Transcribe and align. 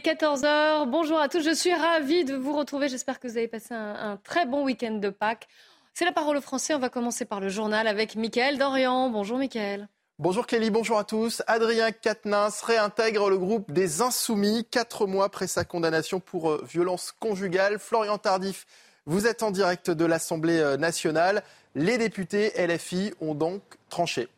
14h, 0.00 0.88
bonjour 0.88 1.20
à 1.20 1.28
tous, 1.28 1.42
je 1.42 1.54
suis 1.54 1.74
ravie 1.74 2.24
de 2.24 2.34
vous 2.34 2.54
retrouver. 2.54 2.88
J'espère 2.88 3.20
que 3.20 3.28
vous 3.28 3.36
avez 3.36 3.48
passé 3.48 3.74
un, 3.74 4.18
très 4.24 4.46
bon 4.46 4.64
week-end 4.64 4.92
de 4.92 5.10
Pâques. 5.10 5.46
C'est 5.92 6.06
la 6.06 6.12
parole 6.12 6.38
au 6.38 6.40
français. 6.40 6.74
On 6.74 6.78
va 6.78 6.88
commencer 6.88 7.26
par 7.26 7.40
le 7.40 7.50
journal 7.50 7.86
avec 7.86 8.16
Mickaël 8.16 8.56
Dorian. 8.56 9.10
Bonjour 9.10 9.36
Mickaël. 9.36 9.88
Bonjour 10.18 10.46
Kelly, 10.46 10.70
bonjour 10.70 10.98
à 10.98 11.04
tous. 11.04 11.42
Adrien 11.46 11.92
Quatennens 11.92 12.62
réintègre 12.62 13.28
le 13.28 13.38
groupe 13.38 13.72
des 13.72 14.00
Insoumis 14.00 14.66
quatre 14.70 15.06
mois 15.06 15.26
après 15.26 15.46
sa 15.46 15.64
condamnation 15.64 16.18
pour 16.18 16.50
euh, 16.50 16.64
violence 16.66 17.12
conjugale. 17.12 17.78
Florian 17.78 18.16
Tardif, 18.16 18.66
vous 19.06 19.26
êtes 19.26 19.42
en 19.42 19.50
direct 19.50 19.90
de 19.90 20.04
l'Assemblée 20.06 20.60
euh, 20.60 20.76
nationale. 20.78 21.42
Les 21.74 21.98
députés 21.98 22.52
LFI 22.56 23.12
ont 23.20 23.34
donc 23.34 23.62
tranché. 23.90 24.28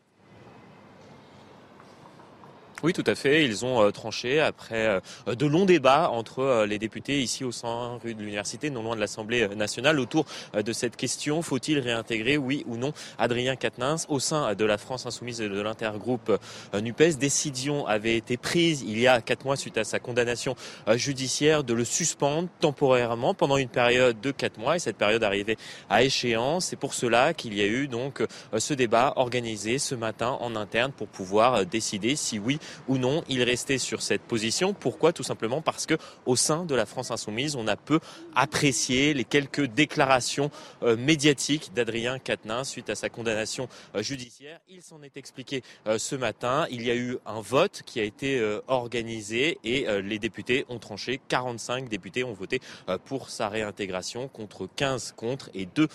Oui, 2.83 2.91
tout 2.91 3.03
à 3.07 3.15
fait. 3.15 3.45
Ils 3.45 3.63
ont 3.63 3.81
euh, 3.81 3.91
tranché 3.91 4.41
après 4.41 4.99
euh, 5.27 5.35
de 5.35 5.45
longs 5.45 5.63
débats 5.63 6.09
entre 6.09 6.39
euh, 6.39 6.65
les 6.65 6.79
députés 6.79 7.21
ici 7.21 7.45
au 7.45 7.53
sein 7.53 7.97
rue 8.03 8.13
de 8.13 8.19
l'Université, 8.19 8.69
non 8.69 8.83
loin 8.83 8.95
de 8.95 8.99
l'Assemblée 8.99 9.47
nationale, 9.55 10.01
autour 10.01 10.25
de 10.53 10.73
cette 10.73 10.97
question 10.97 11.41
faut-il 11.41 11.79
réintégrer, 11.79 12.35
oui 12.35 12.65
ou 12.67 12.75
non, 12.75 12.91
Adrien 13.17 13.55
Quatennens 13.55 14.05
au 14.09 14.19
sein 14.19 14.53
de 14.53 14.65
la 14.65 14.77
France 14.77 15.05
insoumise 15.05 15.39
et 15.39 15.47
de 15.47 15.61
l'intergroupe 15.61 16.37
Nupes? 16.73 17.17
Décision 17.17 17.87
avait 17.87 18.17
été 18.17 18.35
prise 18.35 18.83
il 18.85 18.99
y 18.99 19.07
a 19.07 19.21
quatre 19.21 19.45
mois 19.45 19.55
suite 19.55 19.77
à 19.77 19.85
sa 19.85 19.99
condamnation 19.99 20.55
judiciaire 20.95 21.63
de 21.63 21.73
le 21.73 21.85
suspendre 21.85 22.49
temporairement 22.59 23.33
pendant 23.33 23.55
une 23.55 23.69
période 23.69 24.19
de 24.19 24.31
quatre 24.31 24.57
mois 24.57 24.75
et 24.75 24.79
cette 24.79 24.97
période 24.97 25.23
arrivait 25.23 25.57
à 25.89 26.03
échéance. 26.03 26.65
C'est 26.65 26.75
pour 26.75 26.93
cela 26.93 27.33
qu'il 27.33 27.53
y 27.53 27.61
a 27.61 27.65
eu 27.65 27.87
donc 27.87 28.23
ce 28.57 28.73
débat 28.73 29.13
organisé 29.15 29.79
ce 29.79 29.95
matin 29.95 30.37
en 30.41 30.55
interne 30.55 30.91
pour 30.91 31.07
pouvoir 31.07 31.65
décider 31.65 32.15
si 32.15 32.39
oui 32.39 32.59
ou 32.87 32.97
non 32.97 33.23
il 33.29 33.43
restait 33.43 33.77
sur 33.77 34.01
cette 34.01 34.21
position. 34.21 34.73
Pourquoi? 34.73 35.13
Tout 35.13 35.23
simplement 35.23 35.61
parce 35.61 35.85
que 35.85 35.95
au 36.25 36.35
sein 36.35 36.65
de 36.65 36.75
la 36.75 36.85
France 36.85 37.11
insoumise, 37.11 37.55
on 37.55 37.67
a 37.67 37.75
peu 37.75 37.99
apprécié 38.35 39.13
les 39.13 39.23
quelques 39.23 39.65
déclarations 39.65 40.51
euh, 40.83 40.95
médiatiques 40.95 41.73
d'Adrien 41.73 42.19
Quatennens 42.19 42.69
suite 42.69 42.89
à 42.89 42.95
sa 42.95 43.09
condamnation 43.09 43.67
euh, 43.95 44.01
judiciaire. 44.01 44.59
Il 44.69 44.81
s'en 44.81 45.01
est 45.03 45.17
expliqué 45.17 45.63
euh, 45.87 45.97
ce 45.97 46.15
matin. 46.15 46.67
Il 46.69 46.83
y 46.83 46.91
a 46.91 46.95
eu 46.95 47.17
un 47.25 47.41
vote 47.41 47.81
qui 47.85 47.99
a 47.99 48.03
été 48.03 48.41
organisé 48.67 49.57
et 49.63 49.85
les 50.01 50.19
députés 50.19 50.65
ont 50.69 50.79
tranché. 50.79 51.19
45 51.27 51.89
députés 51.89 52.23
ont 52.23 52.33
voté 52.33 52.59
pour 53.05 53.29
sa 53.29 53.49
réintégration 53.49 54.27
contre 54.27 54.67
15 54.75 55.13
contre 55.15 55.49
et 55.53 55.65
2 55.65 55.87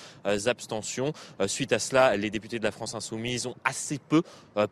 abstentions. 0.47 1.13
Suite 1.47 1.73
à 1.73 1.79
cela, 1.79 2.17
les 2.17 2.31
députés 2.31 2.59
de 2.59 2.65
la 2.65 2.71
France 2.71 2.95
insoumise 2.95 3.47
ont 3.47 3.55
assez 3.65 3.99
peu 3.99 4.23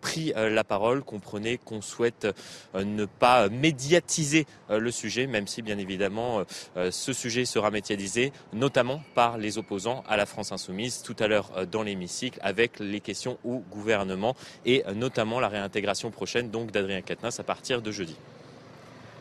pris 0.00 0.32
la 0.36 0.64
parole. 0.64 1.02
Comprenez 1.02 1.58
qu'on 1.58 1.80
souhaite 1.96 2.26
euh, 2.74 2.84
ne 2.84 3.06
pas 3.06 3.48
médiatiser 3.48 4.46
euh, 4.70 4.78
le 4.78 4.90
sujet, 4.90 5.26
même 5.26 5.46
si 5.46 5.62
bien 5.62 5.78
évidemment 5.78 6.42
euh, 6.76 6.90
ce 6.90 7.12
sujet 7.12 7.44
sera 7.44 7.70
médiatisé, 7.70 8.32
notamment 8.52 9.00
par 9.14 9.38
les 9.38 9.56
opposants 9.58 10.04
à 10.08 10.16
la 10.16 10.26
France 10.26 10.52
insoumise 10.52 11.02
tout 11.02 11.16
à 11.18 11.26
l'heure 11.26 11.66
dans 11.70 11.82
l'hémicycle 11.82 12.38
avec 12.42 12.78
les 12.78 13.00
questions 13.00 13.38
au 13.44 13.62
gouvernement 13.70 14.36
et 14.64 14.84
notamment 14.94 15.40
la 15.40 15.48
réintégration 15.48 16.10
prochaine 16.10 16.50
donc 16.50 16.70
d'Adrien 16.70 17.00
Quatennens 17.00 17.40
à 17.40 17.42
partir 17.42 17.82
de 17.82 17.90
jeudi. 17.90 18.16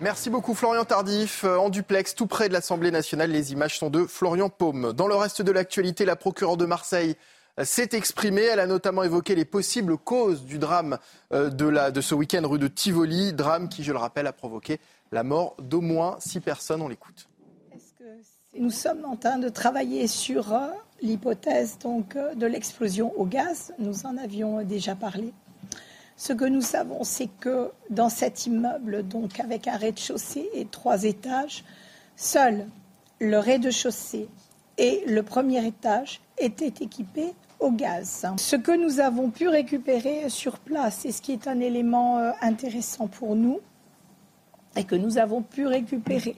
Merci 0.01 0.29
beaucoup 0.29 0.53
Florian 0.53 0.83
Tardif. 0.83 1.45
En 1.45 1.69
duplex, 1.69 2.15
tout 2.15 2.27
près 2.27 2.49
de 2.49 2.53
l'Assemblée 2.53 2.91
nationale, 2.91 3.31
les 3.31 3.53
images 3.53 3.79
sont 3.79 3.89
de 3.89 4.05
Florian 4.05 4.49
Paume. 4.49 4.91
Dans 4.93 5.07
le 5.07 5.15
reste 5.15 5.41
de 5.41 5.51
l'actualité, 5.51 6.03
la 6.03 6.17
procureure 6.17 6.57
de 6.57 6.65
Marseille 6.65 7.15
s'est 7.63 7.89
exprimée. 7.93 8.43
Elle 8.43 8.59
a 8.59 8.67
notamment 8.67 9.03
évoqué 9.03 9.35
les 9.35 9.45
possibles 9.45 9.97
causes 9.97 10.43
du 10.43 10.57
drame 10.57 10.97
euh, 11.33 11.49
de, 11.49 12.01
ce 12.01 12.15
week-end 12.15 12.41
rue 12.47 12.59
de 12.59 12.67
Tivoli, 12.67 13.33
drame 13.33 13.69
qui, 13.69 13.83
je 13.83 13.91
le 13.91 13.97
rappelle, 13.97 14.27
a 14.27 14.33
provoqué 14.33 14.79
la 15.11 15.23
mort 15.23 15.55
d'au 15.61 15.81
moins 15.81 16.17
six 16.19 16.39
personnes. 16.39 16.81
On 16.81 16.87
l'écoute. 16.87 17.27
Nous 18.57 18.71
sommes 18.71 19.03
en 19.05 19.17
train 19.17 19.37
de 19.37 19.49
travailler 19.49 20.07
sur 20.07 20.53
euh, 20.53 20.67
l'hypothèse 21.01 21.77
donc 21.77 22.15
euh, 22.15 22.35
de 22.35 22.45
l'explosion 22.45 23.13
au 23.17 23.25
gaz. 23.25 23.73
Nous 23.79 24.05
en 24.05 24.17
avions 24.17 24.63
déjà 24.63 24.95
parlé. 24.95 25.33
Ce 26.17 26.31
que 26.31 26.45
nous 26.45 26.61
savons, 26.61 27.03
c'est 27.03 27.27
que 27.41 27.71
dans 27.89 28.07
cet 28.07 28.45
immeuble, 28.45 29.05
donc 29.05 29.41
avec 29.41 29.67
un 29.67 29.75
rez-de-chaussée 29.75 30.49
et 30.53 30.65
trois 30.65 31.03
étages, 31.03 31.65
seul 32.15 32.67
le 33.19 33.37
rez-de-chaussée 33.37 34.29
et 34.77 35.03
le 35.07 35.23
premier 35.23 35.65
étage 35.65 36.21
étaient 36.37 36.67
équipés 36.67 37.33
au 37.65 37.71
gaz. 37.71 38.27
Ce 38.37 38.55
que 38.55 38.71
nous 38.71 38.99
avons 38.99 39.31
pu 39.31 39.47
récupérer 39.47 40.29
sur 40.29 40.59
place, 40.59 41.03
et 41.05 41.11
ce 41.11 41.21
qui 41.21 41.31
est 41.33 41.47
un 41.47 41.59
élément 41.59 42.19
euh, 42.19 42.31
intéressant 42.41 43.07
pour 43.07 43.35
nous, 43.35 43.59
et 44.75 44.83
que 44.83 44.95
nous 44.95 45.17
avons 45.17 45.41
pu 45.41 45.65
récupérer 45.65 46.35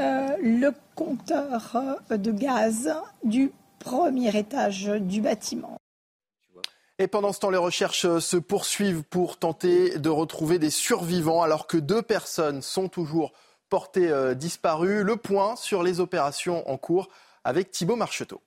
euh, 0.00 0.36
le 0.42 0.72
compteur 0.94 1.76
euh, 2.10 2.16
de 2.18 2.32
gaz 2.32 2.94
du 3.24 3.50
premier 3.78 4.36
étage 4.36 4.84
du 5.00 5.22
bâtiment. 5.22 5.78
Et 6.98 7.08
pendant 7.08 7.32
ce 7.32 7.40
temps, 7.40 7.50
les 7.50 7.58
recherches 7.58 8.18
se 8.18 8.36
poursuivent 8.36 9.04
pour 9.04 9.38
tenter 9.38 9.98
de 9.98 10.08
retrouver 10.08 10.58
des 10.58 10.70
survivants 10.70 11.42
alors 11.42 11.66
que 11.66 11.76
deux 11.76 12.02
personnes 12.02 12.62
sont 12.62 12.88
toujours 12.88 13.32
portées 13.68 14.10
disparues. 14.34 15.04
Le 15.04 15.16
point 15.16 15.56
sur 15.56 15.82
les 15.82 16.00
opérations 16.00 16.68
en 16.70 16.78
cours 16.78 17.08
avec 17.44 17.70
Thibault 17.70 17.96
Marcheteau. 17.96 18.40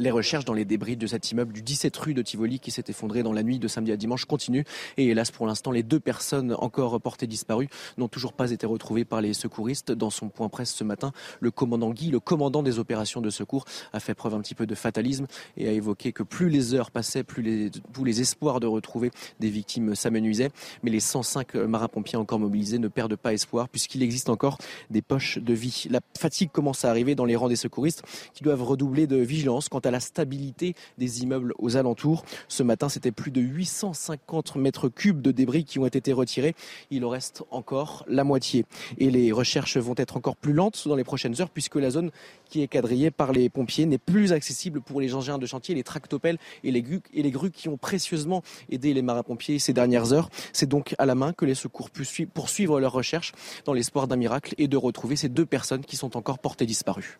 Les 0.00 0.10
recherches 0.10 0.46
dans 0.46 0.54
les 0.54 0.64
débris 0.64 0.96
de 0.96 1.06
cet 1.06 1.30
immeuble 1.30 1.52
du 1.52 1.60
17 1.60 1.94
rue 1.98 2.14
de 2.14 2.22
Tivoli 2.22 2.58
qui 2.58 2.70
s'est 2.70 2.84
effondré 2.88 3.22
dans 3.22 3.34
la 3.34 3.42
nuit 3.42 3.58
de 3.58 3.68
samedi 3.68 3.92
à 3.92 3.98
dimanche 3.98 4.24
continuent. 4.24 4.62
Et 4.96 5.08
hélas, 5.08 5.30
pour 5.30 5.46
l'instant, 5.46 5.72
les 5.72 5.82
deux 5.82 6.00
personnes 6.00 6.54
encore 6.58 6.98
portées 7.02 7.26
disparues 7.26 7.68
n'ont 7.98 8.08
toujours 8.08 8.32
pas 8.32 8.50
été 8.50 8.64
retrouvées 8.64 9.04
par 9.04 9.20
les 9.20 9.34
secouristes. 9.34 9.92
Dans 9.92 10.08
son 10.08 10.30
point 10.30 10.48
presse 10.48 10.72
ce 10.72 10.84
matin, 10.84 11.12
le 11.40 11.50
commandant 11.50 11.90
Guy, 11.90 12.10
le 12.10 12.18
commandant 12.18 12.62
des 12.62 12.78
opérations 12.78 13.20
de 13.20 13.28
secours, 13.28 13.66
a 13.92 14.00
fait 14.00 14.14
preuve 14.14 14.32
un 14.32 14.40
petit 14.40 14.54
peu 14.54 14.64
de 14.64 14.74
fatalisme 14.74 15.26
et 15.58 15.68
a 15.68 15.72
évoqué 15.72 16.12
que 16.12 16.22
plus 16.22 16.48
les 16.48 16.72
heures 16.72 16.90
passaient, 16.90 17.22
plus 17.22 17.42
les, 17.42 17.70
les 18.02 18.20
espoirs 18.22 18.58
de 18.58 18.66
retrouver 18.66 19.10
des 19.38 19.50
victimes 19.50 19.94
s'amenuisaient. 19.94 20.50
Mais 20.82 20.90
les 20.90 21.00
105 21.00 21.56
marins-pompiers 21.56 22.16
encore 22.16 22.38
mobilisés 22.38 22.78
ne 22.78 22.88
perdent 22.88 23.16
pas 23.16 23.34
espoir 23.34 23.68
puisqu'il 23.68 24.02
existe 24.02 24.30
encore 24.30 24.56
des 24.88 25.02
poches 25.02 25.36
de 25.36 25.52
vie. 25.52 25.88
La 25.90 26.00
fatigue 26.18 26.50
commence 26.50 26.86
à 26.86 26.88
arriver 26.88 27.14
dans 27.14 27.26
les 27.26 27.36
rangs 27.36 27.48
des 27.50 27.56
secouristes 27.56 28.02
qui 28.32 28.42
doivent 28.44 28.62
redoubler 28.62 29.06
de 29.06 29.16
vigilance 29.16 29.68
quant 29.68 29.80
à 29.80 29.89
la 29.90 30.00
stabilité 30.00 30.74
des 30.98 31.22
immeubles 31.22 31.54
aux 31.58 31.76
alentours. 31.76 32.24
Ce 32.48 32.62
matin, 32.62 32.88
c'était 32.88 33.12
plus 33.12 33.30
de 33.30 33.40
850 33.40 34.56
mètres 34.56 34.88
cubes 34.88 35.20
de 35.20 35.30
débris 35.30 35.64
qui 35.64 35.78
ont 35.78 35.86
été 35.86 36.12
retirés. 36.12 36.54
Il 36.90 37.04
en 37.04 37.08
reste 37.08 37.42
encore 37.50 38.04
la 38.08 38.24
moitié. 38.24 38.64
Et 38.98 39.10
les 39.10 39.32
recherches 39.32 39.76
vont 39.76 39.94
être 39.96 40.16
encore 40.16 40.36
plus 40.36 40.52
lentes 40.52 40.86
dans 40.86 40.96
les 40.96 41.04
prochaines 41.04 41.40
heures 41.40 41.50
puisque 41.50 41.76
la 41.76 41.90
zone 41.90 42.10
qui 42.48 42.62
est 42.62 42.68
quadrillée 42.68 43.10
par 43.10 43.32
les 43.32 43.48
pompiers 43.48 43.86
n'est 43.86 43.98
plus 43.98 44.32
accessible 44.32 44.80
pour 44.80 45.00
les 45.00 45.14
engins 45.14 45.38
de 45.38 45.46
chantier, 45.46 45.74
les 45.74 45.84
tractopelles 45.84 46.38
et 46.64 46.70
les, 46.70 46.82
grues, 46.82 47.00
et 47.12 47.22
les 47.22 47.30
grues 47.30 47.50
qui 47.50 47.68
ont 47.68 47.76
précieusement 47.76 48.42
aidé 48.70 48.94
les 48.94 49.02
marins-pompiers 49.02 49.58
ces 49.58 49.72
dernières 49.72 50.12
heures. 50.12 50.30
C'est 50.52 50.68
donc 50.68 50.94
à 50.98 51.06
la 51.06 51.14
main 51.14 51.32
que 51.32 51.44
les 51.44 51.54
secours 51.54 51.90
poursuivent 52.34 52.78
leurs 52.78 52.92
recherches 52.92 53.32
dans 53.64 53.72
l'espoir 53.72 54.08
d'un 54.08 54.16
miracle 54.16 54.54
et 54.58 54.68
de 54.68 54.76
retrouver 54.76 55.16
ces 55.16 55.28
deux 55.28 55.46
personnes 55.46 55.84
qui 55.84 55.96
sont 55.96 56.16
encore 56.16 56.38
portées 56.38 56.66
disparues. 56.66 57.18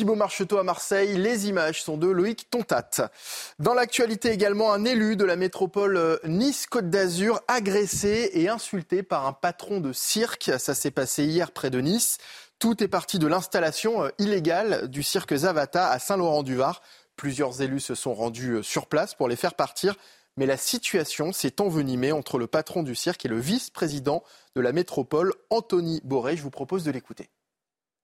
Thibaut 0.00 0.14
Marcheteau 0.14 0.56
à 0.56 0.62
Marseille. 0.62 1.18
Les 1.18 1.50
images 1.50 1.82
sont 1.82 1.98
de 1.98 2.06
Loïc 2.06 2.48
Tontat. 2.48 3.10
Dans 3.58 3.74
l'actualité 3.74 4.30
également, 4.30 4.72
un 4.72 4.86
élu 4.86 5.14
de 5.14 5.26
la 5.26 5.36
métropole 5.36 5.98
euh, 5.98 6.16
Nice-Côte 6.24 6.88
d'Azur 6.88 7.42
agressé 7.48 8.30
et 8.32 8.48
insulté 8.48 9.02
par 9.02 9.26
un 9.26 9.34
patron 9.34 9.78
de 9.78 9.92
cirque. 9.92 10.52
Ça 10.56 10.74
s'est 10.74 10.90
passé 10.90 11.24
hier 11.24 11.52
près 11.52 11.68
de 11.68 11.82
Nice. 11.82 12.16
Tout 12.58 12.82
est 12.82 12.88
parti 12.88 13.18
de 13.18 13.26
l'installation 13.26 14.04
euh, 14.04 14.08
illégale 14.18 14.88
du 14.88 15.02
cirque 15.02 15.34
Zavata 15.34 15.90
à 15.90 15.98
Saint-Laurent-du-Var. 15.98 16.80
Plusieurs 17.16 17.60
élus 17.60 17.80
se 17.80 17.94
sont 17.94 18.14
rendus 18.14 18.52
euh, 18.52 18.62
sur 18.62 18.86
place 18.86 19.14
pour 19.14 19.28
les 19.28 19.36
faire 19.36 19.52
partir. 19.52 19.96
Mais 20.38 20.46
la 20.46 20.56
situation 20.56 21.30
s'est 21.30 21.60
envenimée 21.60 22.12
entre 22.12 22.38
le 22.38 22.46
patron 22.46 22.82
du 22.82 22.94
cirque 22.94 23.26
et 23.26 23.28
le 23.28 23.38
vice-président 23.38 24.24
de 24.56 24.62
la 24.62 24.72
métropole, 24.72 25.34
Anthony 25.50 26.00
Boré. 26.04 26.38
Je 26.38 26.42
vous 26.42 26.48
propose 26.48 26.84
de 26.84 26.90
l'écouter. 26.90 27.28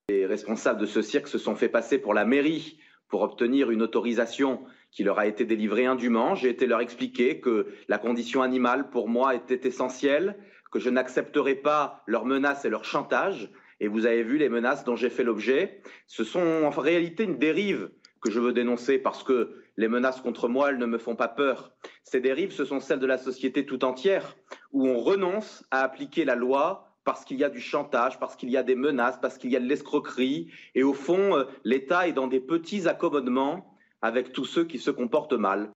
Les 0.09 0.25
responsables 0.25 0.81
de 0.81 0.87
ce 0.87 1.03
cirque 1.03 1.27
se 1.27 1.37
sont 1.37 1.57
fait 1.57 1.69
passer 1.69 1.99
pour 1.99 2.15
la 2.15 2.25
mairie 2.25 2.79
pour 3.09 3.23
obtenir 3.23 3.73
une 3.73 3.83
autorisation 3.83 4.63
qui 4.93 5.03
leur 5.03 5.19
a 5.19 5.27
été 5.27 5.45
délivré 5.45 5.85
indûment. 5.85 6.37
J'ai 6.37 6.49
été 6.49 6.69
leur 6.69 6.81
expliquer 6.81 7.41
que 7.41 7.67
la 7.89 7.99
condition 7.99 8.43
animale, 8.43 8.89
pour 8.91 9.09
moi, 9.09 9.35
était 9.35 9.67
essentielle, 9.67 10.39
que 10.71 10.79
je 10.79 10.91
n'accepterai 10.91 11.57
pas 11.57 12.05
leurs 12.07 12.25
menaces 12.25 12.65
et 12.65 12.71
leurs 12.71 12.85
chantages. 12.85 13.51
Et 13.81 13.89
vous 13.89 14.07
avez 14.07 14.23
vu 14.23 14.39
les 14.39 14.49
menaces 14.49 14.85
dont 14.85 14.95
j'ai 14.95 15.11
fait 15.11 15.25
l'objet. 15.25 15.83
Ce 16.07 16.23
sont 16.23 16.63
en 16.63 16.71
réalité 16.71 17.25
une 17.25 17.39
dérive 17.39 17.91
que 18.21 18.31
je 18.31 18.39
veux 18.39 18.53
dénoncer 18.53 18.99
parce 18.99 19.25
que 19.25 19.61
les 19.77 19.89
menaces 19.89 20.21
contre 20.21 20.47
moi, 20.47 20.71
elles 20.71 20.79
ne 20.79 20.87
me 20.87 20.99
font 20.99 21.17
pas 21.17 21.27
peur. 21.27 21.73
Ces 22.05 22.21
dérives, 22.21 22.53
ce 22.53 22.65
sont 22.65 22.79
celles 22.79 23.01
de 23.01 23.07
la 23.07 23.19
société 23.19 23.67
tout 23.67 23.85
entière, 23.85 24.37
où 24.71 24.87
on 24.87 25.01
renonce 25.01 25.65
à 25.73 25.83
appliquer 25.83 26.25
la 26.25 26.37
loi 26.37 26.86
parce 27.07 27.25
qu'il 27.25 27.39
y 27.39 27.45
a 27.45 27.49
du 27.49 27.61
chantage, 27.61 28.19
parce 28.19 28.37
qu'il 28.37 28.51
y 28.51 28.57
a 28.59 28.65
des 28.65 28.75
menaces, 28.75 29.17
parce 29.23 29.39
qu'il 29.39 29.51
y 29.51 29.57
a 29.57 29.61
de 29.61 29.65
l'escroquerie. 29.65 30.51
Et 30.75 30.83
au 30.83 30.93
fond, 30.93 31.37
euh, 31.37 31.45
l'État 31.65 32.09
est 32.09 32.13
dans 32.13 32.27
des 32.27 32.41
petits 32.41 32.89
accommodements 32.89 33.73
avec 34.03 34.33
tous 34.33 34.45
ceux 34.45 34.65
qui 34.65 34.81
se 34.81 34.91
comportent 34.91 35.33
mal. 35.33 35.71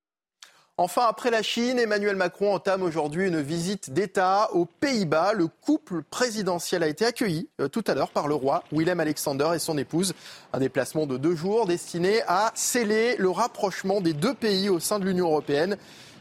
Enfin, 0.76 1.02
après 1.06 1.30
la 1.30 1.42
Chine, 1.42 1.78
Emmanuel 1.78 2.16
Macron 2.16 2.54
entame 2.54 2.82
aujourd'hui 2.82 3.28
une 3.28 3.40
visite 3.40 3.92
d'État 3.92 4.48
aux 4.54 4.64
Pays-Bas. 4.64 5.34
Le 5.34 5.46
couple 5.46 6.02
présidentiel 6.02 6.82
a 6.82 6.88
été 6.88 7.04
accueilli 7.04 7.48
euh, 7.60 7.68
tout 7.68 7.84
à 7.86 7.94
l'heure 7.94 8.10
par 8.10 8.26
le 8.26 8.34
roi 8.34 8.64
Willem 8.72 8.98
Alexander 8.98 9.50
et 9.54 9.60
son 9.60 9.78
épouse. 9.78 10.14
Un 10.52 10.58
déplacement 10.58 11.06
de 11.06 11.16
deux 11.16 11.36
jours 11.36 11.66
destiné 11.66 12.22
à 12.26 12.50
sceller 12.54 13.14
le 13.18 13.30
rapprochement 13.30 14.00
des 14.00 14.14
deux 14.14 14.34
pays 14.34 14.68
au 14.68 14.80
sein 14.80 14.98
de 14.98 15.04
l'Union 15.04 15.26
européenne. 15.26 15.76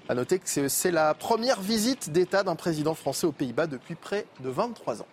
À 0.09 0.15
noter 0.15 0.39
que 0.39 0.67
c'est 0.67 0.89
la 0.89 1.13
première 1.13 1.61
visite 1.61 2.09
d'État 2.09 2.41
d'un 2.41 2.55
président 2.55 2.95
français 2.95 3.27
aux 3.27 3.31
Pays-Bas 3.31 3.67
depuis 3.67 3.93
près 3.93 4.25
de 4.39 4.49
23 4.49 5.03
ans. 5.03 5.07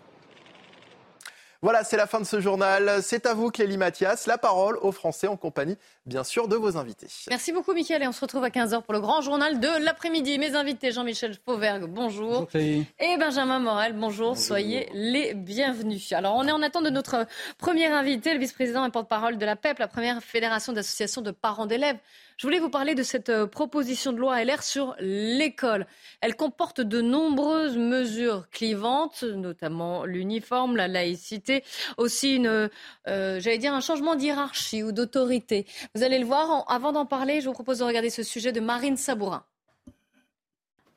Voilà, 1.60 1.84
c'est 1.84 1.98
la 1.98 2.06
fin 2.06 2.18
de 2.18 2.24
ce 2.24 2.40
journal. 2.40 3.02
C'est 3.02 3.26
à 3.26 3.34
vous, 3.34 3.50
Clélie 3.50 3.76
Mathias. 3.76 4.26
La 4.26 4.38
parole 4.38 4.78
aux 4.80 4.92
Français 4.92 5.26
en 5.26 5.36
compagnie, 5.36 5.76
bien 6.06 6.24
sûr, 6.24 6.48
de 6.48 6.56
vos 6.56 6.76
invités. 6.76 7.08
Merci 7.28 7.52
beaucoup, 7.52 7.74
Mickaël. 7.74 8.02
Et 8.02 8.08
on 8.08 8.12
se 8.12 8.20
retrouve 8.20 8.44
à 8.44 8.50
15h 8.50 8.82
pour 8.82 8.94
le 8.94 9.00
grand 9.00 9.20
journal 9.20 9.60
de 9.60 9.84
l'après-midi. 9.84 10.38
Mes 10.38 10.54
invités, 10.54 10.92
Jean-Michel 10.92 11.36
Fauvergue, 11.44 11.84
bonjour. 11.86 12.46
bonjour 12.46 12.48
et 12.54 13.16
Benjamin 13.18 13.58
Morel, 13.58 13.92
bonjour. 13.94 14.36
Soyez 14.36 14.88
les 14.94 15.34
bienvenus. 15.34 16.12
Alors, 16.12 16.34
on 16.36 16.46
est 16.46 16.52
en 16.52 16.62
attente 16.62 16.84
de 16.84 16.90
notre 16.90 17.26
premier 17.58 17.86
invité, 17.86 18.32
le 18.32 18.40
vice-président 18.40 18.84
et 18.86 18.90
porte-parole 18.90 19.38
de 19.38 19.44
la 19.44 19.56
PEP, 19.56 19.78
la 19.78 19.88
première 19.88 20.22
fédération 20.22 20.72
d'associations 20.72 21.22
de 21.22 21.30
parents 21.30 21.66
d'élèves. 21.66 21.98
Je 22.36 22.46
voulais 22.46 22.58
vous 22.58 22.68
parler 22.68 22.94
de 22.94 23.02
cette 23.02 23.30
euh, 23.30 23.46
proposition 23.46 24.12
de 24.12 24.18
loi 24.18 24.44
LR 24.44 24.62
sur 24.62 24.94
l'école. 25.00 25.86
Elle 26.20 26.36
comporte 26.36 26.82
de 26.82 27.00
nombreuses 27.00 27.78
mesures 27.78 28.50
clivantes, 28.50 29.22
notamment 29.22 30.04
l'uniforme, 30.04 30.76
la 30.76 30.86
laïcité, 30.86 31.64
aussi 31.96 32.36
une, 32.36 32.68
euh, 33.08 33.40
j'allais 33.40 33.56
dire, 33.56 33.72
un 33.72 33.80
changement 33.80 34.16
d'hierarchie 34.16 34.82
ou 34.82 34.92
d'autorité. 34.92 35.64
Vous 35.96 36.02
allez 36.02 36.18
le 36.18 36.26
voir. 36.26 36.66
Avant 36.68 36.92
d'en 36.92 37.06
parler, 37.06 37.40
je 37.40 37.46
vous 37.46 37.54
propose 37.54 37.78
de 37.78 37.84
regarder 37.84 38.10
ce 38.10 38.22
sujet 38.22 38.52
de 38.52 38.60
Marine 38.60 38.98
Sabourin. 38.98 39.44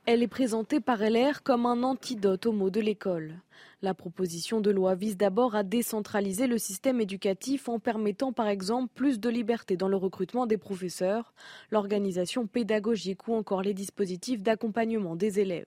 Elle 0.06 0.22
est 0.22 0.28
présentée 0.28 0.82
par 0.82 1.00
LR 1.00 1.42
comme 1.42 1.66
un 1.66 1.84
antidote 1.84 2.46
au 2.48 2.52
mot 2.52 2.70
de 2.70 2.82
l'école. 2.82 3.36
La 3.82 3.94
proposition 3.94 4.60
de 4.60 4.70
loi 4.70 4.96
vise 4.96 5.16
d'abord 5.16 5.56
à 5.56 5.64
décentraliser 5.64 6.48
le 6.48 6.58
système 6.58 7.00
éducatif 7.00 7.70
en 7.70 7.80
permettant 7.80 8.34
par 8.34 8.50
exemple 8.50 8.92
plus 8.94 9.22
de 9.22 9.30
liberté 9.30 9.78
dans 9.78 9.88
le 9.88 9.96
recrutement 9.96 10.46
des 10.46 10.58
professeurs, 10.58 11.34
l'organisation 11.72 12.46
pédagogique 12.46 13.26
ou 13.30 13.36
encore 13.36 13.62
les 13.62 13.74
dispositifs 13.74 14.44
d'accompagnement 14.44 15.16
des 15.16 15.40
élèves. 15.40 15.66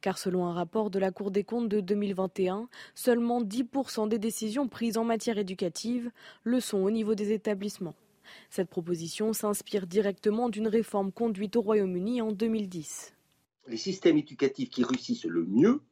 Car 0.00 0.18
selon 0.18 0.44
un 0.44 0.52
rapport 0.52 0.90
de 0.90 0.98
la 0.98 1.12
Cour 1.12 1.30
des 1.30 1.44
comptes 1.44 1.68
de 1.68 1.78
2021, 1.78 2.68
seulement 2.96 3.40
10% 3.40 4.08
des 4.08 4.18
décisions 4.18 4.66
prises 4.66 4.98
en 4.98 5.04
matière 5.04 5.38
éducative 5.38 6.10
le 6.42 6.58
sont 6.58 6.78
au 6.78 6.90
niveau 6.90 7.14
des 7.14 7.30
établissements. 7.30 7.94
Cette 8.50 8.68
proposition 8.68 9.32
s'inspire 9.32 9.86
directement 9.86 10.48
d'une 10.48 10.68
réforme 10.68 11.12
conduite 11.12 11.56
au 11.56 11.62
Royaume-Uni 11.62 12.22
en 12.22 12.32
2010. 12.32 13.14
Les 13.68 13.76
systèmes 13.76 14.18
éducatifs 14.18 14.70
qui 14.70 14.84
réussissent 14.84 15.24
le 15.24 15.44
mieux 15.44 15.82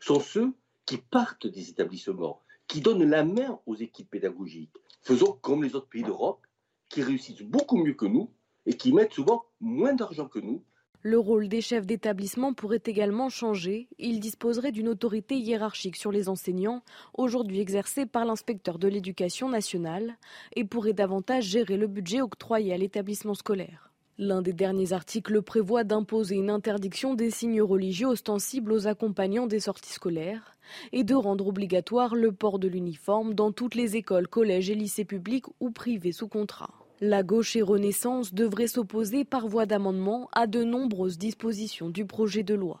sont 0.00 0.20
ceux 0.20 0.52
qui 0.84 0.98
partent 0.98 1.46
des 1.46 1.70
établissements, 1.70 2.42
qui 2.66 2.80
donnent 2.80 3.08
la 3.08 3.24
main 3.24 3.58
aux 3.66 3.76
équipes 3.76 4.10
pédagogiques. 4.10 4.74
Faisons 5.00 5.32
comme 5.40 5.64
les 5.64 5.74
autres 5.74 5.88
pays 5.88 6.02
d'Europe, 6.02 6.46
qui 6.88 7.02
réussissent 7.02 7.42
beaucoup 7.42 7.78
mieux 7.78 7.94
que 7.94 8.06
nous 8.06 8.30
et 8.66 8.76
qui 8.76 8.92
mettent 8.92 9.14
souvent 9.14 9.46
moins 9.60 9.94
d'argent 9.94 10.28
que 10.28 10.38
nous. 10.38 10.62
Le 11.04 11.18
rôle 11.18 11.48
des 11.48 11.60
chefs 11.60 11.84
d'établissement 11.84 12.54
pourrait 12.54 12.82
également 12.86 13.28
changer. 13.28 13.88
Ils 13.98 14.20
disposeraient 14.20 14.70
d'une 14.70 14.86
autorité 14.86 15.36
hiérarchique 15.36 15.96
sur 15.96 16.12
les 16.12 16.28
enseignants, 16.28 16.82
aujourd'hui 17.14 17.58
exercée 17.58 18.06
par 18.06 18.24
l'inspecteur 18.24 18.78
de 18.78 18.86
l'éducation 18.86 19.48
nationale, 19.48 20.16
et 20.54 20.64
pourraient 20.64 20.92
davantage 20.92 21.42
gérer 21.42 21.76
le 21.76 21.88
budget 21.88 22.20
octroyé 22.20 22.72
à 22.72 22.76
l'établissement 22.76 23.34
scolaire. 23.34 23.90
L'un 24.16 24.42
des 24.42 24.52
derniers 24.52 24.92
articles 24.92 25.42
prévoit 25.42 25.82
d'imposer 25.82 26.36
une 26.36 26.50
interdiction 26.50 27.14
des 27.14 27.32
signes 27.32 27.62
religieux 27.62 28.06
ostensibles 28.06 28.70
aux 28.70 28.86
accompagnants 28.86 29.48
des 29.48 29.58
sorties 29.58 29.94
scolaires 29.94 30.54
et 30.92 31.02
de 31.02 31.16
rendre 31.16 31.48
obligatoire 31.48 32.14
le 32.14 32.30
port 32.30 32.60
de 32.60 32.68
l'uniforme 32.68 33.34
dans 33.34 33.50
toutes 33.50 33.74
les 33.74 33.96
écoles, 33.96 34.28
collèges 34.28 34.70
et 34.70 34.76
lycées 34.76 35.04
publics 35.04 35.46
ou 35.58 35.72
privés 35.72 36.12
sous 36.12 36.28
contrat. 36.28 36.81
La 37.04 37.24
gauche 37.24 37.56
et 37.56 37.62
Renaissance 37.62 38.32
devraient 38.32 38.68
s'opposer 38.68 39.24
par 39.24 39.48
voie 39.48 39.66
d'amendement 39.66 40.28
à 40.32 40.46
de 40.46 40.62
nombreuses 40.62 41.18
dispositions 41.18 41.88
du 41.88 42.06
projet 42.06 42.44
de 42.44 42.54
loi. 42.54 42.78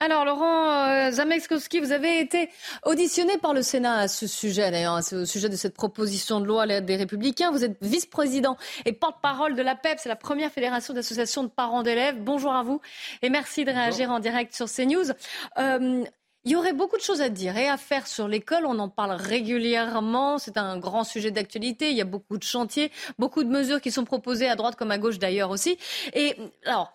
Alors, 0.00 0.24
Laurent 0.24 0.88
euh, 0.88 1.12
Zamekskowski, 1.12 1.78
vous 1.78 1.92
avez 1.92 2.18
été 2.18 2.50
auditionné 2.84 3.38
par 3.38 3.54
le 3.54 3.62
Sénat 3.62 3.98
à 3.98 4.08
ce 4.08 4.26
sujet, 4.26 4.68
d'ailleurs, 4.72 5.00
au 5.12 5.24
sujet 5.26 5.48
de 5.48 5.54
cette 5.54 5.74
proposition 5.74 6.40
de 6.40 6.46
loi 6.46 6.66
des 6.80 6.96
Républicains. 6.96 7.52
Vous 7.52 7.62
êtes 7.62 7.76
vice-président 7.82 8.56
et 8.84 8.92
porte-parole 8.92 9.54
de 9.54 9.62
la 9.62 9.76
PEP, 9.76 10.00
c'est 10.00 10.08
la 10.08 10.16
première 10.16 10.50
fédération 10.50 10.92
d'associations 10.92 11.44
de 11.44 11.48
parents 11.48 11.84
d'élèves. 11.84 12.16
Bonjour 12.18 12.52
à 12.52 12.64
vous 12.64 12.80
et 13.22 13.30
merci 13.30 13.64
de 13.64 13.70
réagir 13.70 14.10
en 14.10 14.18
direct 14.18 14.52
sur 14.56 14.66
CNews. 14.66 15.12
Euh, 15.58 16.02
il 16.44 16.52
y 16.52 16.56
aurait 16.56 16.74
beaucoup 16.74 16.96
de 16.96 17.02
choses 17.02 17.22
à 17.22 17.30
dire 17.30 17.56
et 17.56 17.68
à 17.68 17.76
faire 17.76 18.06
sur 18.06 18.28
l'école. 18.28 18.66
On 18.66 18.78
en 18.78 18.88
parle 18.88 19.12
régulièrement. 19.12 20.38
C'est 20.38 20.58
un 20.58 20.78
grand 20.78 21.04
sujet 21.04 21.30
d'actualité. 21.30 21.90
Il 21.90 21.96
y 21.96 22.02
a 22.02 22.06
beaucoup 22.06 22.36
de 22.36 22.42
chantiers, 22.42 22.92
beaucoup 23.18 23.44
de 23.44 23.48
mesures 23.48 23.80
qui 23.80 23.90
sont 23.90 24.04
proposées 24.04 24.48
à 24.48 24.56
droite 24.56 24.76
comme 24.76 24.90
à 24.90 24.98
gauche 24.98 25.18
d'ailleurs 25.18 25.50
aussi. 25.50 25.78
Et 26.12 26.36
alors, 26.66 26.92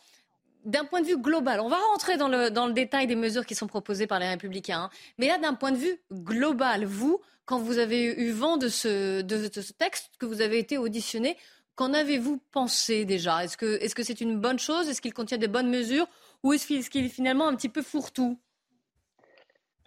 d'un 0.65 0.85
point 0.85 1.01
de 1.01 1.07
vue 1.07 1.17
global, 1.17 1.61
on 1.61 1.69
va 1.69 1.77
rentrer 1.91 2.17
dans 2.17 2.27
le, 2.27 2.51
dans 2.51 2.67
le 2.67 2.73
détail 2.73 3.07
des 3.07 3.15
mesures 3.15 3.45
qui 3.45 3.55
sont 3.55 3.65
proposées 3.65 4.05
par 4.05 4.19
les 4.19 4.27
Républicains. 4.27 4.83
Hein. 4.83 4.89
Mais 5.17 5.27
là, 5.27 5.39
d'un 5.39 5.55
point 5.55 5.71
de 5.71 5.77
vue 5.77 5.99
global, 6.11 6.85
vous, 6.85 7.19
quand 7.45 7.57
vous 7.57 7.79
avez 7.79 8.03
eu 8.03 8.31
vent 8.31 8.57
de 8.57 8.67
ce, 8.67 9.21
de, 9.21 9.49
ce 9.51 9.73
texte, 9.73 10.11
que 10.19 10.27
vous 10.27 10.41
avez 10.41 10.59
été 10.59 10.77
auditionné, 10.77 11.37
qu'en 11.75 11.93
avez-vous 11.93 12.39
pensé 12.51 13.05
déjà? 13.05 13.43
Est-ce 13.43 13.57
que 13.57 13.79
c'est 13.79 13.87
-ce 13.87 14.03
c'est 14.03 14.21
une 14.21 14.37
bonne 14.37 14.59
chose? 14.59 14.89
Est-ce 14.89 15.01
qu'il 15.01 15.13
contient 15.13 15.39
des 15.39 15.47
bonnes 15.47 15.69
mesures? 15.69 16.07
Ou 16.43 16.53
est-ce 16.53 16.67
qu'il 16.67 17.05
est 17.05 17.09
finalement 17.09 17.47
un 17.47 17.55
petit 17.55 17.69
peu 17.69 17.81
fourre-tout? 17.81 18.37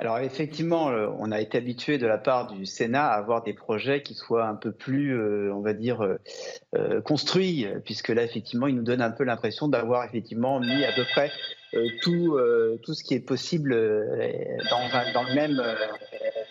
Alors 0.02 0.18
effectivement, 0.18 0.90
euh, 0.90 1.06
on 1.20 1.30
a 1.30 1.40
été 1.40 1.58
habitué 1.58 1.96
de 1.96 2.08
la 2.08 2.18
part 2.18 2.52
du 2.52 2.66
Sénat 2.66 3.06
à 3.06 3.14
avoir 3.14 3.44
des 3.44 3.52
projets 3.52 4.02
qui 4.02 4.14
soient 4.14 4.48
un 4.48 4.56
peu 4.56 4.72
plus, 4.72 5.16
euh, 5.16 5.54
on 5.54 5.60
va 5.60 5.74
dire, 5.74 6.02
euh, 6.74 7.00
construits, 7.02 7.68
puisque 7.84 8.08
là 8.08 8.24
effectivement, 8.24 8.66
il 8.66 8.74
nous 8.74 8.82
donne 8.82 9.00
un 9.00 9.12
peu 9.12 9.22
l'impression 9.22 9.68
d'avoir 9.68 10.04
effectivement 10.04 10.58
mis 10.58 10.84
à 10.84 10.90
peu 10.90 11.04
près 11.04 11.30
tout, 12.02 12.36
ce 12.82 13.04
qui 13.04 13.14
est 13.14 13.20
possible 13.20 13.70
dans, 14.70 15.12
dans 15.14 15.22
le 15.22 15.34
même, 15.36 15.62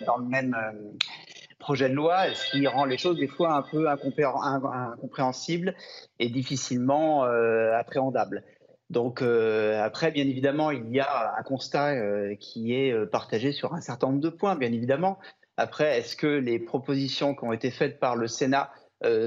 dans 0.05 0.15
le 0.15 0.25
même 0.25 0.55
projet 1.60 1.89
de 1.89 1.93
loi, 1.93 2.34
ce 2.34 2.51
qui 2.51 2.65
rend 2.67 2.86
les 2.86 2.98
choses 2.98 3.17
des 3.17 3.27
fois 3.27 3.53
un 3.53 3.63
peu 3.63 3.89
incompréhensibles 3.89 5.75
et 6.20 6.29
difficilement 6.29 7.24
appréhendables. 7.24 8.46
Donc 8.91 9.21
euh, 9.21 9.81
après, 9.81 10.12
bien 10.12 10.27
évidemment, 10.27 10.69
il 10.69 10.93
y 10.93 11.00
a 11.00 11.33
un 11.39 11.43
constat 11.43 11.93
euh, 11.93 12.36
qui 12.36 12.74
est 12.75 12.91
euh, 12.91 13.05
partagé 13.05 13.53
sur 13.53 13.74
un 13.74 13.79
certain 13.79 14.07
nombre 14.07 14.19
de 14.19 14.29
points, 14.29 14.57
bien 14.57 14.71
évidemment. 14.74 15.17
Après, 15.55 15.98
est-ce 15.98 16.17
que 16.17 16.27
les 16.27 16.60
propositions 16.60 17.33
qui 17.33 17.45
ont 17.45 17.53
été 17.53 17.71
faites 17.71 18.00
par 18.00 18.17
le 18.17 18.27
Sénat 18.27 18.71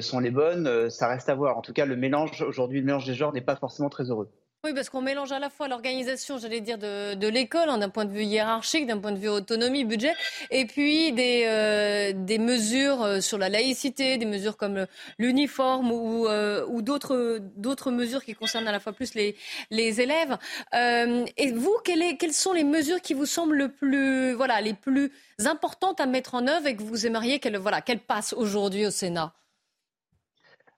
sont 0.00 0.20
les 0.20 0.30
bonnes? 0.30 0.88
Ça 0.90 1.08
reste 1.08 1.28
à 1.28 1.34
voir. 1.34 1.56
En 1.56 1.62
tout 1.62 1.72
cas, 1.72 1.84
le 1.84 1.96
mélange 1.96 2.42
aujourd'hui, 2.42 2.80
le 2.80 2.86
mélange 2.86 3.06
des 3.06 3.14
genres 3.14 3.32
n'est 3.32 3.40
pas 3.40 3.56
forcément 3.56 3.88
très 3.88 4.10
heureux. 4.10 4.30
Oui, 4.64 4.72
parce 4.72 4.88
qu'on 4.88 5.02
mélange 5.02 5.30
à 5.30 5.38
la 5.38 5.50
fois 5.50 5.68
l'organisation, 5.68 6.38
j'allais 6.38 6.62
dire, 6.62 6.78
de, 6.78 7.28
l'école, 7.28 7.68
hein, 7.68 7.76
d'un 7.76 7.90
point 7.90 8.06
de 8.06 8.10
vue 8.10 8.24
hiérarchique, 8.24 8.86
d'un 8.86 8.96
point 8.96 9.12
de 9.12 9.18
vue 9.18 9.28
autonomie, 9.28 9.84
budget, 9.84 10.14
et 10.50 10.64
puis 10.64 11.12
des, 11.12 11.44
euh, 11.46 12.12
des 12.14 12.38
mesures 12.38 13.02
euh, 13.02 13.20
sur 13.20 13.36
la 13.36 13.50
laïcité, 13.50 14.16
des 14.16 14.24
mesures 14.24 14.56
comme 14.56 14.86
l'uniforme 15.18 15.92
ou, 15.92 16.28
euh, 16.28 16.64
ou 16.70 16.80
d'autres, 16.80 17.40
d'autres 17.56 17.90
mesures 17.90 18.24
qui 18.24 18.34
concernent 18.34 18.66
à 18.66 18.72
la 18.72 18.80
fois 18.80 18.94
plus 18.94 19.12
les, 19.12 19.36
les 19.70 20.00
élèves. 20.00 20.38
et 20.72 21.52
vous, 21.52 21.76
quelles, 21.84 22.16
quelles 22.16 22.32
sont 22.32 22.54
les 22.54 22.64
mesures 22.64 23.02
qui 23.02 23.12
vous 23.12 23.26
semblent 23.26 23.56
le 23.56 23.68
plus, 23.68 24.32
voilà, 24.32 24.62
les 24.62 24.72
plus 24.72 25.12
importantes 25.44 26.00
à 26.00 26.06
mettre 26.06 26.36
en 26.36 26.48
œuvre 26.48 26.68
et 26.68 26.74
que 26.74 26.82
vous 26.82 27.04
aimeriez 27.04 27.38
qu'elles 27.38 27.58
voilà, 27.58 27.82
qu'elles 27.82 28.00
passent 28.00 28.32
aujourd'hui 28.32 28.86
au 28.86 28.90
Sénat? 28.90 29.34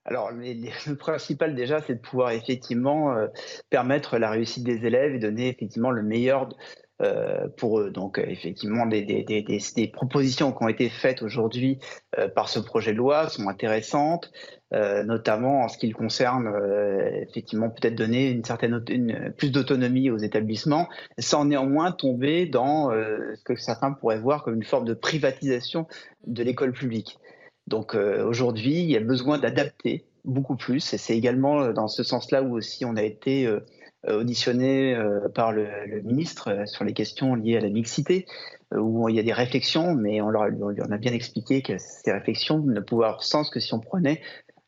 Alors, 0.07 0.31
le 0.33 0.95
principal 0.95 1.55
déjà, 1.55 1.83
c'est 1.83 1.97
de 1.97 2.01
pouvoir 2.01 2.31
effectivement 2.31 3.15
permettre 3.71 4.19
la 4.19 4.31
réussite 4.31 4.65
des 4.65 4.87
élèves 4.87 5.15
et 5.15 5.19
donner 5.19 5.49
effectivement 5.49 5.91
le 5.91 6.03
meilleur 6.03 6.49
euh, 7.03 7.49
pour 7.59 7.79
eux. 7.79 7.91
Donc 7.91 8.19
effectivement, 8.27 8.87
des, 8.87 9.91
propositions 9.93 10.51
qui 10.53 10.65
ont 10.65 10.69
été 10.69 10.89
faites 10.89 11.21
aujourd'hui 11.21 11.79
euh, 12.19 12.27
par 12.27 12.49
ce 12.49 12.59
projet 12.59 12.93
de 12.93 12.97
loi 12.97 13.29
sont 13.29 13.51
intéressantes, 13.51 14.33
euh, 14.73 15.03
notamment 15.03 15.61
en 15.61 15.69
ce 15.69 15.77
qui 15.77 15.91
concerne 15.91 16.51
effectivement 17.21 17.69
peut-être 17.69 17.97
donner 17.97 18.31
une 18.31 18.45
certaine 18.45 18.83
plus 19.37 19.53
d'autonomie 19.53 20.09
aux 20.09 20.17
établissements, 20.17 20.89
sans 21.19 21.45
néanmoins 21.45 21.93
tomber 21.93 22.47
dans 22.47 22.91
ce 22.91 23.45
que 23.45 23.57
certains 23.57 23.93
pourraient 23.93 24.19
voir 24.19 24.43
comme 24.43 24.55
une 24.55 24.65
forme 24.65 24.87
de 24.87 24.95
privatisation 24.95 25.87
de 26.27 26.43
l'école 26.43 26.73
publique. 26.73 27.19
Donc 27.67 27.95
aujourd'hui, 27.95 28.81
il 28.81 28.91
y 28.91 28.97
a 28.97 29.01
besoin 29.01 29.39
d'adapter 29.39 30.05
beaucoup 30.25 30.57
plus, 30.57 30.95
et 30.95 30.99
c'est 30.99 31.17
également 31.17 31.73
dans 31.73 31.89
ce 31.89 32.03
sens-là 32.03 32.43
où 32.43 32.57
aussi 32.57 32.85
on 32.85 32.97
a 32.97 33.03
été 33.03 33.49
euh, 34.09 34.21
auditionné 34.21 34.95
euh, 34.95 35.29
par 35.29 35.53
le, 35.53 35.67
ministre 36.05 36.51
euh, 36.51 36.67
sur 36.67 36.85
les 36.85 36.93
questions 36.93 37.35
liées 37.35 37.57
à 37.57 37.61
la 37.61 37.71
mixité, 37.71 38.27
où 38.77 39.09
il 39.09 39.17
y 39.17 39.19
a 39.19 39.23
des 39.23 39.33
réflexions, 39.33 39.95
mais 39.95 40.21
on, 40.21 40.29
leur, 40.29 40.49
on 40.61 40.93
a 40.93 40.99
bien 40.99 41.13
expliqué 41.13 41.63
que 41.63 41.79
ces 41.79 42.13
réflexions 42.13 42.59
ne 42.59 42.81
pouvaient 42.81 43.07
avoir 43.07 43.23
sens 43.23 43.49
que 43.49 43.61
si 43.61 43.73
on 43.75 43.81
prenait 43.81 44.21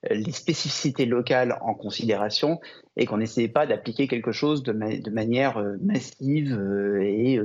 les 0.09 0.31
spécificités 0.31 1.05
locales 1.05 1.59
en 1.61 1.75
considération 1.75 2.61
et 2.97 3.07
qu'on 3.07 3.17
n'essayait 3.17 3.49
pas 3.49 3.67
d'appliquer 3.67 4.07
quelque 4.07 4.31
chose 4.31 4.62
de, 4.62 4.73
de 4.73 5.11
manière 5.11 5.61
massive 5.83 6.57
et, 7.02 7.40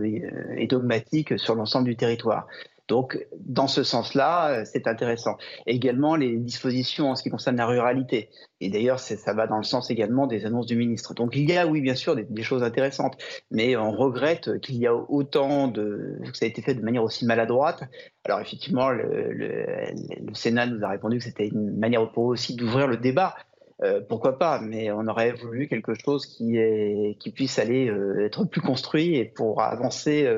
et, 0.58 0.68
dogmatique 0.68 1.40
sur 1.40 1.56
l'ensemble 1.56 1.88
du 1.88 1.96
territoire. 1.96 2.46
Donc, 2.90 3.26
dans 3.40 3.68
ce 3.68 3.84
sens-là, 3.84 4.50
euh, 4.50 4.64
c'est 4.66 4.88
intéressant. 4.88 5.38
également, 5.66 6.16
les 6.16 6.38
dispositions 6.38 7.12
en 7.12 7.16
ce 7.16 7.24
qui 7.24 7.30
concerne 7.30 7.56
la 7.56 7.66
ruralité. 7.66 8.30
Et 8.60 8.70
d'ailleurs, 8.70 9.00
ça 9.00 9.34
va 9.34 9.48
dans 9.48 9.58
le 9.58 9.64
sens 9.64 9.90
également 9.90 10.28
des 10.28 10.46
annonces 10.46 10.66
du 10.66 10.76
ministre. 10.76 11.14
Donc, 11.14 11.36
il 11.36 11.50
y 11.50 11.58
a, 11.58 11.66
oui, 11.66 11.80
bien 11.80 11.96
sûr, 11.96 12.16
des, 12.16 12.44
choses 12.44 12.64
intéressantes. 12.64 13.18
Mais 13.52 13.78
on 13.78 13.92
regrette 13.92 14.60
qu'il 14.60 14.78
y 14.78 14.88
a 14.88 14.94
autant 14.94 15.68
de. 15.70 16.20
que 16.30 16.38
ça 16.38 16.46
a 16.46 16.48
été 16.48 16.62
fait 16.62 16.76
de 16.76 16.82
manière 16.82 17.04
aussi 17.04 17.26
maladroite. 17.26 17.84
Alors, 18.26 18.42
effectivement, 18.42 18.90
le, 18.90 19.66
Sénat 20.34 20.66
nous 20.66 20.84
a 20.84 20.90
répondu 20.90 21.20
que 21.20 21.24
c'était 21.24 21.48
une 21.48 21.78
manière 21.78 22.12
pour 22.12 22.26
aussi 22.26 22.56
d'ouvrir 22.56 22.88
le 22.88 22.98
débat. 22.98 23.36
Euh, 23.82 24.02
pourquoi 24.08 24.38
pas, 24.38 24.60
mais 24.62 24.92
on 24.92 25.08
aurait 25.08 25.34
voulu 25.34 25.68
quelque 25.68 25.94
chose 25.94 26.26
qui, 26.26 26.58
est, 26.58 27.18
qui 27.20 27.32
puisse 27.32 27.60
aller 27.60 27.90
euh, 27.90 28.26
être 28.26 28.46
plus 28.46 28.62
construit 28.62 29.16
et 29.16 29.26
pour 29.26 29.62
avancer 29.62 30.30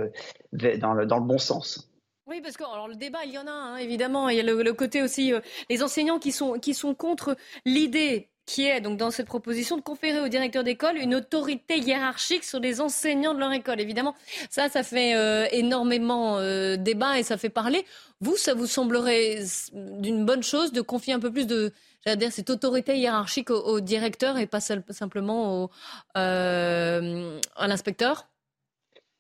dans 0.54 0.94
le 0.94 1.06
bon 1.06 1.38
sens. 1.38 1.92
Oui, 2.28 2.42
parce 2.42 2.58
que 2.58 2.64
alors, 2.64 2.88
le 2.88 2.96
débat, 2.96 3.24
il 3.24 3.32
y 3.32 3.38
en 3.38 3.46
a, 3.46 3.52
hein, 3.52 3.78
évidemment. 3.78 4.30
Il 4.30 4.38
y 4.38 4.40
a 4.40 4.44
le, 4.44 4.74
côté 4.74 5.04
aussi, 5.04 5.32
euh, 5.32 5.42
les 5.70 5.84
enseignants 5.84 6.18
qui 6.18 6.32
sont, 6.32 6.54
qui 6.54 6.74
sont 6.74 6.96
contre 6.96 7.38
l'idée 7.66 8.30
qui 8.48 8.68
est 8.68 8.80
donc 8.80 8.98
dans 8.98 9.10
cette 9.10 9.26
proposition 9.26 9.76
de 9.76 9.82
conférer 9.82 10.20
au 10.20 10.28
directeur 10.28 10.64
d'école 10.64 10.98
une 10.98 11.16
autorité 11.16 11.80
hiérarchique 11.80 12.44
sur 12.44 12.60
les 12.60 12.80
enseignants 12.80 13.34
de 13.34 13.40
leur 13.40 13.52
école. 13.52 13.80
Évidemment, 13.80 14.16
ça, 14.52 14.70
ça 14.70 14.84
fait 14.84 15.16
euh, 15.16 15.48
énormément 15.52 16.38
euh, 16.38 16.78
débat 16.78 17.20
et 17.20 17.24
ça 17.24 17.38
fait 17.38 17.50
parler. 17.50 17.86
Vous, 18.22 18.38
ça 18.38 18.54
vous 18.54 18.68
semblerait 18.68 19.44
d'une 19.74 20.26
bonne 20.26 20.44
chose 20.44 20.72
de 20.72 20.82
confier 20.82 21.14
un 21.14 21.20
peu 21.20 21.32
plus 21.32 21.48
de, 21.48 21.74
dire, 22.06 22.32
cette 22.32 22.52
autorité 22.52 22.98
hiérarchique 22.98 23.50
au, 23.50 23.80
directeur 23.82 24.38
et 24.38 24.46
pas 24.46 24.60
simplement 24.60 25.64
au, 25.64 25.72
à 26.14 27.68
l'inspecteur? 27.68 28.28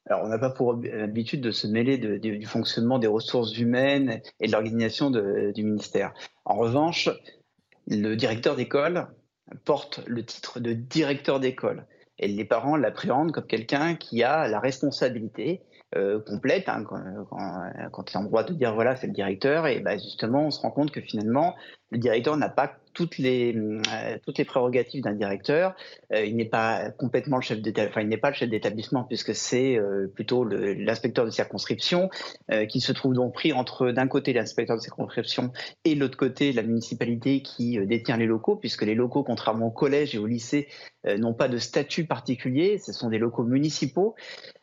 Alors, 0.07 0.23
on 0.23 0.27
n'a 0.27 0.37
pas 0.37 0.51
pour 0.51 0.79
habitude 1.01 1.41
de 1.41 1.49
se 1.49 1.65
mêler 1.65 1.97
du 1.97 2.45
fonctionnement 2.45 2.99
des 2.99 3.07
ressources 3.07 3.57
humaines 3.57 4.21
et 4.39 4.47
de 4.47 4.51
l'organisation 4.51 5.09
du 5.09 5.63
ministère. 5.63 6.13
En 6.45 6.55
revanche, 6.55 7.09
le 7.87 8.15
directeur 8.15 8.55
d'école 8.55 9.07
porte 9.63 10.01
le 10.05 10.23
titre 10.23 10.59
de 10.59 10.73
directeur 10.73 11.39
d'école. 11.39 11.87
Et 12.17 12.27
les 12.27 12.45
parents 12.45 12.77
l'appréhendent 12.77 13.31
comme 13.31 13.45
quelqu'un 13.45 13.95
qui 13.95 14.23
a 14.23 14.47
la 14.47 14.59
responsabilité 14.59 15.61
euh, 15.95 16.19
complète 16.19 16.69
hein, 16.69 16.83
quand, 16.83 18.11
il 18.11 18.13
est 18.13 18.17
en 18.17 18.23
droit 18.23 18.43
de 18.43 18.53
dire 18.53 18.73
voilà 18.73 18.95
c'est 18.95 19.07
le 19.07 19.13
directeur 19.13 19.67
et 19.67 19.79
bah, 19.79 19.97
justement 19.97 20.47
on 20.47 20.51
se 20.51 20.59
rend 20.59 20.71
compte 20.71 20.91
que 20.91 20.99
finalement 20.99 21.55
le 21.91 21.97
directeur 21.97 22.35
n'a 22.37 22.49
pas 22.49 22.77
toutes 22.93 23.17
les 23.17 23.55
euh, 23.55 24.17
toutes 24.25 24.37
les 24.37 24.45
prérogatives 24.45 25.03
d'un 25.03 25.13
directeur. 25.13 25.75
Euh, 26.13 26.25
il 26.25 26.35
n'est 26.35 26.45
pas 26.45 26.91
complètement 26.91 27.37
le 27.37 27.41
chef 27.41 27.59
enfin 27.77 28.01
il 28.01 28.07
n'est 28.07 28.17
pas 28.17 28.29
le 28.29 28.35
chef 28.35 28.49
d'établissement 28.49 29.03
puisque 29.03 29.35
c'est 29.35 29.77
plutôt 30.13 30.45
l'inspecteur 30.45 31.25
de 31.25 31.29
circonscription 31.29 32.09
qui 32.69 32.79
se 32.79 32.91
trouve 32.91 33.13
donc 33.13 33.33
pris 33.33 33.53
entre 33.53 33.91
d'un 33.91 34.07
côté 34.07 34.33
l'inspecteur 34.33 34.77
de 34.77 34.81
circonscription 34.81 35.51
et 35.83 35.95
de 35.95 35.99
l'autre 35.99 36.17
côté 36.17 36.53
la 36.53 36.63
municipalité 36.63 37.41
qui 37.41 37.77
détient 37.85 38.17
les 38.17 38.25
locaux 38.25 38.55
puisque 38.55 38.83
les 38.83 38.95
locaux 38.95 39.23
contrairement 39.23 39.67
au 39.67 39.71
collège 39.71 40.15
et 40.15 40.17
au 40.17 40.25
lycée 40.25 40.67
n'ont 41.05 41.33
pas 41.33 41.47
de 41.47 41.57
statut 41.57 42.05
particulier, 42.05 42.79
ce 42.79 42.93
sont 42.93 43.09
des 43.09 43.19
locaux 43.19 43.43
municipaux. 43.43 44.15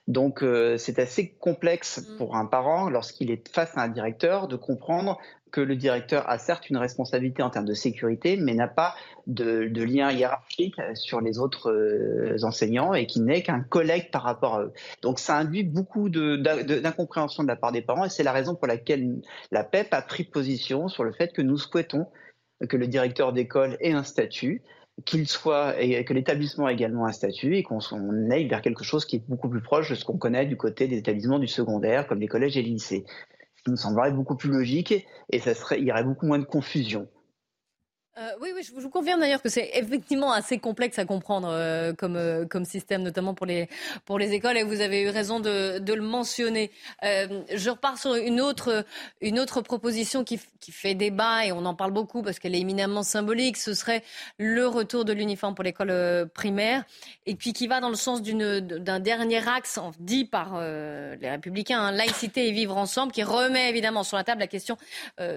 Donc 0.08 0.42
euh, 0.42 0.76
c'est 0.78 0.98
assez 0.98 1.30
complexe 1.30 1.98
mm. 1.98 2.16
pour 2.16 2.36
un 2.36 2.46
parent, 2.46 2.90
lorsqu'il 2.90 3.30
est 3.30 3.48
face 3.48 3.76
à 3.76 3.82
un 3.82 3.88
directeur, 3.88 4.48
de 4.48 4.56
comprendre 4.56 5.18
que 5.52 5.60
le 5.60 5.76
directeur 5.76 6.28
a 6.28 6.38
certes 6.38 6.70
une 6.70 6.78
responsabilité 6.78 7.42
en 7.42 7.50
termes 7.50 7.66
de 7.66 7.74
sécurité, 7.74 8.36
mais 8.36 8.54
n'a 8.54 8.68
pas 8.68 8.94
de, 9.26 9.68
lien 9.84 10.10
hiérarchique 10.10 10.76
sur 10.94 11.20
les 11.20 11.38
autres 11.38 11.70
euh, 11.70 12.36
enseignants 12.42 12.94
et 12.94 13.06
qui 13.06 13.20
n'est 13.20 13.42
qu'un 13.42 13.60
collègue 13.60 14.10
par 14.10 14.22
rapport 14.22 14.56
à 14.56 14.62
eux. 14.64 14.72
Donc 15.02 15.18
ça 15.18 15.36
induit 15.36 15.62
beaucoup 15.62 16.08
d'incompréhension 16.08 17.42
de, 17.42 17.46
de 17.46 17.52
la 17.52 17.56
part 17.56 17.70
des 17.70 17.82
parents 17.82 18.06
et 18.06 18.10
c'est 18.10 18.22
la 18.24 18.32
raison 18.32 18.54
pour 18.54 18.66
laquelle 18.66 19.20
la 19.50 19.62
PEP 19.62 19.92
a 19.92 20.02
pris 20.02 20.24
position 20.24 20.88
sur 20.88 21.04
le 21.04 21.12
fait 21.12 21.32
que 21.32 21.42
nous 21.42 21.58
souhaitons 21.58 22.06
que 22.68 22.76
le 22.76 22.86
directeur 22.86 23.32
d'école 23.32 23.76
ait 23.80 23.92
un 23.92 24.04
statut 24.04 24.62
qu'il 25.04 25.26
soit 25.26 25.80
et 25.80 26.04
que 26.04 26.12
l'établissement 26.12 26.68
ait 26.68 26.74
également 26.74 27.06
un 27.06 27.12
statut 27.12 27.56
et 27.56 27.62
qu'on 27.62 27.80
aille 28.30 28.46
vers 28.46 28.60
quelque 28.60 28.84
chose 28.84 29.04
qui 29.04 29.16
est 29.16 29.28
beaucoup 29.28 29.48
plus 29.48 29.62
proche 29.62 29.90
de 29.90 29.94
ce 29.94 30.04
qu'on 30.04 30.18
connaît 30.18 30.46
du 30.46 30.56
côté 30.56 30.86
des 30.86 30.98
établissements 30.98 31.38
du 31.38 31.48
secondaire 31.48 32.06
comme 32.06 32.20
les 32.20 32.28
collèges 32.28 32.56
et 32.56 32.62
les 32.62 32.70
lycées. 32.70 33.04
Qui 33.64 33.70
nous 33.70 33.76
semblerait 33.76 34.12
beaucoup 34.12 34.36
plus 34.36 34.50
logique 34.50 35.06
et 35.30 35.38
ça 35.38 35.54
serait, 35.54 35.80
il 35.80 35.86
y 35.86 35.92
aurait 35.92 36.04
beaucoup 36.04 36.26
moins 36.26 36.38
de 36.38 36.44
confusion. 36.44 37.08
Euh, 38.18 38.32
oui, 38.42 38.50
oui, 38.54 38.62
je 38.62 38.78
vous 38.78 38.90
confirme 38.90 39.20
d'ailleurs 39.20 39.40
que 39.40 39.48
c'est 39.48 39.70
effectivement 39.72 40.32
assez 40.32 40.58
complexe 40.58 40.98
à 40.98 41.06
comprendre 41.06 41.48
euh, 41.50 41.94
comme, 41.94 42.16
euh, 42.16 42.44
comme 42.44 42.66
système, 42.66 43.02
notamment 43.02 43.32
pour 43.32 43.46
les, 43.46 43.70
pour 44.04 44.18
les 44.18 44.32
écoles, 44.32 44.58
et 44.58 44.64
vous 44.64 44.82
avez 44.82 45.00
eu 45.00 45.08
raison 45.08 45.40
de, 45.40 45.78
de 45.78 45.94
le 45.94 46.02
mentionner. 46.02 46.70
je 47.02 47.70
repars 47.70 47.96
sur 47.96 48.14
une 48.14 48.42
autre, 48.42 48.84
une 49.22 49.38
autre 49.38 49.62
proposition 49.62 50.24
qui, 50.24 50.38
qui 50.60 50.72
fait 50.72 50.94
débat, 50.94 51.46
et 51.46 51.52
on 51.52 51.64
en 51.64 51.74
parle 51.74 51.92
beaucoup 51.92 52.20
parce 52.20 52.38
qu'elle 52.38 52.54
est 52.54 52.60
éminemment 52.60 53.02
symbolique, 53.02 53.56
ce 53.56 53.72
serait 53.72 54.02
le 54.36 54.66
retour 54.66 55.06
de 55.06 55.14
l'uniforme 55.14 55.54
pour 55.54 55.64
l'école 55.64 56.28
primaire, 56.34 56.84
et 57.24 57.34
puis 57.34 57.54
qui 57.54 57.66
va 57.66 57.80
dans 57.80 57.88
le 57.88 57.94
sens 57.94 58.20
d'un 58.20 59.00
dernier 59.00 59.48
axe 59.48 59.78
dit 60.00 60.26
par 60.26 60.60
les 60.60 61.30
républicains, 61.30 61.80
hein, 61.80 61.92
laïcité 61.92 62.48
et 62.48 62.52
vivre 62.52 62.76
ensemble, 62.76 63.10
qui 63.10 63.22
remet 63.22 63.70
évidemment 63.70 64.02
sur 64.02 64.18
la 64.18 64.24
table 64.24 64.40
la 64.40 64.48
question 64.48 64.76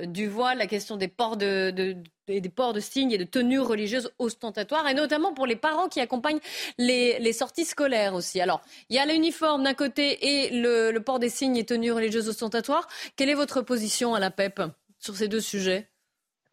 du 0.03 0.27
voile, 0.27 0.57
la 0.57 0.67
question 0.67 0.97
des 0.97 1.07
ports 1.07 1.37
de, 1.37 1.71
de 1.71 1.95
et 2.27 2.41
des 2.41 2.49
ports 2.49 2.73
de 2.73 2.79
signes 2.79 3.11
et 3.11 3.17
de 3.17 3.23
tenues 3.23 3.59
religieuses 3.59 4.11
ostentatoires, 4.19 4.87
et 4.87 4.93
notamment 4.93 5.33
pour 5.33 5.45
les 5.45 5.55
parents 5.55 5.87
qui 5.87 5.99
accompagnent 5.99 6.39
les, 6.77 7.33
sorties 7.33 7.65
scolaires 7.65 8.13
aussi. 8.13 8.39
Alors, 8.41 8.61
il 8.89 8.95
y 8.95 8.99
a 8.99 9.05
l'uniforme 9.05 9.63
d'un 9.63 9.73
côté 9.73 10.45
et 10.45 10.49
le, 10.51 10.97
port 10.99 11.19
des 11.19 11.29
signes 11.29 11.57
et 11.57 11.65
tenues 11.65 11.91
religieuses 11.91 12.29
ostentatoires. 12.29 12.87
Quelle 13.15 13.29
est 13.29 13.35
votre 13.35 13.61
position 13.61 14.15
à 14.15 14.19
la 14.19 14.31
PEP 14.31 14.61
sur 14.99 15.15
ces 15.15 15.27
deux 15.27 15.41
sujets? 15.41 15.87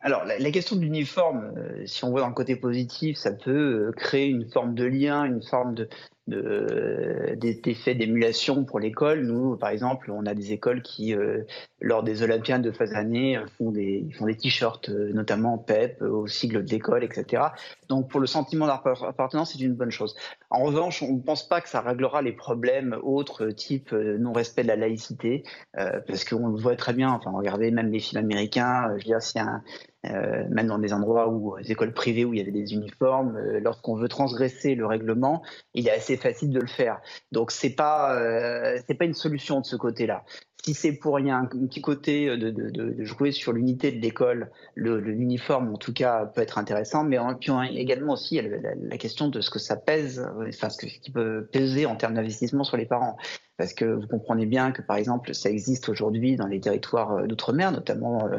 Alors, 0.01 0.25
la, 0.25 0.51
question 0.51 0.75
de 0.75 0.81
l'uniforme, 0.81 1.55
euh, 1.57 1.87
si 1.87 2.05
on 2.05 2.11
voit 2.11 2.27
le 2.27 2.35
côté 2.35 2.57
positif, 2.57 3.17
ça 3.17 3.31
peut 3.31 3.87
euh, 3.87 3.93
créer 3.93 4.27
une 4.27 4.51
forme 4.51 4.75
de 4.75 4.85
lien, 4.85 5.25
une 5.25 5.41
forme 5.41 5.75
de, 5.75 5.89
d'effets 6.29 7.95
d'émulation 7.95 8.65
pour 8.65 8.79
l'école. 8.79 9.25
Nous, 9.25 9.57
par 9.57 9.71
exemple, 9.71 10.11
on 10.11 10.25
a 10.25 10.35
des 10.35 10.53
écoles 10.53 10.83
qui, 10.83 11.15
euh, 11.15 11.43
lors 11.81 12.03
des 12.03 12.23
Olympiades 12.23 12.63
de 12.63 12.71
fin 12.71 12.85
d'année, 12.85 13.41
font 13.59 13.73
des, 13.73 14.07
font 14.17 14.27
des 14.27 14.37
t-shirts, 14.37 14.89
euh, 14.89 15.13
notamment 15.13 15.59
PEP, 15.59 16.01
euh, 16.03 16.11
au 16.11 16.27
sigle 16.29 16.65
de 16.65 16.71
l'école, 16.71 17.03
etc. 17.03 17.43
Donc, 17.89 18.09
pour 18.09 18.21
le 18.21 18.27
sentiment 18.27 18.67
d'appartenance, 18.67 19.53
c'est 19.53 19.61
une 19.61 19.75
bonne 19.75 19.91
chose. 19.91 20.15
En 20.51 20.63
revanche, 20.63 21.03
on 21.03 21.15
ne 21.15 21.21
pense 21.21 21.49
pas 21.49 21.61
que 21.61 21.69
ça 21.69 21.81
réglera 21.81 22.23
les 22.23 22.33
problèmes 22.33 22.97
autres, 23.03 23.49
type 23.49 23.93
non-respect 23.93 24.63
de 24.63 24.69
la 24.69 24.77
laïcité, 24.77 25.43
parce 25.75 26.25
qu'on 26.25 26.49
le 26.49 26.57
voit 26.57 26.77
très 26.77 26.93
bien. 26.93 27.11
Enfin, 27.11 27.33
regardez 27.33 27.71
même 27.71 27.91
les 27.91 28.01
films 28.01 28.23
américains. 28.23 28.89
je 28.91 28.95
veux 28.95 29.19
dire, 29.19 29.19
a 29.37 29.41
un, 29.41 29.63
euh, 30.05 30.45
même 30.51 30.67
dans 30.67 30.79
des 30.79 30.93
endroits 30.93 31.29
où 31.29 31.57
les 31.57 31.71
écoles 31.71 31.95
privées 31.95 32.25
où 32.25 32.35
il 32.35 32.39
y 32.39 32.43
avait 32.43 32.51
des 32.51 32.75
uniformes, 32.75 33.37
euh, 33.37 33.61
lorsqu'on 33.61 33.95
veut 33.95 34.09
transgresser 34.09 34.75
le 34.75 34.85
règlement, 34.85 35.43
il 35.75 35.87
est 35.87 35.93
assez 35.93 36.17
facile 36.17 36.51
de 36.51 36.59
le 36.59 36.67
faire. 36.67 37.01
Donc 37.31 37.53
c'est 37.53 37.75
pas 37.75 38.19
euh, 38.19 38.79
c'est 38.87 38.95
pas 38.95 39.05
une 39.05 39.15
solution 39.15 39.61
de 39.61 39.65
ce 39.65 39.77
côté-là. 39.77 40.25
Si 40.65 40.75
c'est 40.75 40.93
pour 40.93 41.17
rien, 41.17 41.41
un 41.41 41.47
petit 41.47 41.81
côté 41.81 42.27
de, 42.37 42.51
de, 42.51 42.71
de 42.71 43.05
jouer 43.05 43.33
sur 43.33 43.53
l'unité 43.53 43.91
de 43.91 44.01
l'école, 44.01 44.53
l'uniforme 44.77 45.73
en 45.75 45.77
tout 45.77 45.93
cas 45.93 46.27
peut 46.27 46.41
être 46.41 46.57
intéressant, 46.57 47.03
mais 47.03 47.19
puis 47.41 47.51
également 47.75 48.13
aussi 48.13 48.41
la, 48.41 48.75
la, 48.81 48.97
question 48.97 49.29
de 49.29 49.41
ce 49.41 49.51
que 49.51 49.59
ça 49.59 49.75
pèse, 49.75 50.25
enfin 50.49 50.71
ce, 50.71 50.87
qui 50.87 51.11
peut 51.11 51.49
peser 51.53 51.85
en 51.85 51.97
termes 51.97 52.15
d'investissement 52.15 52.63
sur 52.63 52.77
les 52.77 52.87
parents. 52.87 53.17
parce 53.63 53.75
que 53.75 53.85
vous 53.85 54.09
comprenez 54.09 54.47
bien 54.47 54.73
que, 54.73 54.83
par 54.83 54.97
exemple, 54.97 55.35
ça 55.35 55.49
existe 55.49 55.89
aujourd'hui 55.89 56.37
dans 56.37 56.47
les 56.47 56.61
territoires 56.61 57.13
euh, 57.13 57.27
d'outre-mer, 57.27 57.71
notamment 57.71 58.27
euh, 58.27 58.39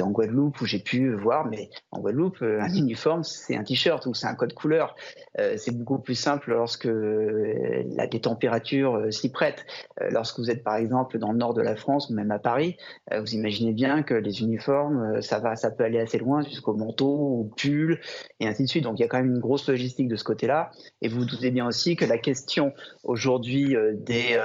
en 0.00 0.10
Guadeloupe, 0.10 0.60
où 0.60 0.66
j'ai 0.66 0.80
pu 0.80 1.14
voir, 1.14 1.46
mais 1.46 1.70
en 1.92 2.00
Guadeloupe, 2.00 2.38
euh, 2.42 2.60
un 2.60 2.74
uniforme, 2.74 3.22
c'est 3.22 3.56
un 3.56 3.62
t-shirt 3.62 4.04
ou 4.06 4.14
c'est 4.14 4.26
un 4.26 4.34
code 4.34 4.52
couleur. 4.52 4.96
c'est 5.36 5.76
beaucoup 5.76 5.98
plus 6.00 6.14
simple 6.14 6.50
lorsque 6.50 6.86
la, 6.86 8.06
les 8.06 8.20
températures 8.20 9.12
s'y 9.12 9.30
prêtent. 9.30 9.64
lorsque 10.10 10.38
vous 10.38 10.50
êtes, 10.50 10.64
par 10.64 10.76
exemple, 10.76 11.18
dans 11.18 11.32
le 11.32 11.38
nord 11.38 11.53
de 11.54 11.62
la 11.62 11.76
France 11.76 12.10
même 12.10 12.30
à 12.30 12.38
Paris, 12.38 12.76
vous 13.16 13.34
imaginez 13.34 13.72
bien 13.72 14.02
que 14.02 14.14
les 14.14 14.40
uniformes, 14.40 15.22
ça, 15.22 15.38
va, 15.38 15.56
ça 15.56 15.70
peut 15.70 15.84
aller 15.84 15.98
assez 15.98 16.18
loin 16.18 16.42
jusqu'au 16.42 16.74
manteau, 16.74 17.08
au 17.08 17.50
pull, 17.56 18.00
et 18.40 18.46
ainsi 18.46 18.64
de 18.64 18.68
suite. 18.68 18.84
Donc 18.84 18.98
il 18.98 19.02
y 19.02 19.04
a 19.04 19.08
quand 19.08 19.18
même 19.18 19.34
une 19.34 19.40
grosse 19.40 19.68
logistique 19.68 20.08
de 20.08 20.16
ce 20.16 20.24
côté-là. 20.24 20.70
Et 21.02 21.08
vous 21.08 21.20
vous 21.20 21.26
doutez 21.26 21.50
bien 21.50 21.66
aussi 21.66 21.96
que 21.96 22.04
la 22.04 22.18
question 22.18 22.72
aujourd'hui 23.02 23.76
des 23.94 24.38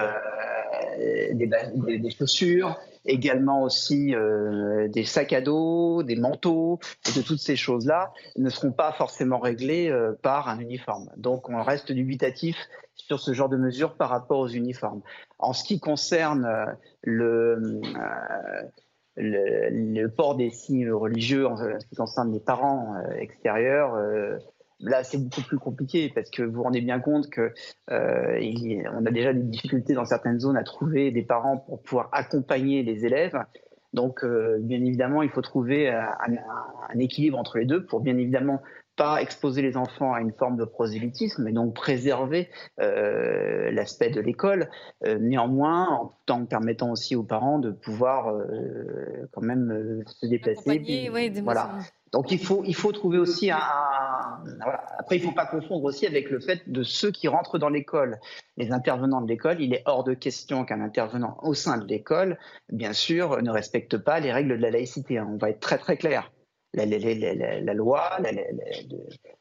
euh, 0.99 1.33
des, 1.33 2.11
chaussures, 2.11 2.79
également 3.05 3.63
aussi 3.63 4.13
euh, 4.13 4.87
des 4.87 5.03
sacs 5.03 5.33
à 5.33 5.41
dos, 5.41 6.03
des 6.03 6.15
manteaux, 6.15 6.79
et 7.07 7.17
de 7.17 7.23
toutes 7.23 7.39
ces 7.39 7.55
choses-là 7.55 8.11
ne 8.37 8.49
seront 8.49 8.71
pas 8.71 8.91
forcément 8.91 9.39
réglées 9.39 9.89
euh, 9.89 10.13
par 10.21 10.49
un 10.49 10.59
uniforme. 10.59 11.09
Donc 11.17 11.49
on 11.49 11.61
reste 11.63 11.91
dubitatif 11.91 12.57
sur 12.95 13.19
ce 13.19 13.33
genre 13.33 13.49
de 13.49 13.57
mesures 13.57 13.95
par 13.95 14.09
rapport 14.09 14.39
aux 14.39 14.47
uniformes. 14.47 15.01
En 15.39 15.53
ce 15.53 15.63
qui 15.63 15.79
concerne 15.79 16.47
le, 17.01 17.81
le, 19.15 20.07
port 20.07 20.35
des 20.35 20.49
signes 20.49 20.91
religieux, 20.91 21.47
en 21.47 21.57
ce 21.57 21.85
qui 21.87 21.95
concerne 21.95 22.31
les 22.33 22.41
parents 22.41 22.95
extérieurs, 23.17 23.95
Là, 24.81 25.03
c'est 25.03 25.17
beaucoup 25.17 25.41
plus 25.41 25.59
compliqué 25.59 26.11
parce 26.13 26.29
que 26.29 26.41
vous 26.41 26.53
vous 26.53 26.63
rendez 26.63 26.81
bien 26.81 26.99
compte 26.99 27.29
que 27.29 27.53
euh, 27.91 28.83
on 28.93 29.05
a 29.05 29.11
déjà 29.11 29.33
des 29.33 29.43
difficultés 29.43 29.93
dans 29.93 30.05
certaines 30.05 30.39
zones 30.39 30.57
à 30.57 30.63
trouver 30.63 31.11
des 31.11 31.23
parents 31.23 31.57
pour 31.57 31.81
pouvoir 31.81 32.09
accompagner 32.13 32.83
les 32.83 33.05
élèves. 33.05 33.37
Donc, 33.91 34.23
euh, 34.23 34.57
bien 34.61 34.77
évidemment, 34.77 35.21
il 35.21 35.29
faut 35.29 35.41
trouver 35.41 35.89
un, 35.89 36.13
un, 36.93 36.99
équilibre 36.99 37.37
entre 37.37 37.57
les 37.57 37.65
deux 37.65 37.85
pour 37.85 38.01
bien 38.01 38.17
évidemment 38.17 38.61
pas 38.99 39.21
exposer 39.21 39.61
les 39.61 39.77
enfants 39.77 40.13
à 40.13 40.19
une 40.19 40.33
forme 40.33 40.57
de 40.57 40.65
prosélytisme, 40.65 41.43
mais 41.43 41.53
donc 41.53 41.73
préserver 41.73 42.49
euh, 42.81 43.71
l'aspect 43.71 44.09
de 44.09 44.19
l'école. 44.19 44.69
Euh, 45.05 45.17
néanmoins, 45.17 45.87
en 45.87 46.11
tant 46.25 46.45
permettant 46.45 46.91
aussi 46.91 47.15
aux 47.15 47.23
parents 47.23 47.59
de 47.59 47.71
pouvoir 47.71 48.27
euh, 48.27 49.29
quand 49.31 49.41
même 49.41 49.71
euh, 49.71 50.03
se 50.05 50.25
déplacer. 50.25 50.79
Puis, 50.79 51.09
oui, 51.09 51.31
voilà. 51.41 51.77
Donc 52.11 52.31
il 52.31 52.39
faut, 52.39 52.63
il 52.65 52.75
faut 52.75 52.91
trouver 52.91 53.17
aussi 53.17 53.51
un. 53.51 53.59
Après, 54.97 55.17
il 55.17 55.21
ne 55.21 55.27
faut 55.27 55.35
pas 55.35 55.45
confondre 55.45 55.83
aussi 55.83 56.07
avec 56.07 56.29
le 56.29 56.39
fait 56.39 56.69
de 56.69 56.83
ceux 56.83 57.11
qui 57.11 57.27
rentrent 57.27 57.59
dans 57.59 57.69
l'école. 57.69 58.19
Les 58.57 58.71
intervenants 58.71 59.21
de 59.21 59.27
l'école, 59.27 59.61
il 59.61 59.73
est 59.73 59.83
hors 59.85 60.03
de 60.03 60.13
question 60.13 60.65
qu'un 60.65 60.81
intervenant 60.81 61.37
au 61.43 61.53
sein 61.53 61.77
de 61.77 61.85
l'école, 61.85 62.37
bien 62.71 62.93
sûr, 62.93 63.41
ne 63.41 63.51
respecte 63.51 63.97
pas 63.97 64.19
les 64.19 64.31
règles 64.31 64.57
de 64.57 64.61
la 64.61 64.71
laïcité. 64.71 65.17
Hein. 65.17 65.27
On 65.31 65.37
va 65.37 65.49
être 65.51 65.59
très 65.59 65.77
très 65.77 65.97
clair. 65.97 66.31
La, 66.73 66.85
la, 66.85 66.97
la, 66.97 67.61
la 67.61 67.73
loi 67.73 68.17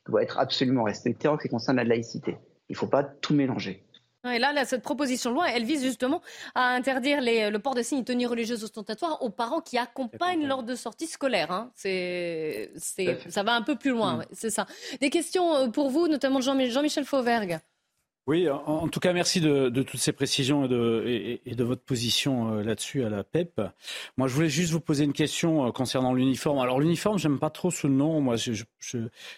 doit 0.07 0.23
être 0.23 0.39
absolument 0.39 0.85
respectée 0.85 1.29
en 1.29 1.37
ce 1.37 1.43
qui 1.43 1.49
concerne 1.49 1.77
la 1.77 1.85
laïcité. 1.85 2.37
Il 2.69 2.73
ne 2.73 2.79
faut 2.79 2.87
pas 2.87 3.05
tout 3.05 3.35
mélanger. 3.35 3.85
Et 4.25 4.39
là, 4.39 4.65
cette 4.65 4.83
proposition 4.83 5.31
de 5.31 5.37
loi, 5.37 5.51
elle 5.51 5.65
vise 5.65 5.83
justement 5.83 6.23
à 6.55 6.71
interdire 6.71 7.21
le 7.23 7.57
port 7.59 7.75
de 7.75 7.83
signes 7.83 8.01
et 8.01 8.05
tenues 8.05 8.27
religieuses 8.27 8.65
ostentatoires 8.65 9.23
aux 9.23 9.31
parents 9.31 9.61
qui 9.61 9.79
accompagnent 9.79 10.47
lors 10.47 10.65
de 10.65 10.75
sorties 10.75 11.07
scolaires. 11.07 11.53
Hein. 11.53 11.71
C'est, 11.77 12.73
ça 13.29 13.43
va 13.45 13.55
un 13.55 13.63
peu 13.63 13.77
plus 13.77 13.91
loin, 13.91 14.17
mm. 14.17 14.25
c'est 14.33 14.51
ça. 14.51 14.67
Des 15.01 15.11
questions 15.11 15.55
euh, 15.55 15.69
pour 15.69 15.91
vous, 15.91 16.09
notamment 16.09 16.41
Jean-Michel 16.41 17.05
Fauvergue. 17.05 17.61
Oui, 18.28 18.47
en, 18.50 18.88
tout 18.88 19.00
cas, 19.00 19.14
merci 19.14 19.40
de, 19.40 19.70
toutes 19.70 20.00
ces 20.00 20.12
précisions 20.12 20.66
et 20.66 21.54
de, 21.54 21.64
votre 21.64 21.80
position 21.80 22.52
euh, 22.52 22.62
là-dessus 22.62 23.02
à 23.02 23.08
la 23.08 23.25
PEP. 23.25 23.62
Moi, 24.18 24.28
je 24.28 24.35
voulais 24.35 24.50
juste 24.50 24.70
vous 24.70 24.80
poser 24.80 25.04
une 25.04 25.14
question 25.14 25.66
euh, 25.66 25.70
concernant 25.70 26.12
l'uniforme. 26.12 26.58
Alors, 26.58 26.78
l'uniforme, 26.78 27.18
j'aime 27.18 27.38
pas 27.38 27.49
trop 27.49 27.70
ce 27.70 27.87
nom. 27.87 28.20
Moi, 28.20 28.37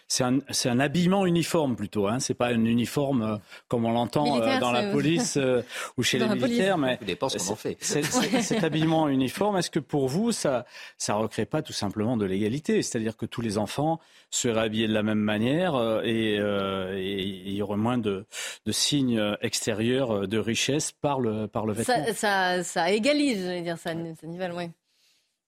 c'est 0.08 0.24
un, 0.24 0.80
habillement 0.80 1.24
uniforme 1.24 1.76
plutôt. 1.76 2.08
Hein. 2.08 2.18
C'est 2.18 2.34
pas 2.34 2.48
un 2.48 2.64
uniforme 2.64 3.22
euh, 3.22 3.36
comme 3.68 3.84
on 3.84 3.92
l'entend 3.92 4.40
dans 4.58 4.72
la 4.72 4.90
police 4.90 5.38
ou 5.96 6.02
chez 6.02 6.18
les 6.18 6.26
militaires, 6.26 6.76
mais 6.76 6.98
qu'on 6.98 7.26
en 7.26 7.54
fait. 7.54 7.76
Cet 7.80 8.64
habillement 8.64 9.08
uniforme, 9.08 9.56
est-ce 9.56 9.70
que 9.70 9.78
pour 9.78 10.08
vous, 10.08 10.32
ça, 10.32 10.66
ça 10.98 11.14
recrée 11.14 11.46
pas 11.46 11.62
tout 11.62 11.72
simplement 11.72 12.16
de 12.16 12.24
l'égalité? 12.24 12.82
C'est-à-dire 12.82 13.16
que 13.16 13.26
tous 13.26 13.40
les 13.40 13.56
enfants 13.56 14.00
seraient 14.32 14.62
habillés 14.62 14.88
de 14.88 14.94
la 14.94 15.04
même 15.04 15.20
manière 15.20 16.00
et, 16.02 16.40
il 16.40 17.52
y 17.52 17.62
aurait 17.62 17.76
moins 17.76 17.98
de, 17.98 18.26
de 18.66 18.72
signe 18.80 19.36
extérieur 19.40 20.26
de 20.26 20.38
richesse 20.38 20.92
par 20.92 21.20
le, 21.20 21.46
par 21.46 21.66
le 21.66 21.72
vêtement. 21.72 21.94
Ça, 22.14 22.62
ça, 22.64 22.90
égalise, 22.90 23.44
je 23.44 23.56
veux 23.56 23.60
dire, 23.62 23.78
ça, 23.78 23.94
nivelle, 23.94 24.52
oui. 24.56 24.70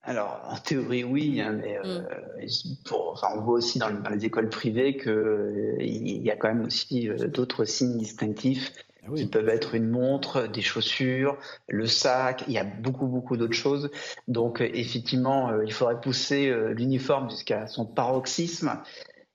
Alors, 0.04 0.40
en 0.50 0.56
théorie, 0.56 1.04
oui, 1.04 1.40
hein, 1.40 1.52
mais 1.52 1.78
euh, 1.84 2.00
mm. 2.00 2.44
enfin, 2.90 3.28
on 3.36 3.40
voit 3.42 3.54
aussi 3.54 3.78
dans, 3.78 3.88
les 4.10 4.24
écoles 4.24 4.48
privées 4.48 4.96
qu'il 4.96 5.10
euh, 5.12 5.76
il 5.78 6.22
y 6.22 6.30
a 6.30 6.36
quand 6.36 6.48
même 6.48 6.64
aussi 6.64 7.08
euh, 7.08 7.28
d'autres 7.28 7.64
signes 7.64 7.98
distinctifs 7.98 8.72
ah 9.04 9.10
qui 9.16 9.26
peuvent 9.26 9.48
être 9.48 9.74
une 9.74 9.88
montre, 9.88 10.48
des 10.48 10.62
chaussures, 10.62 11.36
le 11.68 11.86
sac, 11.86 12.44
il 12.48 12.54
y 12.54 12.58
a 12.58 12.64
beaucoup, 12.64 13.06
beaucoup 13.06 13.36
d'autres 13.36 13.52
choses. 13.52 13.90
Donc, 14.28 14.60
effectivement, 14.60 15.60
il 15.60 15.72
faudrait 15.72 16.00
pousser 16.00 16.54
l'uniforme 16.72 17.28
jusqu'à 17.28 17.66
son 17.66 17.84
paroxysme 17.84 18.80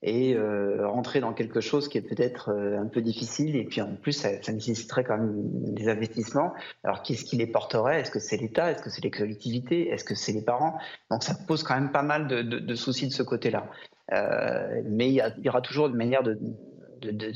et 0.04 0.36
euh, 0.36 0.88
rentrer 0.88 1.20
dans 1.20 1.34
quelque 1.34 1.60
chose 1.60 1.88
qui 1.88 1.98
est 1.98 2.02
peut-être 2.02 2.50
euh, 2.50 2.80
un 2.80 2.86
peu 2.86 3.02
difficile. 3.02 3.56
Et 3.56 3.64
puis 3.64 3.82
en 3.82 3.96
plus, 3.96 4.12
ça, 4.12 4.30
nécessiterait 4.52 5.04
quand 5.04 5.18
même 5.18 5.34
des 5.74 5.90
investissements. 5.90 6.54
Alors 6.84 7.02
qu'est-ce 7.02 7.26
qui 7.26 7.36
les 7.36 7.48
porterait? 7.48 8.02
Est-ce 8.02 8.12
que 8.12 8.20
c'est 8.20 8.38
l'État? 8.38 8.72
Est-ce 8.72 8.84
que 8.84 8.90
c'est 8.90 9.04
les 9.04 9.12
collectivités? 9.12 9.90
Est-ce 9.90 10.04
que 10.04 10.16
c'est 10.16 10.34
les 10.34 10.44
parents? 10.44 10.78
Donc 11.10 11.24
ça 11.24 11.36
pose 11.48 11.64
quand 11.64 11.76
même 11.76 11.92
pas 11.92 12.04
mal 12.04 12.28
de, 12.28 12.76
soucis 12.76 13.08
de 13.08 13.14
ce 13.14 13.24
côté-là. 13.24 13.70
Euh, 14.14 14.82
mais 14.86 15.10
il 15.10 15.34
y, 15.44 15.50
aura 15.50 15.62
toujours 15.62 15.88
une 15.88 15.96
manière 15.96 16.24
de, 16.24 16.38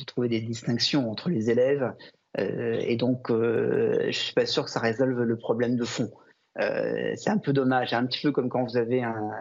trouver 0.06 0.30
des 0.30 0.42
distinctions 0.42 1.10
entre 1.10 1.30
les 1.30 1.50
élèves. 1.50 1.94
Et 2.38 2.96
donc, 2.96 3.30
je 3.30 4.12
suis 4.12 4.34
pas 4.34 4.46
sûr 4.46 4.64
que 4.64 4.72
ça 4.72 4.80
résolve 4.80 5.22
le 5.22 5.36
problème 5.36 5.76
de 5.76 5.84
fond. 5.84 6.10
Euh, 6.60 7.14
c'est 7.16 7.30
un 7.30 7.38
peu 7.38 7.54
dommage, 7.54 7.94
un 7.94 8.06
petit 8.06 8.22
peu 8.22 8.32
comme 8.32 8.50
quand 8.50 8.64
vous 8.64 8.76
avez 8.76 9.02
un, 9.04 9.32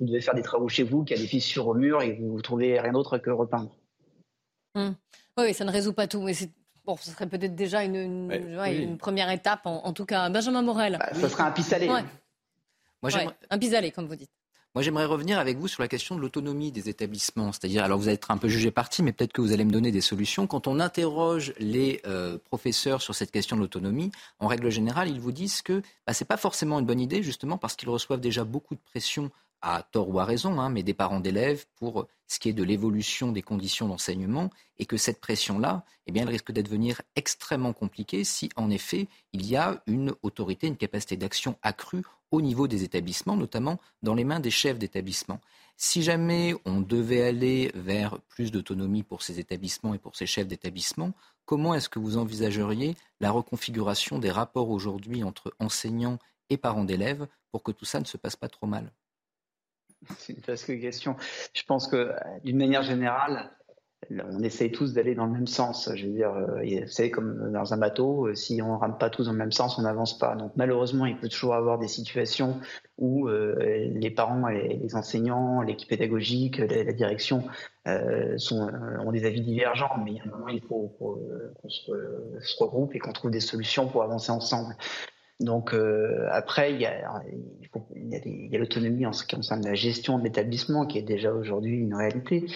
vous 0.00 0.06
devez 0.06 0.20
faire 0.20 0.34
des 0.34 0.42
travaux 0.42 0.68
chez 0.68 0.82
vous, 0.82 1.04
qu'il 1.04 1.16
y 1.16 1.20
a 1.20 1.22
des 1.22 1.28
fissures 1.28 1.68
au 1.68 1.74
mur 1.74 2.02
et 2.02 2.14
vous, 2.14 2.36
ne 2.36 2.40
trouvez 2.40 2.80
rien 2.80 2.92
d'autre 2.92 3.18
que 3.18 3.30
repeindre. 3.30 3.76
Hum. 4.74 4.96
Oui, 5.38 5.54
ça 5.54 5.64
ne 5.64 5.70
résout 5.70 5.92
pas 5.92 6.08
tout, 6.08 6.22
mais 6.22 6.32
bon, 6.84 6.96
ce 6.96 7.10
serait 7.10 7.28
peut-être 7.28 7.54
déjà 7.54 7.84
une, 7.84 8.30
une, 8.30 8.98
première 8.98 9.30
étape, 9.30 9.60
en, 9.64 9.92
tout 9.92 10.04
cas. 10.04 10.28
Benjamin 10.28 10.62
Morel. 10.62 10.98
Bah, 10.98 11.14
ça 11.14 11.28
serait 11.28 11.44
un 11.44 11.52
pis-aller. 11.52 11.86
Moi, 11.86 13.10
un 13.50 13.58
pis-aller, 13.58 13.92
comme 13.92 14.06
vous 14.06 14.16
dites. 14.16 14.30
Moi, 14.74 14.80
j'aimerais 14.82 15.04
revenir 15.04 15.38
avec 15.38 15.58
vous 15.58 15.68
sur 15.68 15.82
la 15.82 15.88
question 15.88 16.16
de 16.16 16.20
l'autonomie 16.22 16.72
des 16.72 16.88
établissements. 16.88 17.52
C'est-à-dire, 17.52 17.84
alors 17.84 17.98
vous 17.98 18.08
allez 18.08 18.14
être 18.14 18.30
un 18.30 18.38
peu 18.38 18.48
jugé 18.48 18.70
parti, 18.70 19.02
mais 19.02 19.12
peut-être 19.12 19.34
que 19.34 19.42
vous 19.42 19.52
allez 19.52 19.66
me 19.66 19.70
donner 19.70 19.92
des 19.92 20.00
solutions. 20.00 20.46
Quand 20.46 20.66
on 20.66 20.80
interroge 20.80 21.52
les 21.58 22.00
euh, 22.06 22.38
professeurs 22.46 23.02
sur 23.02 23.14
cette 23.14 23.30
question 23.30 23.56
de 23.56 23.60
l'autonomie, 23.60 24.10
en 24.38 24.46
règle 24.46 24.70
générale, 24.70 25.10
ils 25.10 25.20
vous 25.20 25.30
disent 25.30 25.60
que 25.60 25.82
bah, 26.06 26.14
ce 26.14 26.24
n'est 26.24 26.26
pas 26.26 26.38
forcément 26.38 26.78
une 26.78 26.86
bonne 26.86 27.00
idée, 27.00 27.22
justement, 27.22 27.58
parce 27.58 27.76
qu'ils 27.76 27.90
reçoivent 27.90 28.20
déjà 28.20 28.44
beaucoup 28.44 28.74
de 28.74 28.80
pression 28.80 29.30
à 29.62 29.82
tort 29.82 30.08
ou 30.10 30.18
à 30.18 30.24
raison, 30.24 30.60
hein, 30.60 30.68
mais 30.68 30.82
des 30.82 30.94
parents 30.94 31.20
d'élèves 31.20 31.64
pour 31.76 32.06
ce 32.26 32.38
qui 32.38 32.48
est 32.48 32.54
de 32.54 32.62
l'évolution 32.62 33.30
des 33.30 33.42
conditions 33.42 33.88
d'enseignement 33.88 34.50
et 34.78 34.86
que 34.86 34.96
cette 34.96 35.20
pression-là, 35.20 35.84
eh 36.06 36.12
bien, 36.12 36.22
elle 36.22 36.30
risque 36.30 36.50
d'être 36.50 36.66
devenir 36.66 37.02
extrêmement 37.14 37.72
compliquée 37.72 38.24
si, 38.24 38.48
en 38.56 38.70
effet, 38.70 39.08
il 39.32 39.46
y 39.46 39.56
a 39.56 39.82
une 39.86 40.14
autorité, 40.22 40.66
une 40.66 40.76
capacité 40.76 41.16
d'action 41.16 41.56
accrue 41.62 42.02
au 42.30 42.40
niveau 42.40 42.66
des 42.66 42.82
établissements, 42.82 43.36
notamment 43.36 43.78
dans 44.02 44.14
les 44.14 44.24
mains 44.24 44.40
des 44.40 44.50
chefs 44.50 44.78
d'établissement. 44.78 45.40
Si 45.76 46.02
jamais 46.02 46.54
on 46.64 46.80
devait 46.80 47.22
aller 47.22 47.70
vers 47.74 48.18
plus 48.22 48.50
d'autonomie 48.50 49.02
pour 49.02 49.22
ces 49.22 49.38
établissements 49.38 49.94
et 49.94 49.98
pour 49.98 50.16
ces 50.16 50.26
chefs 50.26 50.48
d'établissement, 50.48 51.12
comment 51.44 51.74
est-ce 51.74 51.88
que 51.88 51.98
vous 51.98 52.16
envisageriez 52.16 52.96
la 53.20 53.30
reconfiguration 53.30 54.18
des 54.18 54.30
rapports 54.30 54.70
aujourd'hui 54.70 55.22
entre 55.22 55.54
enseignants 55.58 56.18
et 56.48 56.56
parents 56.56 56.84
d'élèves 56.84 57.26
pour 57.50 57.62
que 57.62 57.72
tout 57.72 57.84
ça 57.84 58.00
ne 58.00 58.06
se 58.06 58.16
passe 58.16 58.36
pas 58.36 58.48
trop 58.48 58.66
mal? 58.66 58.90
C'est 60.18 60.32
une 60.34 60.40
vaste 60.40 60.66
question. 60.80 61.16
Je 61.54 61.62
pense 61.64 61.86
que 61.88 62.12
d'une 62.44 62.58
manière 62.58 62.82
générale, 62.82 63.50
on 64.10 64.42
essaye 64.42 64.70
tous 64.70 64.92
d'aller 64.94 65.14
dans 65.14 65.26
le 65.26 65.32
même 65.32 65.46
sens. 65.46 65.90
Je 65.94 66.06
veux 66.06 66.12
dire, 66.12 66.32
euh, 66.32 66.62
vous 66.62 66.88
savez, 66.88 67.10
comme 67.10 67.52
dans 67.52 67.72
un 67.72 67.76
bateau, 67.76 68.26
euh, 68.26 68.34
si 68.34 68.60
on 68.62 68.74
ne 68.74 68.78
rame 68.78 68.98
pas 68.98 69.10
tous 69.10 69.26
dans 69.26 69.32
le 69.32 69.38
même 69.38 69.52
sens, 69.52 69.78
on 69.78 69.82
n'avance 69.82 70.18
pas. 70.18 70.34
Donc 70.34 70.52
malheureusement, 70.56 71.06
il 71.06 71.16
peut 71.16 71.28
toujours 71.28 71.54
avoir 71.54 71.78
des 71.78 71.88
situations 71.88 72.60
où 72.98 73.28
euh, 73.28 73.54
les 73.94 74.10
parents, 74.10 74.48
les 74.48 74.94
enseignants, 74.94 75.62
l'équipe 75.62 75.88
pédagogique, 75.88 76.58
la, 76.58 76.92
direction 76.92 77.44
sont, 78.36 78.70
ont 79.04 79.12
des 79.12 79.24
avis 79.24 79.40
divergents. 79.40 79.96
Mais 80.04 80.20
à 80.20 80.24
un 80.24 80.30
moment, 80.30 80.48
il 80.48 80.62
faut 80.62 80.94
qu'on 80.98 81.68
se, 81.68 82.56
regroupe 82.58 82.94
et 82.94 82.98
qu'on 82.98 83.12
trouve 83.12 83.30
des 83.30 83.40
solutions 83.40 83.88
pour 83.88 84.02
avancer 84.02 84.30
ensemble. 84.30 84.74
Donc 85.42 85.74
après, 86.30 86.72
il 86.72 86.80
y 86.80 86.86
a, 86.86 88.58
l'autonomie 88.58 89.06
en 89.06 89.12
ce 89.12 89.24
qui 89.24 89.36
concerne 89.36 89.64
la 89.64 89.74
gestion 89.74 90.18
de 90.18 90.24
l'établissement, 90.24 90.86
qui 90.86 90.98
est 90.98 91.02
déjà 91.02 91.32
aujourd'hui 91.32 91.76
une 91.76 91.94
réalité. 91.94 92.46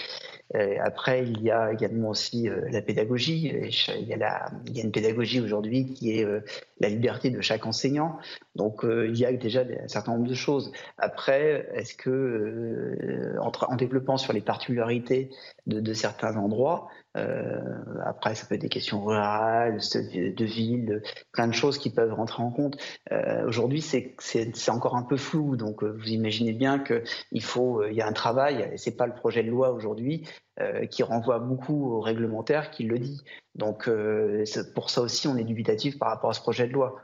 après, 0.83 1.27
il 1.27 1.41
y 1.41 1.51
a 1.51 1.73
également 1.73 2.09
aussi 2.09 2.49
la 2.71 2.81
pédagogie. 2.81 3.53
Il 3.99 4.07
y 4.07 4.13
a, 4.13 4.17
la, 4.17 4.51
il 4.65 4.77
y 4.77 4.81
a 4.81 4.83
une 4.83 4.91
pédagogie 4.91 5.41
aujourd'hui 5.41 5.93
qui 5.93 6.11
est 6.11 6.25
la 6.79 6.89
liberté 6.89 7.29
de 7.29 7.41
chaque 7.41 7.65
enseignant. 7.65 8.17
Donc 8.57 8.81
il 8.83 9.17
y 9.17 9.25
a 9.25 9.31
déjà 9.31 9.61
un 9.61 9.87
certain 9.87 10.13
nombre 10.13 10.27
de 10.27 10.33
choses. 10.33 10.71
Après, 10.97 11.69
est-ce 11.73 11.93
que 11.95 13.37
en, 13.39 13.51
en, 13.71 13.75
développant 13.75 14.17
sur 14.17 14.33
les 14.33 14.41
particularités 14.41 15.29
de, 15.67 15.79
de 15.79 15.93
certains 15.93 16.35
endroits, 16.35 16.89
euh, 17.17 17.59
après, 18.05 18.35
ça 18.35 18.45
peut 18.45 18.55
être 18.55 18.61
des 18.61 18.69
questions 18.69 19.03
rurales, 19.03 19.79
de 19.79 20.45
ville, 20.45 21.01
plein 21.31 21.47
de 21.47 21.53
choses 21.53 21.77
qui 21.77 21.89
peuvent 21.89 22.13
rentrer 22.13 22.43
en 22.43 22.51
compte. 22.51 22.77
Euh, 23.11 23.45
aujourd'hui, 23.47 23.81
c'est 23.81 24.69
encore 24.69 24.95
un 24.95 25.03
peu 25.03 25.17
flou, 25.17 25.55
donc 25.55 25.83
euh, 25.83 25.97
vous 25.97 26.09
imaginez 26.09 26.53
bien 26.53 26.79
qu'il 26.79 27.43
faut, 27.43 27.83
il 27.85 27.95
y 27.95 28.01
a 28.01 28.07
un 28.07 28.13
travail, 28.13 28.69
et 28.71 28.77
c'est 28.77 28.95
pas 28.95 29.07
le 29.07 29.13
projet 29.13 29.43
de 29.43 29.49
loi 29.49 29.71
aujourd'hui 29.71 30.27
qui 30.89 31.03
renvoie 31.03 31.37
beaucoup 31.37 31.91
au 31.91 32.01
réglementaire 32.01 32.71
qui 32.71 32.83
le 32.83 32.97
dit. 32.97 33.23
Donc 33.53 33.87
pour 34.73 34.89
ça 34.89 35.01
aussi, 35.01 35.27
on 35.27 35.37
est 35.37 35.43
dubitatif 35.43 35.99
par 35.99 36.09
rapport 36.09 36.31
à 36.31 36.33
ce 36.33 36.41
projet 36.41 36.67
de 36.67 36.73
loi. 36.73 36.95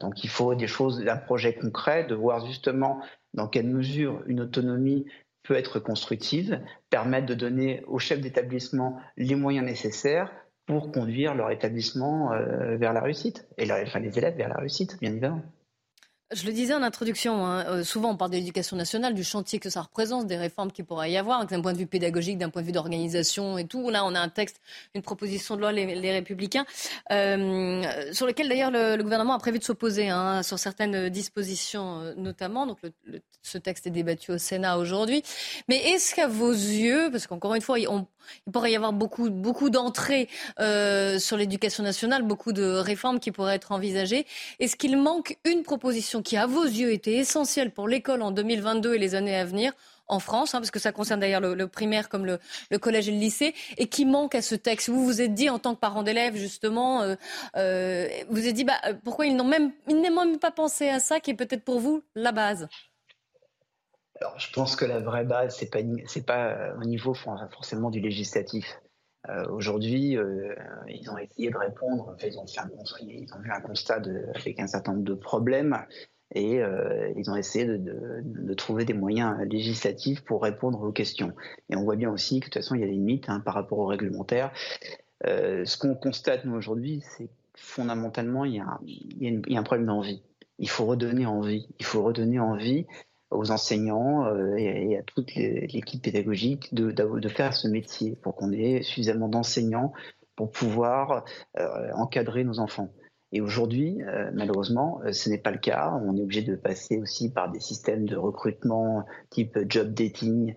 Donc 0.00 0.24
il 0.24 0.30
faut 0.30 0.54
des 0.54 0.66
choses, 0.66 1.06
un 1.06 1.16
projet 1.16 1.54
concret, 1.54 2.04
de 2.04 2.14
voir 2.14 2.46
justement 2.46 3.00
dans 3.34 3.48
quelle 3.48 3.66
mesure 3.66 4.22
une 4.26 4.40
autonomie 4.40 5.06
peut 5.42 5.54
être 5.54 5.80
constructive, 5.80 6.60
permettre 6.90 7.26
de 7.26 7.34
donner 7.34 7.82
aux 7.86 7.98
chefs 7.98 8.20
d'établissement 8.20 8.98
les 9.16 9.34
moyens 9.34 9.64
nécessaires 9.64 10.30
pour 10.66 10.92
conduire 10.92 11.34
leur 11.34 11.50
établissement 11.50 12.32
euh, 12.32 12.76
vers 12.76 12.92
la 12.92 13.00
réussite, 13.00 13.48
et 13.56 13.64
les 13.64 14.18
élèves 14.18 14.36
vers 14.36 14.50
la 14.50 14.56
réussite, 14.56 14.98
bien 15.00 15.10
évidemment. 15.10 15.42
Je 16.30 16.44
le 16.44 16.52
disais 16.52 16.74
en 16.74 16.82
introduction, 16.82 17.46
hein, 17.46 17.64
euh, 17.68 17.84
souvent 17.84 18.10
on 18.10 18.16
parle 18.16 18.32
de 18.32 18.36
l'éducation 18.36 18.76
nationale, 18.76 19.14
du 19.14 19.24
chantier 19.24 19.58
que 19.58 19.70
ça 19.70 19.80
représente, 19.80 20.26
des 20.26 20.36
réformes 20.36 20.70
qu'il 20.70 20.84
pourrait 20.84 21.10
y 21.10 21.16
avoir, 21.16 21.46
d'un 21.46 21.62
point 21.62 21.72
de 21.72 21.78
vue 21.78 21.86
pédagogique, 21.86 22.36
d'un 22.36 22.50
point 22.50 22.60
de 22.60 22.66
vue 22.66 22.72
d'organisation 22.72 23.56
et 23.56 23.66
tout. 23.66 23.88
Là, 23.88 24.04
on 24.04 24.14
a 24.14 24.20
un 24.20 24.28
texte, 24.28 24.60
une 24.94 25.00
proposition 25.00 25.56
de 25.56 25.62
loi, 25.62 25.72
les, 25.72 26.12
Républicains, 26.12 26.66
euh, 27.12 28.12
sur 28.12 28.26
lequel 28.26 28.50
d'ailleurs 28.50 28.70
le, 28.70 29.02
gouvernement 29.02 29.32
a 29.32 29.38
prévu 29.38 29.58
de 29.58 29.64
s'opposer 29.64 30.10
hein, 30.10 30.42
sur 30.42 30.58
certaines 30.58 31.08
dispositions, 31.08 32.00
euh, 32.00 32.14
notamment. 32.18 32.66
Donc 32.66 32.78
ce 33.40 33.56
texte 33.56 33.86
est 33.86 33.90
débattu 33.90 34.32
au 34.32 34.38
Sénat 34.38 34.76
aujourd'hui. 34.76 35.22
Mais 35.66 35.76
est-ce 35.76 36.14
qu'à 36.14 36.28
vos 36.28 36.52
yeux, 36.52 37.08
parce 37.10 37.26
qu'encore 37.26 37.54
une 37.54 37.62
fois, 37.62 37.78
on, 37.88 38.06
il 38.46 38.52
pourrait 38.52 38.72
y 38.72 38.76
avoir 38.76 38.92
beaucoup, 38.92 39.30
beaucoup 39.30 39.70
d'entrées 39.70 40.28
euh, 40.60 41.18
sur 41.18 41.36
l'éducation 41.36 41.82
nationale, 41.82 42.22
beaucoup 42.22 42.52
de 42.52 42.64
réformes 42.64 43.20
qui 43.20 43.32
pourraient 43.32 43.56
être 43.56 43.72
envisagées. 43.72 44.26
Est-ce 44.60 44.76
qu'il 44.76 44.96
manque 44.96 45.36
une 45.44 45.62
proposition 45.62 46.22
qui, 46.22 46.36
à 46.36 46.46
vos 46.46 46.64
yeux, 46.64 46.92
était 46.92 47.14
essentielle 47.14 47.70
pour 47.70 47.88
l'école 47.88 48.22
en 48.22 48.30
2022 48.30 48.94
et 48.94 48.98
les 48.98 49.14
années 49.14 49.36
à 49.36 49.44
venir 49.44 49.72
en 50.08 50.20
France, 50.20 50.54
hein, 50.54 50.58
parce 50.58 50.70
que 50.70 50.78
ça 50.78 50.90
concerne 50.90 51.20
d'ailleurs 51.20 51.40
le, 51.40 51.68
primaire 51.68 52.08
comme 52.08 52.24
le, 52.24 52.78
collège 52.78 53.08
et 53.08 53.12
le 53.12 53.18
lycée, 53.18 53.54
et 53.76 53.86
qui 53.88 54.06
manque 54.06 54.34
à 54.34 54.42
ce 54.42 54.54
texte? 54.54 54.88
Vous 54.88 55.04
vous 55.04 55.20
êtes 55.20 55.34
dit, 55.34 55.50
en 55.50 55.58
tant 55.58 55.74
que 55.74 55.80
parent 55.80 56.02
d'élèves, 56.02 56.36
justement, 56.36 57.02
euh, 57.02 57.14
euh, 57.56 58.08
vous 58.28 58.36
vous 58.36 58.48
êtes 58.48 58.54
dit, 58.54 58.64
bah, 58.64 58.80
pourquoi 59.04 59.26
ils 59.26 59.36
n'ont 59.36 59.44
même, 59.44 59.72
ils 59.88 60.00
même 60.00 60.38
pas 60.38 60.50
pensé 60.50 60.88
à 60.88 60.98
ça, 60.98 61.20
qui 61.20 61.30
est 61.30 61.34
peut-être 61.34 61.64
pour 61.64 61.78
vous 61.78 62.02
la 62.14 62.32
base? 62.32 62.68
Alors, 64.20 64.38
je 64.38 64.52
pense 64.52 64.74
que 64.76 64.84
la 64.84 64.98
vraie 64.98 65.24
base, 65.24 65.56
c'est 65.56 65.70
pas 65.70 65.78
pas 66.26 66.48
euh, 66.48 66.76
au 66.80 66.84
niveau 66.84 67.14
forcément 67.14 67.90
du 67.90 68.00
législatif. 68.00 68.80
Euh, 69.28 69.46
Aujourd'hui, 69.50 70.16
euh, 70.16 70.54
ils 70.88 71.10
ont 71.10 71.18
essayé 71.18 71.50
de 71.50 71.56
répondre. 71.56 72.16
Ils 72.24 72.38
ont 72.38 72.46
fait 72.46 72.60
un, 72.60 73.54
un 73.54 73.60
constat 73.60 74.02
avec 74.34 74.58
un 74.58 74.66
certain 74.66 74.92
nombre 74.92 75.04
de 75.04 75.14
problèmes 75.14 75.76
et 76.34 76.62
euh, 76.62 77.12
ils 77.16 77.30
ont 77.30 77.36
essayé 77.36 77.64
de, 77.64 78.54
trouver 78.54 78.84
des 78.84 78.92
moyens 78.92 79.38
législatifs 79.48 80.22
pour 80.24 80.42
répondre 80.42 80.82
aux 80.82 80.92
questions. 80.92 81.32
Et 81.70 81.76
on 81.76 81.84
voit 81.84 81.96
bien 81.96 82.10
aussi 82.10 82.40
que 82.40 82.46
de 82.46 82.50
toute 82.50 82.62
façon, 82.62 82.74
il 82.74 82.80
y 82.80 82.84
a 82.84 82.86
des 82.86 82.92
limites 82.92 83.28
hein, 83.28 83.40
par 83.40 83.54
rapport 83.54 83.78
au 83.78 83.86
réglementaire. 83.86 84.52
Euh, 85.26 85.64
ce 85.64 85.78
qu'on 85.78 85.94
constate 85.94 86.44
nous 86.44 86.54
aujourd'hui, 86.54 87.02
c'est 87.16 87.28
fondamentalement 87.54 88.44
il 88.44 88.54
y, 88.56 88.60
a, 88.60 88.64
a 88.64 88.80
il 88.82 89.42
y 89.48 89.56
a 89.56 89.60
un 89.60 89.62
problème 89.62 89.86
d'envie. 89.86 90.22
Il 90.58 90.68
faut 90.68 90.86
redonner 90.86 91.24
envie. 91.24 91.68
Il 91.78 91.84
faut 91.84 92.02
redonner 92.02 92.40
envie 92.40 92.86
aux 93.30 93.50
enseignants 93.50 94.26
euh, 94.26 94.56
et, 94.56 94.96
à 94.96 95.02
toute 95.02 95.34
l'équipe 95.34 96.02
pédagogique 96.02 96.72
de, 96.74 97.28
faire 97.28 97.54
ce 97.54 97.68
métier 97.68 98.16
pour 98.16 98.34
qu'on 98.34 98.52
ait 98.52 98.82
suffisamment 98.82 99.28
d'enseignants 99.28 99.92
pour 100.36 100.50
pouvoir 100.50 101.24
euh, 101.58 101.90
encadrer 101.94 102.44
nos 102.44 102.58
enfants. 102.58 102.90
Et 103.30 103.42
aujourd'hui, 103.42 103.98
euh, 104.04 104.30
malheureusement, 104.32 105.02
ce 105.12 105.28
n'est 105.28 105.36
pas 105.36 105.50
le 105.50 105.58
cas. 105.58 106.00
On 106.02 106.16
est 106.16 106.22
obligé 106.22 106.40
de 106.40 106.56
passer 106.56 106.98
aussi 106.98 107.30
par 107.30 107.50
des 107.50 107.60
systèmes 107.60 108.06
de 108.06 108.16
recrutement 108.16 109.04
type 109.28 109.58
job 109.68 109.92
dating 109.92 110.54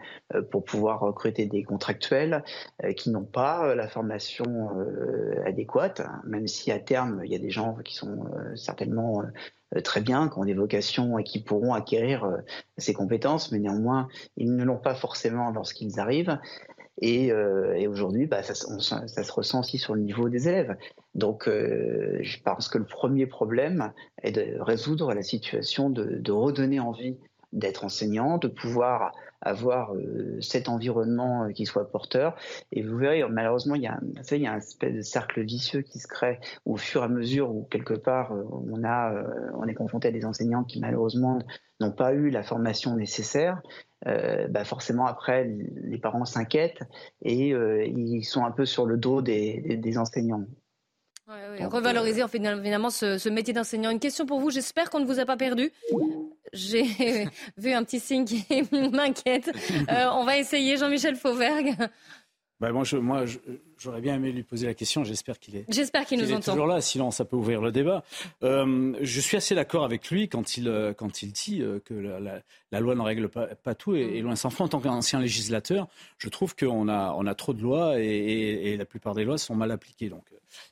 pour 0.51 0.63
pouvoir 0.63 1.01
recruter 1.01 1.47
des 1.47 1.63
contractuels 1.63 2.45
qui 2.95 3.09
n'ont 3.09 3.25
pas 3.25 3.75
la 3.75 3.89
formation 3.89 4.69
adéquate, 5.45 6.01
même 6.23 6.47
si 6.47 6.71
à 6.71 6.79
terme, 6.79 7.21
il 7.25 7.31
y 7.33 7.35
a 7.35 7.39
des 7.39 7.49
gens 7.49 7.75
qui 7.83 7.93
sont 7.93 8.23
certainement 8.55 9.21
très 9.83 10.01
bien, 10.01 10.27
qui 10.27 10.37
ont 10.37 10.45
des 10.45 10.53
vocations 10.53 11.17
et 11.17 11.23
qui 11.23 11.41
pourront 11.41 11.73
acquérir 11.73 12.25
euh, 12.25 12.37
ces 12.77 12.93
compétences, 12.93 13.51
mais 13.51 13.59
néanmoins, 13.59 14.07
ils 14.37 14.55
ne 14.55 14.63
l'ont 14.63 14.77
pas 14.77 14.95
forcément 14.95 15.51
lorsqu'ils 15.51 15.99
arrivent. 15.99 16.37
Et, 17.01 17.31
euh, 17.31 17.89
aujourd'hui, 17.89 18.27
bah, 18.27 18.43
ça, 18.43 18.53
se 18.53 19.31
ressent 19.31 19.61
aussi 19.61 19.77
sur 19.77 19.95
le 19.95 20.01
niveau 20.01 20.29
des 20.29 20.47
élèves. 20.47 20.75
Donc, 21.15 21.47
je 21.47 22.41
pense 22.43 22.67
que 22.67 22.77
le 22.77 22.85
premier 22.85 23.25
problème 23.25 23.91
est 24.21 24.31
de 24.31 24.59
résoudre 24.59 25.13
la 25.13 25.23
situation, 25.23 25.89
de 25.89 26.31
redonner 26.31 26.79
envie 26.79 27.17
d'être 27.53 27.83
enseignant, 27.83 28.37
de 28.37 28.47
pouvoir 28.47 29.11
avoir 29.41 29.93
euh, 29.95 30.39
cet 30.39 30.69
environnement 30.69 31.45
euh, 31.45 31.51
qui 31.51 31.65
soit 31.65 31.89
porteur. 31.89 32.35
Et 32.71 32.83
vous 32.83 32.97
verrez, 32.97 33.23
malheureusement, 33.29 33.75
il 33.75 33.81
y 33.81 33.87
a, 33.87 33.99
il 34.31 34.37
y 34.41 34.47
a 34.47 34.53
un 34.53 34.57
espèce 34.57 34.93
de 34.93 35.01
cercle 35.01 35.41
vicieux 35.41 35.81
qui 35.81 35.99
se 35.99 36.07
crée 36.07 36.39
au 36.65 36.77
fur 36.77 37.01
et 37.01 37.05
à 37.05 37.07
mesure 37.07 37.49
où 37.53 37.63
quelque 37.63 37.93
part 37.93 38.33
euh, 38.33 38.43
on 38.71 38.83
a, 38.83 39.13
on 39.55 39.67
est 39.67 39.73
confronté 39.73 40.09
à 40.09 40.11
des 40.11 40.25
enseignants 40.25 40.63
qui 40.63 40.79
malheureusement 40.79 41.39
n'ont 41.79 41.91
pas 41.91 42.13
eu 42.13 42.29
la 42.29 42.43
formation 42.43 42.95
nécessaire. 42.95 43.61
bah 44.05 44.63
forcément 44.63 45.05
après 45.05 45.45
les 45.45 45.97
parents 45.97 46.25
s'inquiètent 46.25 46.81
et 47.21 47.49
ils 47.49 48.23
sont 48.23 48.43
un 48.45 48.51
peu 48.51 48.65
sur 48.65 48.85
le 48.85 48.97
dos 48.97 49.21
des, 49.21 49.77
des, 49.77 49.97
enseignants. 49.97 50.45
Ouais, 51.27 51.65
Revaloriser 51.65 52.27
finalement 52.27 52.89
ce, 52.89 53.17
ce 53.17 53.29
métier 53.29 53.53
d'enseignant. 53.53 53.89
Une 53.91 53.99
question 53.99 54.25
pour 54.25 54.39
vous, 54.39 54.49
j'espère 54.49 54.89
qu'on 54.89 54.99
ne 54.99 55.05
vous 55.05 55.19
a 55.19 55.25
pas 55.25 55.37
perdu 55.37 55.71
j'ai 56.53 56.83
vu 57.57 57.71
un 57.71 57.83
petit 57.83 57.99
signe 57.99 58.25
qui 58.25 58.45
m'inquiète. 58.71 59.51
Euh, 59.89 60.05
on 60.13 60.25
va 60.25 60.37
essayer, 60.37 60.77
Jean-Michel 60.77 61.15
Fauvergue. 61.15 61.75
Bah 62.59 62.71
moi, 62.71 62.83
j'aurais 63.79 64.01
bien 64.01 64.13
aimé 64.15 64.31
lui 64.31 64.43
poser 64.43 64.67
la 64.67 64.75
question. 64.75 65.03
J'espère 65.03 65.39
qu'il 65.39 65.55
est. 65.55 65.65
J'espère 65.67 66.05
qu'il 66.05 66.19
nous 66.19 66.31
entend. 66.31 66.51
Toujours 66.51 66.67
là, 66.67 66.79
sinon 66.79 67.09
ça 67.09 67.25
peut 67.25 67.35
ouvrir 67.35 67.59
le 67.59 67.71
débat. 67.71 68.03
Euh, 68.43 68.93
je 69.01 69.19
suis 69.19 69.35
assez 69.35 69.55
d'accord 69.55 69.83
avec 69.83 70.11
lui 70.11 70.29
quand 70.29 70.57
il 70.57 70.67
euh, 70.67 70.93
quand 70.93 71.23
il 71.23 71.31
dit 71.31 71.63
que 71.83 71.95
la, 71.95 72.79
loi 72.79 72.93
ne 72.93 73.01
règle 73.01 73.29
pas, 73.29 73.47
pas 73.47 73.73
tout 73.73 73.95
et, 73.95 74.21
loin 74.21 74.35
s'en 74.35 74.51
faut. 74.51 74.63
En 74.63 74.67
tant 74.67 74.79
qu'ancien 74.79 75.19
législateur, 75.19 75.87
je 76.19 76.29
trouve 76.29 76.55
qu'on 76.55 76.87
a 76.87 77.15
on 77.17 77.25
a 77.25 77.33
trop 77.33 77.53
de 77.53 77.63
lois 77.63 77.99
et, 77.99 78.05
et, 78.05 78.77
la 78.77 78.85
plupart 78.85 79.15
des 79.15 79.23
lois 79.23 79.39
sont 79.39 79.55
mal 79.55 79.71
appliquées. 79.71 80.09
Donc 80.09 80.25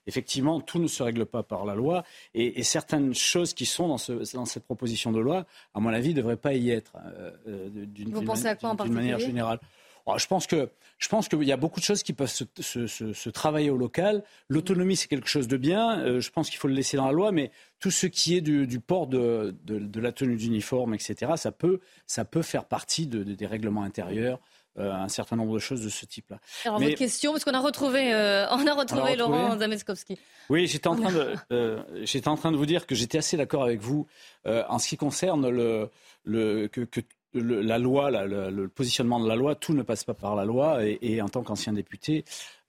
effectivement, 0.08 0.62
tout 0.62 0.80
ne 0.80 0.88
se 0.88 1.04
règle 1.04 1.26
pas 1.26 1.44
par 1.44 1.66
la 1.66 1.76
loi 1.76 2.04
et, 2.34 2.64
certaines 2.64 3.14
choses 3.14 3.54
qui 3.54 3.66
sont 3.66 3.88
dans, 3.88 3.98
cette 4.46 4.64
proposition 4.64 5.12
de 5.12 5.20
loi, 5.20 5.46
à 5.74 5.80
mon 5.80 5.90
avis, 5.90 6.10
ne 6.10 6.16
devraient 6.16 6.38
pas 6.38 6.54
y 6.54 6.70
être 6.70 6.94
euh, 6.98 7.32
euh, 7.48 7.86
d'une 7.86 8.94
manière 8.94 9.20
générale? 9.20 9.60
Oh, 10.06 10.18
je 10.18 10.28
pense 10.28 10.48
que 10.48 10.70
je 10.98 11.08
pense 11.08 11.30
qu'il 11.30 11.44
y 11.44 11.52
a 11.52 11.58
beaucoup 11.58 11.80
de 11.80 11.86
choses 11.86 12.04
qui 12.04 12.14
peuvent 12.14 12.30
se, 12.30 13.30
travailler 13.30 13.70
au 13.70 13.78
local. 13.78 14.24
L'autonomie, 14.50 14.98
c'est 14.98 15.08
quelque 15.08 15.30
chose 15.30 15.48
de 15.48 15.56
bien. 15.56 16.00
Euh, 16.00 16.20
je 16.20 16.30
pense 16.30 16.50
qu'il 16.50 16.60
faut 16.60 16.68
le 16.68 16.74
laisser 16.74 16.98
dans 16.98 17.06
la 17.06 17.14
loi, 17.14 17.32
mais 17.32 17.52
tout 17.80 17.92
ce 17.92 18.06
qui 18.06 18.36
est 18.36 18.42
du, 18.42 18.80
port 18.80 19.08
de, 19.08 19.56
la 19.96 20.12
tenue 20.12 20.36
d'uniforme, 20.36 20.94
etc., 20.94 21.34
ça 21.38 21.52
peut, 21.52 21.80
ça 22.06 22.26
peut 22.26 22.42
faire 22.42 22.66
partie 22.66 23.08
des 23.08 23.46
règlements 23.46 23.84
intérieurs. 23.84 24.40
Euh, 24.78 24.94
un 24.94 25.10
certain 25.10 25.36
nombre 25.36 25.56
de 25.56 25.60
choses 25.60 25.84
de 25.84 25.90
ce 25.90 26.06
type-là. 26.06 26.40
Alors, 26.64 26.80
votre 26.80 26.96
question, 26.96 27.32
parce 27.32 27.44
qu'on 27.44 27.54
a 27.54 27.60
retrouvé, 27.60 28.14
euh, 28.14 28.46
on 28.52 28.66
a 28.68 28.74
retrouvé 28.74 29.16
Laurent 29.16 29.58
Zameskowski. 29.58 30.18
Oui, 30.50 30.68
j'étais 30.68 30.88
en, 30.88 30.96
train 30.96 31.12
de, 31.12 31.34
euh, 31.52 31.82
j'étais 32.04 32.28
en 32.28 32.38
train 32.38 32.52
de 32.52 32.58
vous 32.58 32.68
dire 32.68 32.86
que 32.86 32.96
j'étais 32.96 33.18
assez 33.18 33.36
d'accord 33.36 33.64
avec 33.64 33.82
vous 33.82 34.08
en 34.46 34.80
ce 34.80 34.88
qui 34.88 34.98
concerne 34.98 35.50
le, 35.50 35.90
le, 36.24 36.68
que, 36.68 36.88
la 37.34 37.78
loi, 37.78 38.10
le, 38.12 38.68
positionnement 38.68 39.20
de 39.20 39.28
la 39.28 39.36
loi, 39.36 39.56
tout 39.56 39.74
ne 39.74 39.82
passe 39.82 40.04
pas 40.04 40.14
par 40.14 40.36
la 40.36 40.46
loi. 40.46 40.80
Et, 40.84 41.22
en 41.22 41.30
tant 41.30 41.44
qu'ancien 41.44 41.74
député, 41.74 42.24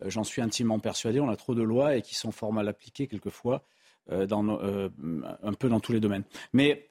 j'en 0.05 0.25
suis 0.25 0.43
intimement 0.43 0.79
persuadé, 0.79 1.21
on 1.21 1.29
a 1.29 1.37
trop 1.37 1.55
de 1.55 1.63
lois 1.63 1.97
et 1.97 2.03
qui 2.03 2.15
sont 2.15 2.33
fort 2.33 2.53
mal 2.53 2.67
appliquées 2.67 3.07
quelquefois. 3.07 3.63
Dans, 4.11 4.59
un 5.43 5.53
peu 5.53 5.69
dans 5.69 5.81
tous 5.81 5.93
les 5.93 6.01
domaines. 6.01 6.25
Mais 6.53 6.87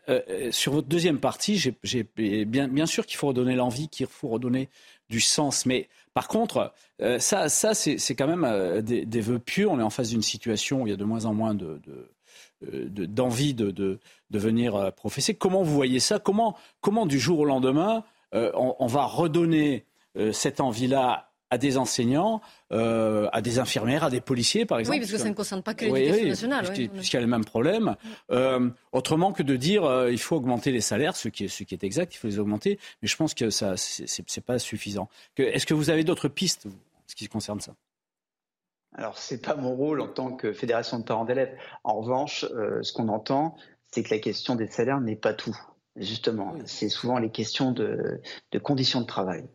sur 0.52 0.74
votre 0.74 0.88
deuxième 0.88 1.20
partie, 1.20 1.74
bien, 2.16 2.86
sûr 2.86 3.06
qu'il 3.06 3.18
faut 3.18 3.28
redonner 3.28 3.56
l'envie, 3.56 3.90
qu'il 3.90 4.08
faut 4.08 4.30
redonner 4.30 4.70
du 5.10 5.20
sens. 5.20 5.66
Mais 5.66 5.90
par 6.14 6.28
contre, 6.28 6.74
ça, 7.20 7.50
c'est, 7.50 8.16
quand 8.16 8.28
même 8.28 8.82
des, 8.82 9.22
vœux 9.22 9.40
pieux. 9.40 9.68
On 9.68 9.80
est 9.80 9.84
en 9.84 9.90
face 9.90 10.10
d'une 10.10 10.22
situation 10.22 10.84
où 10.84 10.88
il 10.88 10.92
y 10.92 10.94
a 10.94 10.98
de 10.98 11.04
moins 11.04 11.26
en 11.26 11.34
moins 11.34 11.54
de, 11.54 11.80
d'envie 12.62 13.54
de, 13.54 14.00
venir 14.32 14.94
professer. 14.94 15.34
Comment 15.34 15.64
vous 15.64 15.74
voyez 15.74 16.00
ça? 16.00 16.20
Comment, 16.20 16.58
comment 16.82 17.06
du 17.06 17.20
jour 17.20 17.40
au 17.40 17.46
lendemain, 17.46 18.04
on, 18.34 18.76
on, 18.80 18.88
va 18.88 19.06
redonner 19.06 19.86
cette 20.32 20.60
envie-là 20.62 21.29
à 21.52 21.58
des 21.58 21.78
enseignants, 21.78 22.42
euh, 22.72 23.28
à 23.32 23.42
des 23.42 23.60
infirmières, 23.60 24.04
à 24.04 24.10
des 24.10 24.22
policiers, 24.22 24.66
par 24.66 24.80
exemple. 24.80 24.96
Oui, 24.96 25.00
parce 25.00 25.12
que 25.12 25.18
ça 25.18 25.30
ne 25.30 25.34
concerne 25.34 25.64
pas 25.64 25.74
que 25.74 25.86
l'éducation 25.86 26.48
nationale. 26.48 26.90
Puisqu'il 26.94 27.16
y 27.16 27.18
a 27.18 27.22
le 27.22 27.28
même 27.28 27.46
problème. 27.46 27.96
Euh, 28.32 28.70
autrement 28.92 29.32
que 29.32 29.44
de 29.44 29.56
dire 29.56 29.84
euh, 29.84 30.12
il 30.12 30.20
faut 30.20 30.36
augmenter 30.36 30.72
les 30.72 30.82
salaires, 30.82 31.16
ce 31.16 31.30
qui, 31.30 31.46
est, 31.46 31.48
ce 31.48 31.64
qui 31.64 31.74
est 31.74 31.84
exact, 31.84 32.14
il 32.14 32.18
faut 32.18 32.28
les 32.28 32.40
augmenter, 32.40 32.80
mais 33.02 33.08
je 33.08 33.16
pense 33.16 33.34
que 33.34 33.50
ça, 33.50 33.74
c'est 33.78 34.46
pas 34.46 34.60
suffisant. 34.60 35.10
Est-ce 35.38 35.66
que 35.66 35.74
vous 35.74 35.90
avez 35.90 36.04
d'autres 36.04 36.28
pistes, 36.28 36.68
en 36.68 36.72
ce 37.08 37.16
qui 37.16 37.28
concerne 37.28 37.62
ça? 37.62 37.74
Alors, 38.96 39.18
ce 39.18 39.34
n'est 39.34 39.42
pas 39.42 39.56
mon 39.56 39.76
rôle 39.76 40.02
en 40.02 40.08
tant 40.08 40.32
que 40.32 40.52
fédération 40.52 41.00
de 41.00 41.04
parents 41.04 41.26
d'élèves. 41.26 41.56
En 41.84 42.00
revanche, 42.00 42.46
ce 42.82 42.94
qu'on 42.94 43.08
entend, 43.08 43.56
c'est 43.92 44.04
que 44.04 44.14
la 44.14 44.20
question 44.20 44.56
des 44.56 44.68
salaires 44.68 45.00
n'est 45.00 45.16
pas 45.16 45.34
tout. 45.34 45.56
Justement, 45.96 46.56
c'est 46.66 46.90
souvent 46.90 47.18
les 47.18 47.30
questions 47.30 47.72
de, 47.72 48.22
de 48.52 48.60
conditions 48.60 49.02
de 49.02 49.06
travail. 49.06 49.46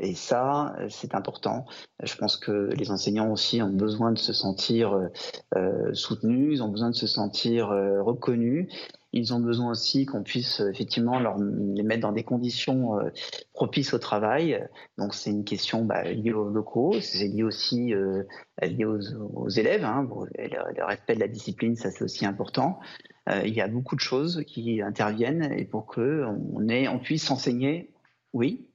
Et 0.00 0.14
ça, 0.14 0.74
c'est 0.88 1.14
important. 1.14 1.66
Je 2.02 2.16
pense 2.16 2.36
que 2.36 2.70
les 2.76 2.90
enseignants 2.90 3.30
aussi 3.30 3.62
ont 3.62 3.70
besoin 3.70 4.12
de 4.12 4.18
se 4.18 4.32
sentir 4.32 5.08
euh, 5.56 5.94
soutenus, 5.94 6.48
ils 6.52 6.62
ont 6.62 6.68
besoin 6.68 6.90
de 6.90 6.96
se 6.96 7.06
sentir 7.06 7.70
euh, 7.70 8.02
reconnus. 8.02 8.68
Ils 9.16 9.32
ont 9.32 9.38
besoin 9.38 9.70
aussi 9.70 10.06
qu'on 10.06 10.24
puisse 10.24 10.58
effectivement 10.58 11.20
les 11.20 11.84
mettre 11.84 12.00
dans 12.00 12.10
des 12.10 12.24
conditions 12.24 12.98
euh, 12.98 13.10
propices 13.52 13.94
au 13.94 13.98
travail. 14.00 14.66
Donc 14.98 15.14
c'est 15.14 15.30
une 15.30 15.44
question 15.44 15.84
bah, 15.84 16.02
liée 16.02 16.32
aux 16.32 16.48
locaux, 16.48 16.94
c'est 17.00 17.28
lié 17.28 17.44
aussi 17.44 17.94
euh, 17.94 18.24
lié 18.60 18.84
aux, 18.84 18.98
aux 19.34 19.48
élèves. 19.48 19.84
Hein. 19.84 20.08
le, 20.36 20.84
respect 20.84 21.14
de 21.14 21.20
la 21.20 21.28
discipline, 21.28 21.76
ça 21.76 21.92
c'est 21.92 22.02
aussi 22.02 22.26
important. 22.26 22.80
Euh, 23.28 23.42
il 23.44 23.54
y 23.54 23.60
a 23.60 23.68
beaucoup 23.68 23.94
de 23.94 24.00
choses 24.00 24.42
qui 24.48 24.82
interviennent 24.82 25.44
et 25.52 25.64
pour 25.64 25.86
que 25.86 26.24
on, 26.52 26.68
ait, 26.68 26.88
on 26.88 26.98
puisse 26.98 27.30
enseigner, 27.30 27.92
oui, 28.32 28.66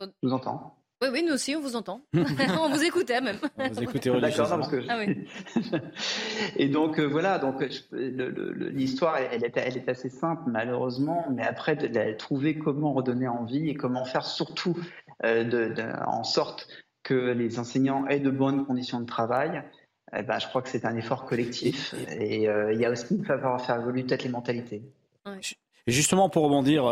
je 0.00 0.06
vous 0.22 0.32
entends. 0.32 0.76
Oui, 1.02 1.08
oui, 1.12 1.22
nous 1.26 1.32
aussi, 1.32 1.56
on 1.56 1.60
vous 1.60 1.76
entend. 1.76 2.02
on 2.14 2.68
vous 2.68 2.82
écoutait 2.82 3.22
même. 3.22 3.38
On 3.56 3.68
vous 3.68 3.82
écoutait 3.82 4.20
D'accord, 4.20 4.48
parce 4.50 4.68
que... 4.68 4.84
Ah, 4.86 4.98
oui. 4.98 5.26
Et 6.56 6.68
donc, 6.68 7.00
euh, 7.00 7.04
voilà, 7.04 7.38
donc 7.38 7.64
l'histoire, 7.90 9.16
elle, 9.16 9.42
est, 9.42 9.56
elle 9.56 9.78
est 9.78 9.88
assez 9.88 10.10
simple, 10.10 10.42
malheureusement, 10.48 11.26
mais 11.30 11.42
après, 11.42 11.74
de, 11.74 12.12
trouver 12.18 12.58
comment 12.58 12.92
redonner 12.92 13.28
envie 13.28 13.70
et 13.70 13.74
comment 13.74 14.04
faire 14.04 14.26
surtout 14.26 14.76
euh, 15.24 15.42
de, 15.42 15.74
en 16.06 16.22
sorte 16.22 16.68
que 17.02 17.14
les 17.14 17.58
enseignants 17.58 18.06
aient 18.06 18.20
de 18.20 18.30
bonnes 18.30 18.66
conditions 18.66 19.00
de 19.00 19.06
travail, 19.06 19.62
eh 20.14 20.22
ben, 20.22 20.38
je 20.38 20.48
crois 20.48 20.60
que 20.60 20.68
c'est 20.68 20.84
un 20.84 20.96
effort 20.96 21.24
collectif. 21.24 21.94
Et 22.10 22.46
euh, 22.46 22.74
il 22.74 22.80
y 22.80 22.84
a 22.84 22.90
aussi, 22.90 23.06
il 23.12 23.24
va 23.24 23.38
falloir 23.38 23.64
faire 23.64 23.80
évoluer 23.80 24.02
peut-être 24.02 24.24
les 24.24 24.28
mentalités. 24.28 24.82
Et 25.86 25.92
justement, 25.92 26.28
pour 26.28 26.44
rebondir 26.44 26.84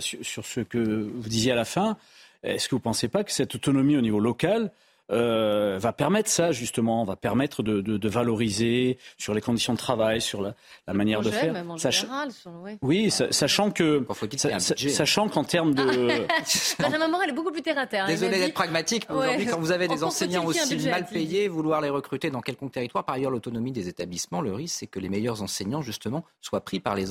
sur, 0.00 0.24
sur, 0.24 0.44
ce 0.44 0.60
que 0.60 0.78
vous 0.78 1.28
disiez 1.28 1.52
à 1.52 1.56
la 1.56 1.64
fin, 1.64 1.96
est-ce 2.42 2.68
que 2.68 2.74
vous 2.74 2.80
ne 2.80 2.84
pensez 2.84 3.08
pas 3.08 3.24
que 3.24 3.32
cette 3.32 3.54
autonomie 3.54 3.96
au 3.96 4.00
niveau 4.00 4.20
local 4.20 4.72
euh, 5.10 5.78
va 5.78 5.92
permettre 5.92 6.30
ça 6.30 6.52
justement, 6.52 7.04
va 7.04 7.16
permettre 7.16 7.62
de, 7.62 7.80
de, 7.80 7.98
de, 7.98 8.08
valoriser 8.08 8.98
sur 9.18 9.34
les 9.34 9.40
conditions 9.40 9.72
de 9.74 9.78
travail, 9.78 10.20
sur 10.20 10.40
la, 10.40 10.54
la 10.86 10.94
manière 10.94 11.20
de 11.20 11.30
faire. 11.30 11.52
Même 11.52 11.70
en 11.70 11.76
général, 11.76 12.30
oui, 12.62 12.78
oui 12.80 13.10
sachant 13.10 13.70
que 13.70 14.06
sachant 14.88 15.28
qu'en 15.28 15.44
termes 15.44 15.74
de 15.74 15.82
Benjamin 16.82 17.08
Morel 17.08 17.30
est 17.30 17.34
beaucoup 17.34 17.50
plus 17.50 17.62
terre 17.62 17.78
à 17.78 17.86
terre. 17.86 18.06
Désolé 18.06 18.38
d'être 18.38 18.54
pragmatique. 18.54 19.06
Aujourd'hui, 19.10 19.46
quand 19.46 19.58
vous 19.58 19.72
avez 19.72 19.88
des 19.88 20.02
enseignants 20.02 20.44
aussi 20.44 20.88
mal 20.88 21.04
payés, 21.04 21.48
vouloir 21.48 21.80
les 21.80 21.90
recruter 21.90 22.30
dans 22.30 22.40
quelconque 22.40 22.72
territoire, 22.72 23.04
par 23.04 23.16
ailleurs 23.16 23.30
l'autonomie 23.30 23.72
des 23.72 23.88
établissements, 23.88 24.40
le 24.40 24.54
risque 24.54 24.76
c'est 24.78 24.86
que 24.86 25.00
les 25.00 25.08
meilleurs 25.08 25.42
enseignants 25.42 25.82
justement 25.82 26.24
soient 26.40 26.64
pris 26.64 26.80
par 26.80 26.94
les 26.94 27.06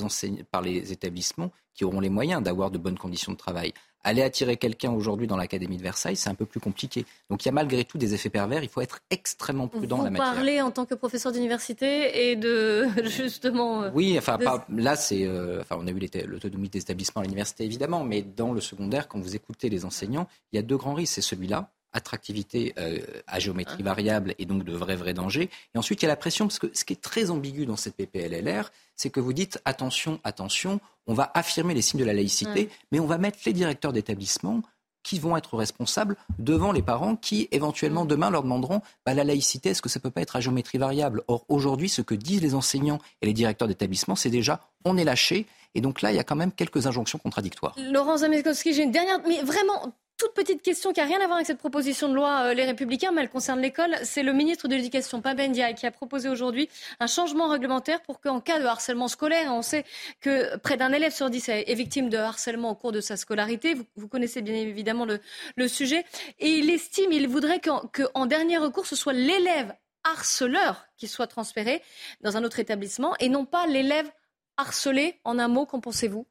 par 0.50 0.62
les 0.62 0.92
établissements 0.92 1.52
qui 1.74 1.84
auront 1.84 2.00
les 2.00 2.10
moyens 2.10 2.42
d'avoir 2.42 2.70
de 2.70 2.78
bonnes 2.78 2.98
conditions 2.98 3.32
de 3.32 3.36
travail. 3.36 3.72
Aller 4.04 4.22
attirer 4.22 4.56
quelqu'un 4.56 4.90
aujourd'hui 4.90 5.28
dans 5.28 5.36
l'Académie 5.36 5.76
de 5.76 5.82
Versailles, 5.82 6.16
c'est 6.16 6.28
un 6.28 6.34
peu 6.34 6.44
plus 6.44 6.58
compliqué. 6.58 7.06
Donc 7.30 7.44
il 7.44 7.46
y 7.46 7.50
a 7.50 7.52
malgré 7.52 7.84
tout 7.84 7.98
des 7.98 8.14
effets 8.14 8.30
pervers. 8.30 8.64
Il 8.64 8.68
faut 8.68 8.80
être 8.80 8.98
extrêmement 9.10 9.68
prudent 9.68 9.98
Vous 9.98 10.04
la 10.04 10.10
matière. 10.10 10.30
Vous 10.30 10.34
parlez 10.34 10.60
en 10.60 10.72
tant 10.72 10.86
que 10.86 10.96
professeur 10.96 11.30
d'université 11.30 12.30
et 12.30 12.36
de 12.36 12.88
justement. 13.04 13.84
Euh, 13.84 13.90
oui, 13.94 14.16
enfin 14.18 14.38
là 14.70 14.96
c'est, 14.96 15.24
euh, 15.24 15.60
enfin 15.60 15.76
on 15.78 15.86
a 15.86 15.90
eu 15.90 16.00
l'autonomie 16.26 16.68
des 16.68 16.80
établissements 16.80 17.20
à 17.20 17.24
l'université 17.24 17.64
évidemment, 17.64 18.02
mais 18.02 18.22
dans 18.22 18.52
le 18.52 18.60
secondaire, 18.60 19.06
quand 19.06 19.20
vous 19.20 19.36
écoutez 19.36 19.68
les 19.68 19.84
enseignants, 19.84 20.26
il 20.52 20.56
y 20.56 20.58
a 20.58 20.62
deux 20.62 20.76
grands 20.76 20.94
risques. 20.94 21.14
C'est 21.14 21.20
celui-là 21.20 21.70
attractivité 21.92 22.74
euh, 22.78 22.98
à 23.26 23.38
géométrie 23.38 23.76
ah. 23.80 23.84
variable 23.84 24.34
et 24.38 24.46
donc 24.46 24.64
de 24.64 24.72
vrais 24.72 24.96
vrais 24.96 25.14
dangers. 25.14 25.50
Et 25.74 25.78
ensuite, 25.78 26.02
il 26.02 26.04
y 26.04 26.06
a 26.06 26.08
la 26.08 26.16
pression, 26.16 26.46
parce 26.46 26.58
que 26.58 26.70
ce 26.72 26.84
qui 26.84 26.92
est 26.92 27.00
très 27.00 27.30
ambigu 27.30 27.66
dans 27.66 27.76
cette 27.76 27.96
PPLLR, 27.96 28.70
c'est 28.96 29.10
que 29.10 29.20
vous 29.20 29.32
dites 29.32 29.60
attention, 29.64 30.20
attention, 30.24 30.80
on 31.06 31.14
va 31.14 31.30
affirmer 31.34 31.74
les 31.74 31.82
signes 31.82 32.00
de 32.00 32.04
la 32.04 32.14
laïcité, 32.14 32.68
mais 32.90 33.00
on 33.00 33.06
va 33.06 33.18
mettre 33.18 33.38
les 33.46 33.52
directeurs 33.52 33.92
d'établissement 33.92 34.62
qui 35.02 35.18
vont 35.18 35.36
être 35.36 35.56
responsables 35.56 36.16
devant 36.38 36.72
les 36.72 36.82
parents 36.82 37.16
qui, 37.16 37.48
éventuellement, 37.50 38.04
demain 38.04 38.30
leur 38.30 38.42
demanderont 38.42 38.82
bah, 39.04 39.14
la 39.14 39.24
laïcité, 39.24 39.70
est-ce 39.70 39.82
que 39.82 39.88
ça 39.88 40.00
peut 40.00 40.10
pas 40.10 40.20
être 40.20 40.36
à 40.36 40.40
géométrie 40.40 40.78
variable? 40.78 41.22
Or, 41.26 41.44
aujourd'hui, 41.48 41.88
ce 41.88 42.02
que 42.02 42.14
disent 42.14 42.42
les 42.42 42.54
enseignants 42.54 42.98
et 43.20 43.26
les 43.26 43.32
directeurs 43.32 43.68
d'établissement, 43.68 44.14
c'est 44.14 44.30
déjà 44.30 44.60
on 44.84 44.96
est 44.96 45.04
lâché. 45.04 45.46
Et 45.74 45.80
donc 45.80 46.02
là, 46.02 46.12
il 46.12 46.16
y 46.16 46.20
a 46.20 46.24
quand 46.24 46.36
même 46.36 46.52
quelques 46.52 46.86
injonctions 46.86 47.18
contradictoires. 47.18 47.74
Laurent 47.78 48.18
Zameskowski, 48.18 48.74
j'ai 48.74 48.82
une 48.82 48.92
dernière, 48.92 49.20
mais 49.26 49.42
vraiment 49.42 49.92
toute 50.22 50.34
petite 50.34 50.62
question 50.62 50.92
qui 50.92 51.00
n'a 51.00 51.06
rien 51.06 51.20
à 51.20 51.26
voir 51.26 51.34
avec 51.34 51.48
cette 51.48 51.58
proposition 51.58 52.08
de 52.08 52.14
loi 52.14 52.44
euh, 52.44 52.54
Les 52.54 52.64
Républicains, 52.64 53.10
mais 53.10 53.22
elle 53.22 53.28
concerne 53.28 53.60
l'école. 53.60 53.96
C'est 54.04 54.22
le 54.22 54.32
ministre 54.32 54.68
de 54.68 54.76
l'Éducation, 54.76 55.20
Pabendia, 55.20 55.72
qui 55.72 55.84
a 55.84 55.90
proposé 55.90 56.28
aujourd'hui 56.28 56.68
un 57.00 57.08
changement 57.08 57.48
réglementaire 57.48 58.00
pour 58.02 58.20
qu'en 58.20 58.40
cas 58.40 58.60
de 58.60 58.64
harcèlement 58.64 59.08
scolaire, 59.08 59.52
on 59.52 59.62
sait 59.62 59.84
que 60.20 60.56
près 60.58 60.76
d'un 60.76 60.92
élève 60.92 61.12
sur 61.12 61.28
dix 61.28 61.48
est 61.48 61.74
victime 61.74 62.08
de 62.08 62.18
harcèlement 62.18 62.70
au 62.70 62.76
cours 62.76 62.92
de 62.92 63.00
sa 63.00 63.16
scolarité. 63.16 63.74
Vous, 63.96 64.06
connaissez 64.06 64.42
bien 64.42 64.54
évidemment 64.54 65.06
le, 65.06 65.68
sujet. 65.68 66.04
Et 66.38 66.50
il 66.50 66.70
estime, 66.70 67.10
il 67.10 67.26
voudrait 67.26 67.60
qu'en 67.60 68.26
dernier 68.26 68.58
recours, 68.58 68.86
ce 68.86 68.94
soit 68.94 69.12
l'élève 69.12 69.74
harceleur 70.04 70.86
qui 70.96 71.08
soit 71.08 71.26
transféré 71.26 71.82
dans 72.20 72.36
un 72.36 72.44
autre 72.44 72.60
établissement 72.60 73.16
et 73.18 73.28
non 73.28 73.44
pas 73.44 73.66
l'élève 73.66 74.08
harcelé. 74.56 75.18
En 75.24 75.40
un 75.40 75.48
mot, 75.48 75.66
qu'en 75.66 75.80
pensez-vous? 75.80 76.26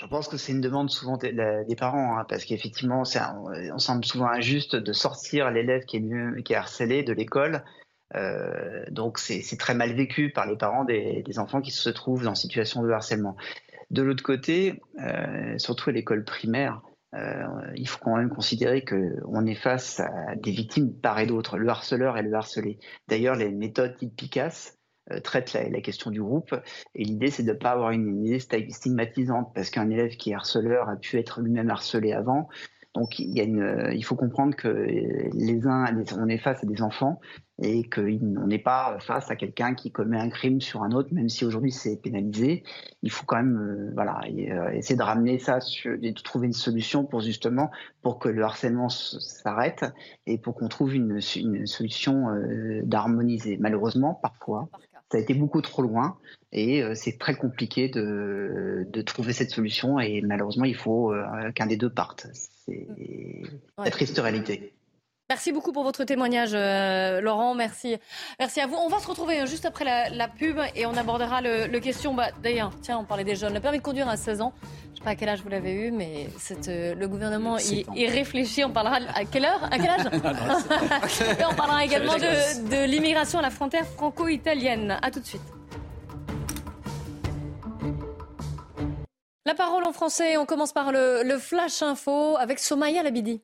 Je 0.00 0.06
pense 0.06 0.28
que 0.28 0.36
c'est 0.36 0.52
une 0.52 0.60
demande 0.60 0.90
souvent 0.90 1.16
des, 1.16 1.32
parents, 1.76 2.18
hein, 2.18 2.24
parce 2.28 2.44
qu'effectivement, 2.44 3.02
on 3.02 3.78
semble 3.78 4.04
souvent 4.04 4.28
injuste 4.28 4.76
de 4.76 4.92
sortir 4.92 5.50
l'élève 5.50 5.84
qui 5.84 5.96
est, 5.96 6.42
qui 6.42 6.52
est 6.52 6.56
harcelé 6.56 7.02
de 7.02 7.12
l'école. 7.12 7.64
Euh, 8.14 8.84
donc 8.90 9.18
c'est 9.18 9.58
très 9.58 9.74
mal 9.74 9.92
vécu 9.92 10.30
par 10.30 10.46
les 10.46 10.56
parents 10.56 10.84
des, 10.84 11.24
enfants 11.38 11.60
qui 11.60 11.72
se 11.72 11.90
trouvent 11.90 12.24
dans 12.24 12.34
situation 12.34 12.82
de 12.82 12.90
harcèlement. 12.90 13.36
De 13.90 14.02
l'autre 14.02 14.22
côté, 14.22 14.80
euh, 15.00 15.58
surtout 15.58 15.90
à 15.90 15.92
l'école 15.92 16.24
primaire, 16.24 16.80
euh, 17.14 17.44
il 17.74 17.88
faut 17.88 17.98
quand 18.02 18.16
même 18.16 18.28
considérer 18.28 18.84
qu'on 18.84 19.46
est 19.46 19.54
face 19.54 20.00
à 20.00 20.36
des 20.36 20.52
victimes 20.52 20.92
part 20.92 21.18
et 21.18 21.26
d'autre, 21.26 21.56
le 21.56 21.68
harceleur 21.68 22.18
et 22.18 22.22
le 22.22 22.32
harcelé. 22.34 22.78
D'ailleurs, 23.08 23.34
les 23.34 23.50
méthodes 23.50 23.96
dites 23.98 24.14
PICAS 24.14 24.74
euh, 24.74 24.77
traite 25.22 25.52
la, 25.52 25.80
question 25.80 26.10
du 26.10 26.22
groupe. 26.22 26.54
Et 26.94 27.04
l'idée, 27.04 27.30
c'est 27.30 27.42
de 27.42 27.52
ne 27.52 27.56
pas 27.56 27.70
avoir 27.70 27.90
une, 27.90 28.24
idée 28.24 28.40
stigmatisante, 28.40 29.52
parce 29.54 29.70
qu'un 29.70 29.90
élève 29.90 30.16
qui 30.16 30.30
est 30.30 30.34
harceleur 30.34 30.88
a 30.88 30.96
pu 30.96 31.18
être 31.18 31.40
lui-même 31.40 31.70
harcelé 31.70 32.12
avant. 32.12 32.48
Donc 32.94 33.18
il, 33.18 33.36
y 33.36 33.40
a 33.40 33.44
une, 33.44 33.90
il 33.92 34.04
faut 34.04 34.16
comprendre 34.16 34.56
que 34.56 34.68
les 34.68 35.66
uns, 35.66 35.84
on 36.18 36.28
est 36.28 36.38
face 36.38 36.64
à 36.64 36.66
des 36.66 36.82
enfants 36.82 37.20
et 37.60 37.88
qu'on 37.88 38.46
n'est 38.46 38.58
pas 38.58 38.98
face 39.00 39.30
à 39.30 39.36
quelqu'un 39.36 39.74
qui 39.74 39.92
commet 39.92 40.18
un 40.18 40.30
crime 40.30 40.60
sur 40.60 40.82
un 40.82 40.92
autre, 40.92 41.12
même 41.12 41.28
si 41.28 41.44
aujourd'hui 41.44 41.70
c'est 41.70 41.96
pénalisé. 41.96 42.62
Il 43.02 43.10
faut 43.10 43.24
quand 43.26 43.36
même 43.36 43.56
euh, 43.56 43.92
voilà, 43.94 44.20
euh, 44.26 44.70
essayer 44.70 44.96
de 44.96 45.02
ramener 45.02 45.38
ça, 45.38 45.58
de 45.58 46.22
trouver 46.22 46.46
une 46.46 46.52
solution 46.52 47.04
pour 47.04 47.20
justement 47.20 47.70
pour 48.02 48.18
que 48.18 48.28
le 48.28 48.42
harcèlement 48.42 48.88
s'arrête 48.88 49.84
et 50.26 50.38
pour 50.38 50.54
qu'on 50.54 50.68
trouve 50.68 50.94
une 50.94 51.20
solution 51.20 52.26
d'harmoniser. 52.84 53.58
Malheureusement, 53.58 54.14
parfois, 54.14 54.68
ça 55.10 55.18
a 55.18 55.20
été 55.20 55.34
beaucoup 55.34 55.62
trop 55.62 55.82
loin 55.82 56.18
et 56.52 56.82
euh, 56.82 56.94
c'est 56.94 57.18
très 57.18 57.34
compliqué 57.34 57.88
de, 57.88 58.86
de, 58.90 59.02
trouver 59.02 59.32
cette 59.32 59.50
solution 59.50 59.98
et 59.98 60.20
malheureusement 60.20 60.64
il 60.64 60.76
faut 60.76 61.12
euh, 61.12 61.50
qu'un 61.52 61.66
des 61.66 61.76
deux 61.76 61.90
parte. 61.90 62.26
C'est 62.32 62.86
la 63.78 63.90
triste 63.90 64.18
réalité. 64.18 64.72
Merci 65.30 65.52
beaucoup 65.52 65.72
pour 65.72 65.84
votre 65.84 66.04
témoignage, 66.04 66.52
euh, 66.54 67.20
Laurent. 67.20 67.54
Merci. 67.54 67.98
Merci 68.38 68.62
à 68.62 68.66
vous. 68.66 68.76
On 68.76 68.88
va 68.88 68.98
se 68.98 69.06
retrouver 69.06 69.46
juste 69.46 69.66
après 69.66 69.84
la, 69.84 70.26
pub 70.26 70.58
et 70.74 70.86
on 70.86 70.96
abordera 70.96 71.42
le, 71.42 71.78
question. 71.80 72.14
Bah, 72.14 72.28
D'ailleurs, 72.42 72.72
tiens, 72.80 72.96
on 72.96 73.04
parlait 73.04 73.24
des 73.24 73.36
jeunes. 73.36 73.52
Le 73.52 73.60
permis 73.60 73.76
de 73.76 73.82
conduire 73.82 74.08
à 74.08 74.16
16 74.16 74.40
ans. 74.40 74.54
Je 74.62 74.90
ne 74.90 74.96
sais 74.96 75.04
pas 75.04 75.10
à 75.10 75.16
quel 75.16 75.28
âge 75.28 75.42
vous 75.42 75.50
l'avez 75.50 75.74
eu, 75.74 75.90
mais 75.90 76.28
euh, 76.68 76.94
le 76.94 77.08
gouvernement 77.08 77.58
y, 77.58 78.06
réfléchit. 78.06 78.64
On 78.64 78.70
parlera 78.70 79.00
à 79.14 79.26
quelle 79.26 79.44
heure? 79.44 79.62
À 79.70 79.76
quel 79.76 79.90
âge? 79.90 80.06
Et 81.38 81.44
on 81.44 81.54
parlera 81.54 81.84
également 81.84 82.16
de, 82.16 82.86
l'immigration 82.86 83.40
à 83.40 83.42
la 83.42 83.50
frontière 83.50 83.84
franco-italienne. 83.84 84.96
À 85.02 85.10
tout 85.10 85.20
de 85.20 85.26
suite. 85.26 85.42
La 89.44 89.54
parole 89.54 89.84
en 89.86 89.92
français, 89.92 90.38
on 90.38 90.46
commence 90.46 90.72
par 90.72 90.90
le, 90.90 91.22
le 91.22 91.36
Flash 91.36 91.82
Info 91.82 92.38
avec 92.38 92.58
Somaya 92.58 93.02
Labidi. 93.02 93.42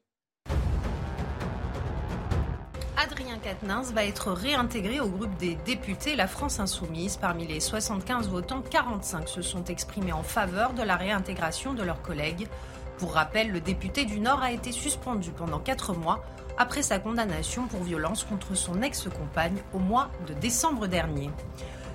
Adrien 3.05 3.37
Quatennens 3.37 3.93
va 3.93 4.07
être 4.07 4.33
réintégré 4.33 4.99
au 4.99 5.09
groupe 5.09 5.37
des 5.37 5.57
députés 5.67 6.17
La 6.17 6.27
France 6.27 6.59
Insoumise. 6.59 7.19
Parmi 7.19 7.47
les 7.47 7.61
75 7.61 8.31
votants, 8.31 8.63
45 8.63 9.29
se 9.29 9.43
sont 9.43 9.65
exprimés 9.65 10.15
en 10.15 10.23
faveur 10.23 10.73
de 10.73 10.83
la 10.83 10.97
réintégration 10.97 11.75
de 11.75 11.83
leurs 11.83 12.01
collègues. 12.01 12.49
Pour 12.97 13.13
rappel, 13.13 13.51
le 13.51 13.61
député 13.61 14.07
du 14.07 14.21
Nord 14.21 14.43
a 14.43 14.53
été 14.53 14.73
suspendu 14.73 15.33
pendant 15.33 15.59
4 15.59 15.93
mois 15.93 16.25
après 16.57 16.81
sa 16.81 16.99
condamnation 16.99 17.67
pour 17.67 17.83
violence 17.83 18.25
contre 18.25 18.55
son 18.55 18.81
ex-compagne 18.81 19.59
au 19.75 19.81
mois 19.81 20.09
de 20.27 20.33
décembre 20.33 20.87
dernier. 20.87 21.31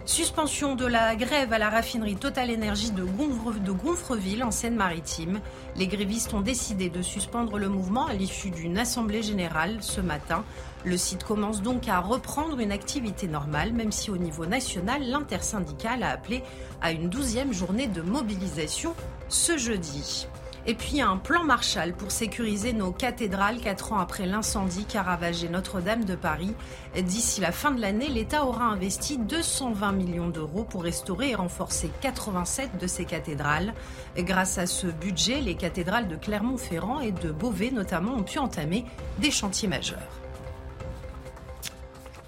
Suspension 0.10 0.76
de 0.76 0.88
la 0.88 1.16
grève 1.16 1.54
à 1.54 1.60
la 1.60 1.70
raffinerie 1.70 2.16
Total 2.16 2.50
Énergie 2.50 2.90
de, 2.90 3.04
Gonfreville 3.04 4.44
en 4.44 4.50
Seine-Maritime. 4.50 5.40
Les 5.76 5.86
grévistes 5.86 6.34
ont 6.34 6.42
décidé 6.42 6.90
de 6.90 7.04
suspendre 7.04 7.60
le 7.60 7.70
mouvement 7.70 8.08
à 8.08 8.16
l'issue 8.16 8.50
d'une 8.50 8.80
assemblée 8.80 9.22
générale 9.22 9.78
ce 9.82 10.02
matin. 10.02 10.44
Le 10.84 10.98
site 10.98 11.24
commence 11.24 11.62
donc 11.62 11.88
à 11.88 12.00
reprendre 12.00 12.60
une 12.60 12.72
activité 12.72 13.28
normale, 13.28 13.72
même 13.72 13.92
si 13.92 14.10
au 14.10 14.18
niveau 14.18 14.48
national, 14.48 15.04
l'intersyndicale 15.04 16.02
a 16.02 16.10
appelé 16.10 16.42
à 16.82 16.92
une 16.92 17.08
douzième 17.08 17.54
journée 17.54 17.86
de 17.86 18.02
mobilisation 18.02 18.96
ce 19.28 19.60
jeudi. 19.60 20.28
Et 20.68 20.74
puis 20.74 21.02
un 21.02 21.18
plan 21.18 21.44
Marshall 21.44 21.94
pour 21.94 22.12
sécuriser 22.12 22.74
nos 22.74 22.92
cathédrales 22.92 23.60
quatre 23.60 23.94
ans 23.94 24.00
après 24.00 24.26
l'incendie 24.26 24.86
qui 24.86 24.98
a 24.98 25.04
ravagé 25.04 25.50
Notre-Dame 25.50 26.06
de 26.06 26.16
Paris. 26.16 26.54
D'ici 26.96 27.42
la 27.42 27.52
fin 27.52 27.72
de 27.72 27.82
l'année, 27.82 28.10
l'État 28.10 28.46
aura 28.46 28.66
investi 28.66 29.18
220 29.18 29.92
millions 29.94 30.30
d'euros 30.30 30.64
pour 30.64 30.84
restaurer 30.84 31.32
et 31.32 31.36
renforcer 31.36 31.90
87 32.02 32.78
de 32.80 32.88
ces 32.88 33.06
cathédrales. 33.06 33.74
Grâce 34.18 34.58
à 34.58 34.68
ce 34.68 34.88
budget, 34.88 35.42
les 35.42 35.56
cathédrales 35.56 36.08
de 36.08 36.16
Clermont-Ferrand 36.16 37.00
et 37.00 37.12
de 37.12 37.32
Beauvais 37.32 37.72
notamment 37.72 38.16
ont 38.16 38.24
pu 38.24 38.40
entamer 38.40 38.86
des 39.20 39.32
chantiers 39.32 39.68
majeurs. 39.68 40.29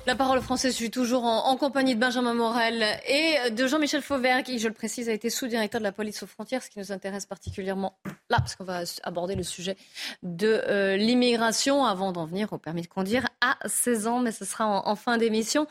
La 0.08 0.16
parole 0.16 0.42
française, 0.42 0.72
je 0.72 0.78
suis 0.78 0.90
toujours 0.90 1.26
en, 1.26 1.56
compagnie 1.58 1.94
de 1.94 2.00
Benjamin 2.00 2.34
Morel 2.34 2.84
et 3.08 3.52
de 3.52 3.68
Jean-Michel 3.68 4.02
Fauvert, 4.02 4.42
qui, 4.42 4.58
je 4.58 4.68
le 4.68 4.74
précise, 4.74 5.10
a 5.10 5.14
été 5.14 5.30
sous-directeur 5.30 5.80
de 5.80 5.84
la 5.84 5.92
police 5.92 6.24
aux 6.24 6.28
frontières, 6.28 6.64
ce 6.64 6.72
qui 6.72 6.80
nous 6.80 6.92
intéresse 6.92 7.28
particulièrement 7.28 7.96
là, 8.32 8.38
parce 8.40 8.56
qu'on 8.56 8.64
va 8.64 8.82
aborder 9.04 9.36
le 9.36 9.44
sujet 9.44 9.78
de 10.24 10.48
euh, 10.48 10.98
l'immigration 10.98 11.86
avant 11.86 12.12
d'en 12.14 12.26
venir 12.26 12.52
au 12.52 12.58
permis 12.58 12.82
de 12.82 12.88
conduire 12.88 13.28
à 13.42 13.58
16 13.68 14.08
ans, 14.08 14.20
mais 14.20 14.32
ce 14.32 14.44
sera 14.44 14.66
en, 14.66 14.96
fin 14.96 15.20
d'émission. 15.20 15.68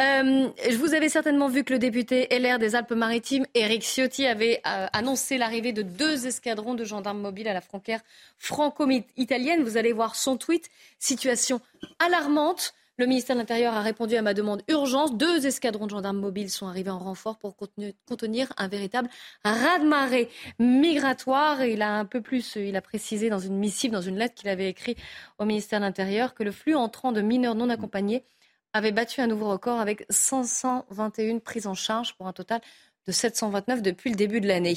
Euh, 0.00 0.48
vous 0.78 0.94
avais 0.94 1.10
certainement 1.10 1.48
vu 1.48 1.62
que 1.62 1.74
le 1.74 1.78
député 1.78 2.26
LR 2.30 2.58
des 2.58 2.76
Alpes-Maritimes, 2.76 3.44
Éric 3.54 3.82
Ciotti, 3.82 4.26
avait 4.26 4.62
euh, 4.66 4.86
annoncé 4.94 5.36
l'arrivée 5.36 5.74
de 5.74 5.82
deux 5.82 6.26
escadrons 6.26 6.72
de 6.72 6.84
gendarmes 6.84 7.20
mobiles 7.20 7.48
à 7.48 7.52
la 7.52 7.60
frontière 7.60 8.00
franco-italienne. 8.38 9.62
Vous 9.62 9.76
allez 9.76 9.92
voir 9.92 10.16
son 10.16 10.38
tweet. 10.38 10.70
Situation 10.98 11.60
alarmante. 11.98 12.72
Le 12.96 13.06
ministère 13.06 13.34
de 13.34 13.40
l'Intérieur 13.40 13.74
a 13.74 13.82
répondu 13.82 14.14
à 14.14 14.22
ma 14.22 14.34
demande 14.34 14.62
urgence. 14.68 15.16
Deux 15.16 15.46
escadrons 15.48 15.86
de 15.86 15.90
gendarmes 15.90 16.20
mobiles 16.20 16.48
sont 16.48 16.68
arrivés 16.68 16.90
en 16.90 17.00
renfort 17.00 17.38
pour 17.38 17.56
contenir 17.56 18.52
un 18.56 18.68
véritable 18.68 19.08
raz-de-marée 19.44 20.28
migratoire. 20.60 21.64
il 21.64 21.82
a 21.82 21.92
un 21.98 22.04
peu 22.04 22.20
plus, 22.20 22.54
il 22.54 22.76
a 22.76 22.80
précisé 22.80 23.30
dans 23.30 23.40
une 23.40 23.58
missive, 23.58 23.90
dans 23.90 24.00
une 24.00 24.16
lettre 24.16 24.36
qu'il 24.36 24.48
avait 24.48 24.68
écrite 24.68 24.98
au 25.38 25.44
ministère 25.44 25.80
de 25.80 25.84
l'Intérieur, 25.86 26.34
que 26.34 26.44
le 26.44 26.52
flux 26.52 26.76
entrant 26.76 27.10
de 27.10 27.20
mineurs 27.20 27.56
non 27.56 27.68
accompagnés 27.68 28.24
avait 28.72 28.92
battu 28.92 29.20
un 29.20 29.26
nouveau 29.26 29.50
record 29.50 29.80
avec 29.80 30.06
521 30.08 31.40
prises 31.40 31.66
en 31.66 31.74
charge 31.74 32.14
pour 32.16 32.28
un 32.28 32.32
total 32.32 32.60
de 33.06 33.12
729 33.12 33.82
depuis 33.82 34.10
le 34.10 34.16
début 34.16 34.40
de 34.40 34.48
l'année, 34.48 34.74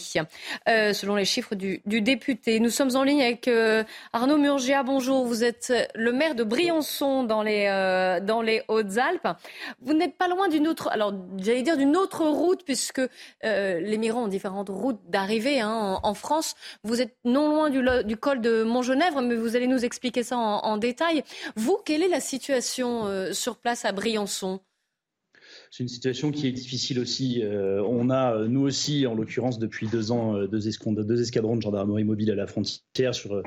euh, 0.67 0.93
selon 0.93 1.15
les 1.15 1.25
chiffres 1.25 1.55
du, 1.55 1.81
député. 1.85 2.59
Nous 2.59 2.69
sommes 2.69 2.95
en 2.95 3.03
ligne 3.03 3.21
avec 3.21 3.47
euh, 3.47 3.83
Arnaud 4.11 4.37
Murgia. 4.37 4.83
Bonjour, 4.83 5.25
vous 5.25 5.43
êtes 5.43 5.73
le 5.95 6.11
maire 6.11 6.35
de 6.35 6.43
Briançon 6.43 7.23
dans 7.23 7.41
les, 7.41 7.67
euh, 7.67 8.19
dans 8.19 8.41
les 8.41 8.63
Hautes-Alpes. 8.67 9.27
Vous 9.81 9.93
n'êtes 9.93 10.17
pas 10.17 10.27
loin 10.27 10.49
d'une 10.49 10.67
autre, 10.67 10.89
alors 10.89 11.13
j'allais 11.37 11.61
dire 11.61 11.77
d'une 11.77 11.95
autre 11.95 12.25
route, 12.25 12.63
puisque 12.65 13.01
les 13.43 13.97
migrants 13.97 14.23
ont 14.23 14.27
différentes 14.27 14.69
routes 14.69 14.99
d'arrivée 15.07 15.61
hein, 15.61 15.99
en, 16.03 16.13
France. 16.13 16.55
Vous 16.83 17.01
êtes 17.01 17.15
non 17.23 17.49
loin 17.49 17.69
du, 17.69 17.83
du 18.05 18.17
col 18.17 18.41
de 18.41 18.63
Montgenèvre, 18.63 19.21
mais 19.21 19.35
vous 19.35 19.55
allez 19.55 19.67
nous 19.67 19.85
expliquer 19.85 20.23
ça 20.23 20.37
en, 20.37 20.59
en 20.59 20.77
détail. 20.77 21.23
Vous, 21.55 21.77
quelle 21.85 22.03
est 22.03 22.09
la 22.09 22.19
situation 22.19 23.31
sur 23.31 23.57
place 23.57 23.85
à 23.85 23.91
Briançon? 23.91 24.59
C'est 25.71 25.83
une 25.83 25.89
situation 25.89 26.31
qui 26.31 26.47
est 26.47 26.51
difficile 26.51 26.99
aussi. 26.99 27.41
Euh, 27.43 27.83
on 27.87 28.09
a, 28.09 28.35
euh, 28.35 28.47
nous 28.47 28.61
aussi, 28.61 29.05
en 29.05 29.15
l'occurrence, 29.15 29.59
depuis 29.59 29.87
deux 29.87 30.11
ans, 30.11 30.35
euh, 30.35 30.47
deux, 30.47 30.67
escadrons 30.67 31.55
de 31.55 31.61
gendarmerie 31.61 32.03
mobile 32.03 32.31
à 32.31 32.35
la 32.35 32.47
frontière 32.47 33.13
sur 33.13 33.41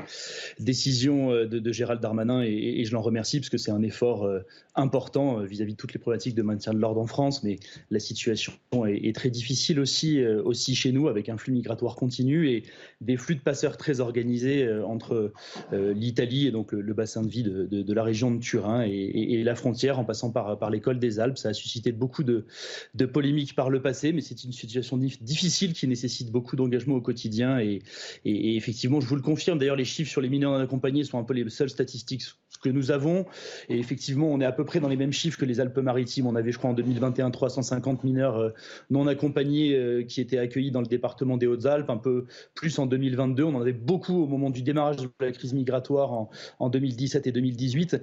décision 0.59 1.31
de, 1.31 1.73
Gérald 1.73 2.01
Darmanin 2.01 2.43
et, 2.43 2.85
je 2.85 2.93
l'en 2.93 3.03
remercie 3.03 3.41
parce 3.41 3.49
que 3.49 3.59
c'est 3.59 3.71
un 3.71 3.83
effort 3.83 4.29
important 4.75 5.39
vis-à-vis 5.39 5.73
de 5.73 5.77
toutes 5.77 5.93
les 5.93 5.99
problématiques 5.99 6.35
de 6.35 6.43
maintien 6.43 6.73
de 6.73 6.79
l'ordre 6.79 7.01
en 7.01 7.07
France. 7.07 7.43
Mais 7.43 7.59
la 7.91 7.99
situation 7.99 8.53
est, 8.87 9.15
très 9.15 9.31
difficile 9.31 9.81
aussi, 9.81 10.25
aussi 10.25 10.75
chez 10.75 10.93
nous 10.93 11.09
avec 11.09 11.29
un 11.29 11.37
flux 11.37 11.53
migratoire 11.53 11.97
continu 11.97 12.49
et 12.51 12.65
des 13.01 13.17
flux 13.17 13.37
de 13.37 13.41
passeurs 13.41 13.77
très 13.77 14.01
organisés 14.01 14.69
entre 14.83 15.33
l'Italie 15.73 16.47
et 16.47 16.51
donc 16.51 16.73
le, 16.73 16.95
bassin 16.95 17.23
de 17.23 17.29
vie 17.29 17.43
de, 17.43 17.93
la 17.93 18.03
région 18.03 18.31
de 18.31 18.41
Turin 18.41 18.83
et, 18.83 19.43
la 19.45 19.55
frontière 19.55 19.99
en 19.99 20.05
passant 20.05 20.31
par, 20.31 20.59
par 20.59 20.71
l'école 20.71 20.99
des 20.99 21.21
Alpes. 21.21 21.39
Ça 21.39 21.51
a 21.51 21.53
suscité 21.53 21.93
beaucoup 21.93 22.10
beaucoup 22.11 22.25
de, 22.25 23.07
polémiques 23.07 23.55
par 23.55 23.71
le 23.71 23.81
passé, 23.81 24.13
mais 24.13 24.21
c'est 24.21 24.43
une 24.43 24.53
situation 24.53 24.99
difficile 24.99 25.73
qui 25.73 25.87
nécessite 25.87 26.33
beaucoup 26.33 26.57
d'engagement 26.57 26.97
au 26.97 27.01
quotidien. 27.01 27.61
Et, 27.61 27.83
effectivement, 28.25 29.01
je 29.01 29.07
vous 29.07 29.15
le 29.15 29.23
confirme, 29.23 29.59
d'ailleurs, 29.59 29.77
les 29.77 29.85
chiffres 29.85 30.11
sur 30.11 30.21
les 30.21 30.29
mineurs 30.29 30.53
non 30.53 30.59
accompagnés 30.59 31.05
sont 31.05 31.19
un 31.19 31.25
peu 31.25 31.35
les 31.35 31.49
seules 31.51 31.71
statistiques 31.71 32.25
que 32.63 32.69
nous 32.69 32.91
avons. 32.91 33.27
Et 33.69 33.79
effectivement, 33.79 34.27
on 34.27 34.41
est 34.41 34.45
à 34.45 34.53
peu 34.53 34.65
près 34.65 34.81
dans 34.81 34.89
les 34.89 34.97
mêmes 34.97 35.13
chiffres 35.13 35.39
que 35.39 35.45
les 35.45 35.61
Alpes-Maritimes. 35.61 36.27
On 36.27 36.35
avait, 36.35 36.53
je 36.53 36.59
crois, 36.59 36.71
en 36.71 36.75
2021, 36.75 37.31
350 37.31 38.05
mineurs 38.05 38.37
euh, 38.37 38.51
non 38.91 39.07
accompagnés 39.07 39.75
euh, 39.75 40.03
qui 40.03 40.21
étaient 40.21 40.39
accueillis 40.39 40.71
dans 40.71 40.81
le 40.81 40.87
département 40.87 41.37
des 41.37 41.47
Hautes-Alpes, 41.47 41.89
un 41.89 41.97
peu 41.97 42.27
plus 42.55 42.79
en 42.79 42.87
2022. 42.87 43.45
On 43.45 43.55
en 43.55 43.61
avait 43.61 43.73
beaucoup 43.73 44.25
au 44.25 44.27
moment 44.27 44.51
du 44.51 44.63
démarrage 44.63 44.97
de 44.97 45.09
la 45.21 45.33
crise 45.33 45.55
migratoire 45.55 46.13
en, 46.13 46.31
en 46.59 46.69
2017 46.69 47.29
et 47.29 47.33
2018. 47.33 48.01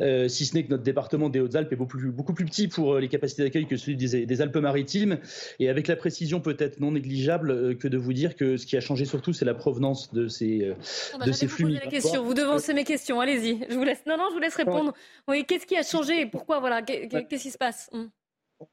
Euh, 0.00 0.28
si 0.28 0.46
ce 0.46 0.54
n'est 0.54 0.64
que 0.64 0.70
notre 0.70 0.82
département 0.82 1.28
des 1.28 1.40
Hautes-Alpes 1.40 1.72
est 1.72 1.76
beaucoup 1.76 1.98
plus, 1.98 2.10
beaucoup 2.10 2.34
plus, 2.34 2.44
petit 2.44 2.68
pour 2.68 2.94
euh, 2.94 3.00
les 3.00 3.08
capacités 3.08 3.42
d'accueil 3.42 3.66
que 3.66 3.76
celui 3.76 3.96
des, 3.96 4.40
Alpes-Maritimes, 4.40 5.18
et 5.58 5.68
avec 5.68 5.88
la 5.88 5.96
précision 5.96 6.40
peut-être 6.40 6.80
non 6.80 6.92
négligeable 6.92 7.50
euh, 7.50 7.74
que 7.74 7.88
de 7.88 7.98
vous 7.98 8.12
dire 8.12 8.36
que 8.36 8.56
ce 8.56 8.66
qui 8.66 8.76
a 8.76 8.80
changé 8.80 9.04
surtout, 9.04 9.32
c'est 9.32 9.44
la 9.44 9.54
provenance 9.54 10.12
de 10.12 10.28
ces, 10.28 10.72
ah 11.14 11.18
bah, 11.18 11.26
de 11.26 11.32
ces 11.32 11.48
flux 11.48 11.66
migratoires. 11.66 12.22
Vous 12.22 12.34
devancez 12.34 12.74
mes 12.74 12.84
questions, 12.84 13.20
allez-y. 13.20 13.58
Je 13.68 13.74
vous 13.74 13.84
laisse. 13.84 14.04
Non, 14.06 14.16
non, 14.16 14.26
je 14.30 14.34
vous 14.34 14.40
laisse 14.40 14.56
répondre. 14.56 14.92
Oui, 15.26 15.44
qu'est-ce 15.46 15.66
qui 15.66 15.76
a 15.76 15.82
changé 15.82 16.22
et 16.22 16.26
pourquoi 16.26 16.60
Voilà, 16.60 16.82
qu'est-ce 16.82 17.42
qui 17.42 17.50
se 17.50 17.58
passe? 17.58 17.88
Hum. 17.92 18.10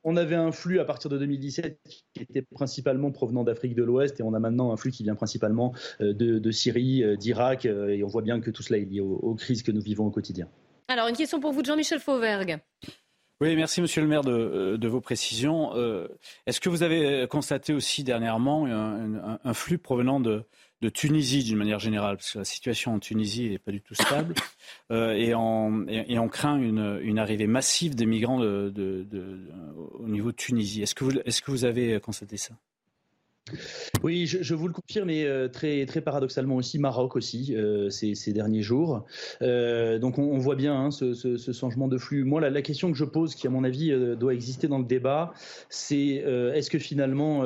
on 0.03 0.17
avait 0.17 0.35
un 0.35 0.51
flux 0.51 0.79
à 0.79 0.85
partir 0.85 1.09
de 1.09 1.17
2017 1.17 1.79
qui 2.13 2.23
était 2.23 2.41
principalement 2.41 3.11
provenant 3.11 3.43
d'Afrique 3.43 3.75
de 3.75 3.83
l'Ouest 3.83 4.19
et 4.19 4.23
on 4.23 4.33
a 4.33 4.39
maintenant 4.39 4.71
un 4.71 4.77
flux 4.77 4.91
qui 4.91 5.03
vient 5.03 5.15
principalement 5.15 5.73
de, 5.99 6.51
Syrie, 6.51 7.17
d'Irak 7.17 7.65
et 7.65 8.03
on 8.03 8.07
voit 8.07 8.23
bien 8.23 8.41
que 8.41 8.51
tout 8.51 8.63
cela 8.63 8.79
est 8.79 8.85
lié 8.85 8.99
aux 8.99 9.35
crises 9.35 9.63
que 9.63 9.71
nous 9.71 9.81
vivons 9.81 10.05
au 10.05 10.11
quotidien. 10.11 10.47
Alors, 10.87 11.07
une 11.07 11.15
question 11.15 11.39
pour 11.39 11.51
vous, 11.51 11.63
Jean-Michel 11.63 11.99
Fauvergue. 11.99 12.59
Oui, 13.41 13.53
merci 13.57 13.81
Monsieur 13.81 14.01
le 14.01 14.07
maire 14.07 14.23
de, 14.23 14.77
euh, 14.81 14.87
vos 14.87 15.01
précisions. 15.01 15.75
Euh, 15.75 16.07
est-ce 16.45 16.61
que 16.61 16.69
vous 16.69 16.83
avez 16.83 17.27
constaté 17.27 17.73
aussi 17.73 18.03
dernièrement 18.05 18.65
un, 18.65 19.53
flux 19.53 19.77
provenant 19.77 20.19
de, 20.19 20.45
Tunisie 20.93 21.43
d'une 21.43 21.57
manière 21.57 21.79
générale? 21.79 22.17
Parce 22.17 22.33
que 22.33 22.37
la 22.37 22.45
situation 22.45 22.93
en 22.93 22.99
Tunisie 22.99 23.49
n'est 23.49 23.59
pas 23.59 23.71
du 23.71 23.81
tout 23.81 23.95
stable 23.95 24.35
euh, 24.91 25.11
et, 25.13 25.33
on 25.35 26.29
craint 26.29 26.57
une, 26.57 27.19
arrivée 27.19 27.47
massive 27.47 27.95
des 27.95 28.05
migrants 28.05 28.39
au 28.39 30.07
niveau 30.07 30.31
de 30.31 30.37
Tunisie. 30.37 30.83
Est-ce 30.83 30.93
que 31.41 31.51
vous 31.51 31.65
avez 31.65 31.99
constaté 31.99 32.37
ça? 32.37 32.53
Oui, 34.01 34.25
je, 34.25 34.55
vous 34.55 34.67
le 34.67 34.73
confirme, 34.73 35.09
et 35.11 35.23
euh, 35.23 35.47
très, 35.47 35.85
très 35.85 36.01
paradoxalement 36.01 36.55
aussi, 36.55 36.79
Maroc 36.79 37.15
aussi, 37.15 37.55
euh, 37.55 37.91
ces, 37.91 38.33
derniers 38.33 38.63
jours. 38.63 39.05
Euh, 39.43 39.99
donc 39.99 40.17
on, 40.17 40.37
voit 40.39 40.55
bien 40.55 40.75
hein, 40.75 40.89
ce, 40.91 41.37
changement 41.53 41.87
de 41.87 41.97
flux. 41.99 42.23
Moi, 42.23 42.41
la, 42.41 42.61
question 42.63 42.91
que 42.91 42.97
je 42.97 43.05
pose, 43.05 43.35
qui 43.35 43.45
à 43.45 43.51
mon 43.51 43.63
avis 43.63 43.93
doit 44.17 44.33
exister 44.33 44.67
dans 44.67 44.79
le 44.79 44.85
débat, 44.85 45.31
c'est 45.69 46.23
est-ce 46.53 46.71
que 46.71 46.79
finalement 46.79 47.43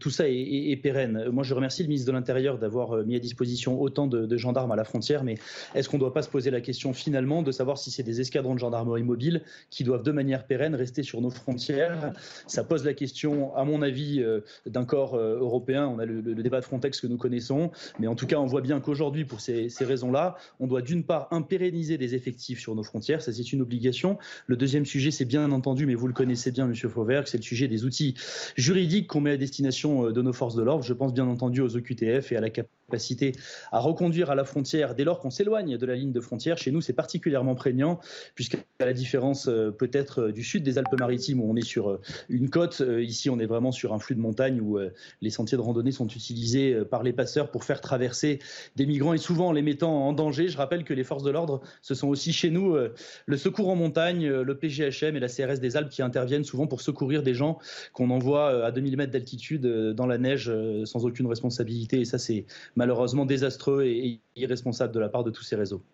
tout 0.00 0.10
ça 0.10 0.24
est, 0.28 0.80
pérenne? 0.82 1.28
Moi, 1.30 1.44
je 1.44 1.52
remercie 1.52 1.82
le 1.82 1.88
ministre 1.88 2.06
de 2.06 2.12
l'Intérieur 2.12 2.58
d'avoir 2.58 3.04
mis 3.04 3.16
à 3.16 3.18
disposition 3.18 3.80
autant 3.80 4.06
de, 4.06 4.36
gendarmes 4.36 4.72
à 4.72 4.76
la 4.76 4.84
frontière, 4.84 5.24
mais 5.24 5.34
est-ce 5.74 5.88
qu'on 5.88 5.98
ne 5.98 6.02
doit 6.02 6.14
pas 6.14 6.22
se 6.22 6.30
poser 6.30 6.50
la 6.50 6.62
question 6.62 6.94
finalement 6.94 7.42
de 7.42 7.52
savoir 7.52 7.76
si 7.76 7.90
c'est 7.90 8.02
des 8.02 8.20
escadrons 8.20 8.54
de 8.54 8.58
gendarmerie 8.58 9.02
mobile 9.02 9.42
qui 9.68 9.84
doivent 9.84 10.02
de 10.02 10.12
manière 10.12 10.46
pérenne 10.46 10.74
rester 10.74 11.02
sur 11.02 11.20
nos 11.20 11.30
frontières? 11.30 12.12
Ça 12.46 12.64
pose 12.64 12.84
la 12.84 12.94
question, 12.94 13.54
à 13.56 13.64
mon 13.64 13.82
avis, 13.82 14.24
d'un 14.66 14.84
corps 14.84 15.01
euh, 15.14 15.38
européen, 15.38 15.86
on 15.86 15.98
a 15.98 16.06
le, 16.06 16.22
débat 16.34 16.60
de 16.60 16.64
Frontex 16.64 17.00
que 17.00 17.06
nous 17.06 17.16
connaissons, 17.16 17.70
mais 17.98 18.06
en 18.06 18.14
tout 18.14 18.26
cas, 18.26 18.36
on 18.36 18.46
voit 18.46 18.60
bien 18.60 18.80
qu'aujourd'hui, 18.80 19.24
pour 19.24 19.40
ces, 19.40 19.68
raisons-là, 19.80 20.36
on 20.60 20.66
doit 20.66 20.82
d'une 20.82 21.04
part 21.04 21.28
impérenniser 21.30 21.98
des 21.98 22.14
effectifs 22.14 22.60
sur 22.60 22.74
nos 22.74 22.82
frontières, 22.82 23.22
ça 23.22 23.32
c'est 23.32 23.52
une 23.52 23.62
obligation. 23.62 24.18
Le 24.46 24.56
deuxième 24.56 24.86
sujet, 24.86 25.10
c'est 25.10 25.24
bien 25.24 25.50
entendu, 25.52 25.86
mais 25.86 25.94
vous 25.94 26.06
le 26.06 26.14
connaissez 26.14 26.50
bien, 26.50 26.66
Monsieur 26.66 26.88
Fauvergue, 26.88 27.26
c'est 27.26 27.38
le 27.38 27.42
sujet 27.42 27.68
des 27.68 27.84
outils 27.84 28.14
juridiques 28.56 29.08
qu'on 29.08 29.20
met 29.20 29.32
à 29.32 29.36
destination 29.36 30.06
euh, 30.06 30.12
de 30.12 30.22
nos 30.22 30.32
forces 30.32 30.54
de 30.54 30.62
l'ordre. 30.62 30.84
Je 30.84 30.92
pense 30.92 31.12
bien 31.12 31.26
entendu 31.26 31.60
aux 31.60 31.76
OQTF 31.76 32.32
et 32.32 32.36
à 32.36 32.40
la 32.40 32.50
capacité 32.50 32.81
à 33.70 33.78
reconduire 33.78 34.30
à 34.30 34.34
la 34.34 34.44
frontière 34.44 34.94
dès 34.94 35.04
lors 35.04 35.20
qu'on 35.20 35.30
s'éloigne 35.30 35.76
de 35.78 35.86
la 35.86 35.94
ligne 35.94 36.12
de 36.12 36.20
frontière. 36.20 36.58
Chez 36.58 36.70
nous, 36.70 36.80
c'est 36.80 36.92
particulièrement 36.92 37.54
prégnant, 37.54 38.00
puisqu'à 38.34 38.58
la 38.80 38.92
différence 38.92 39.48
euh, 39.48 39.70
peut-être 39.70 40.28
du 40.28 40.42
sud 40.42 40.62
des 40.62 40.78
Alpes-Maritimes 40.78 41.40
où 41.40 41.50
on 41.50 41.56
est 41.56 41.64
sur 41.64 41.98
une 42.28 42.50
côte, 42.50 42.82
ici 43.00 43.30
on 43.30 43.38
est 43.38 43.46
vraiment 43.46 43.72
sur 43.72 43.92
un 43.92 43.98
flux 43.98 44.14
de 44.14 44.20
montagne 44.20 44.60
où 44.60 44.78
les 45.20 45.30
sentiers 45.30 45.56
de 45.56 45.62
randonnée 45.62 45.92
sont 45.92 46.06
utilisés 46.06 46.74
euh, 46.74 46.84
par 46.84 47.02
les 47.02 47.12
passeurs 47.12 47.50
pour 47.50 47.64
faire 47.64 47.80
traverser 47.80 48.38
des 48.76 48.86
migrants 48.86 49.14
et 49.14 49.18
souvent 49.18 49.48
en 49.48 49.52
les 49.52 49.62
mettant 49.62 50.06
en 50.06 50.12
danger. 50.12 50.48
Je 50.48 50.56
rappelle 50.56 50.84
que 50.84 50.94
les 50.94 51.04
forces 51.04 51.22
de 51.22 51.30
l'ordre, 51.30 51.60
ce 51.80 51.94
sont 51.94 52.08
aussi 52.08 52.32
chez 52.32 52.50
nous 52.50 52.74
euh, 52.74 52.94
le 53.26 53.36
secours 53.36 53.68
en 53.68 53.76
montagne, 53.76 54.26
euh, 54.26 54.44
le 54.44 54.56
PGHM 54.56 55.16
et 55.16 55.20
la 55.20 55.28
CRS 55.28 55.60
des 55.60 55.76
Alpes 55.76 55.90
qui 55.90 56.02
interviennent 56.02 56.44
souvent 56.44 56.66
pour 56.66 56.80
secourir 56.80 57.22
des 57.22 57.34
gens 57.34 57.58
qu'on 57.92 58.10
envoie 58.10 58.64
à 58.64 58.70
2000 58.70 58.96
mètres 58.96 59.12
d'altitude 59.12 59.66
dans 59.66 60.06
la 60.06 60.18
neige 60.18 60.52
sans 60.84 61.04
aucune 61.04 61.26
responsabilité. 61.26 62.00
Et 62.00 62.04
ça, 62.04 62.18
c'est 62.18 62.46
malheureusement 62.82 63.26
désastreux 63.26 63.84
et 63.84 64.20
irresponsable 64.34 64.92
de 64.92 64.98
la 64.98 65.08
part 65.08 65.22
de 65.22 65.30
tous 65.30 65.44
ces 65.44 65.54
réseaux. 65.54 65.84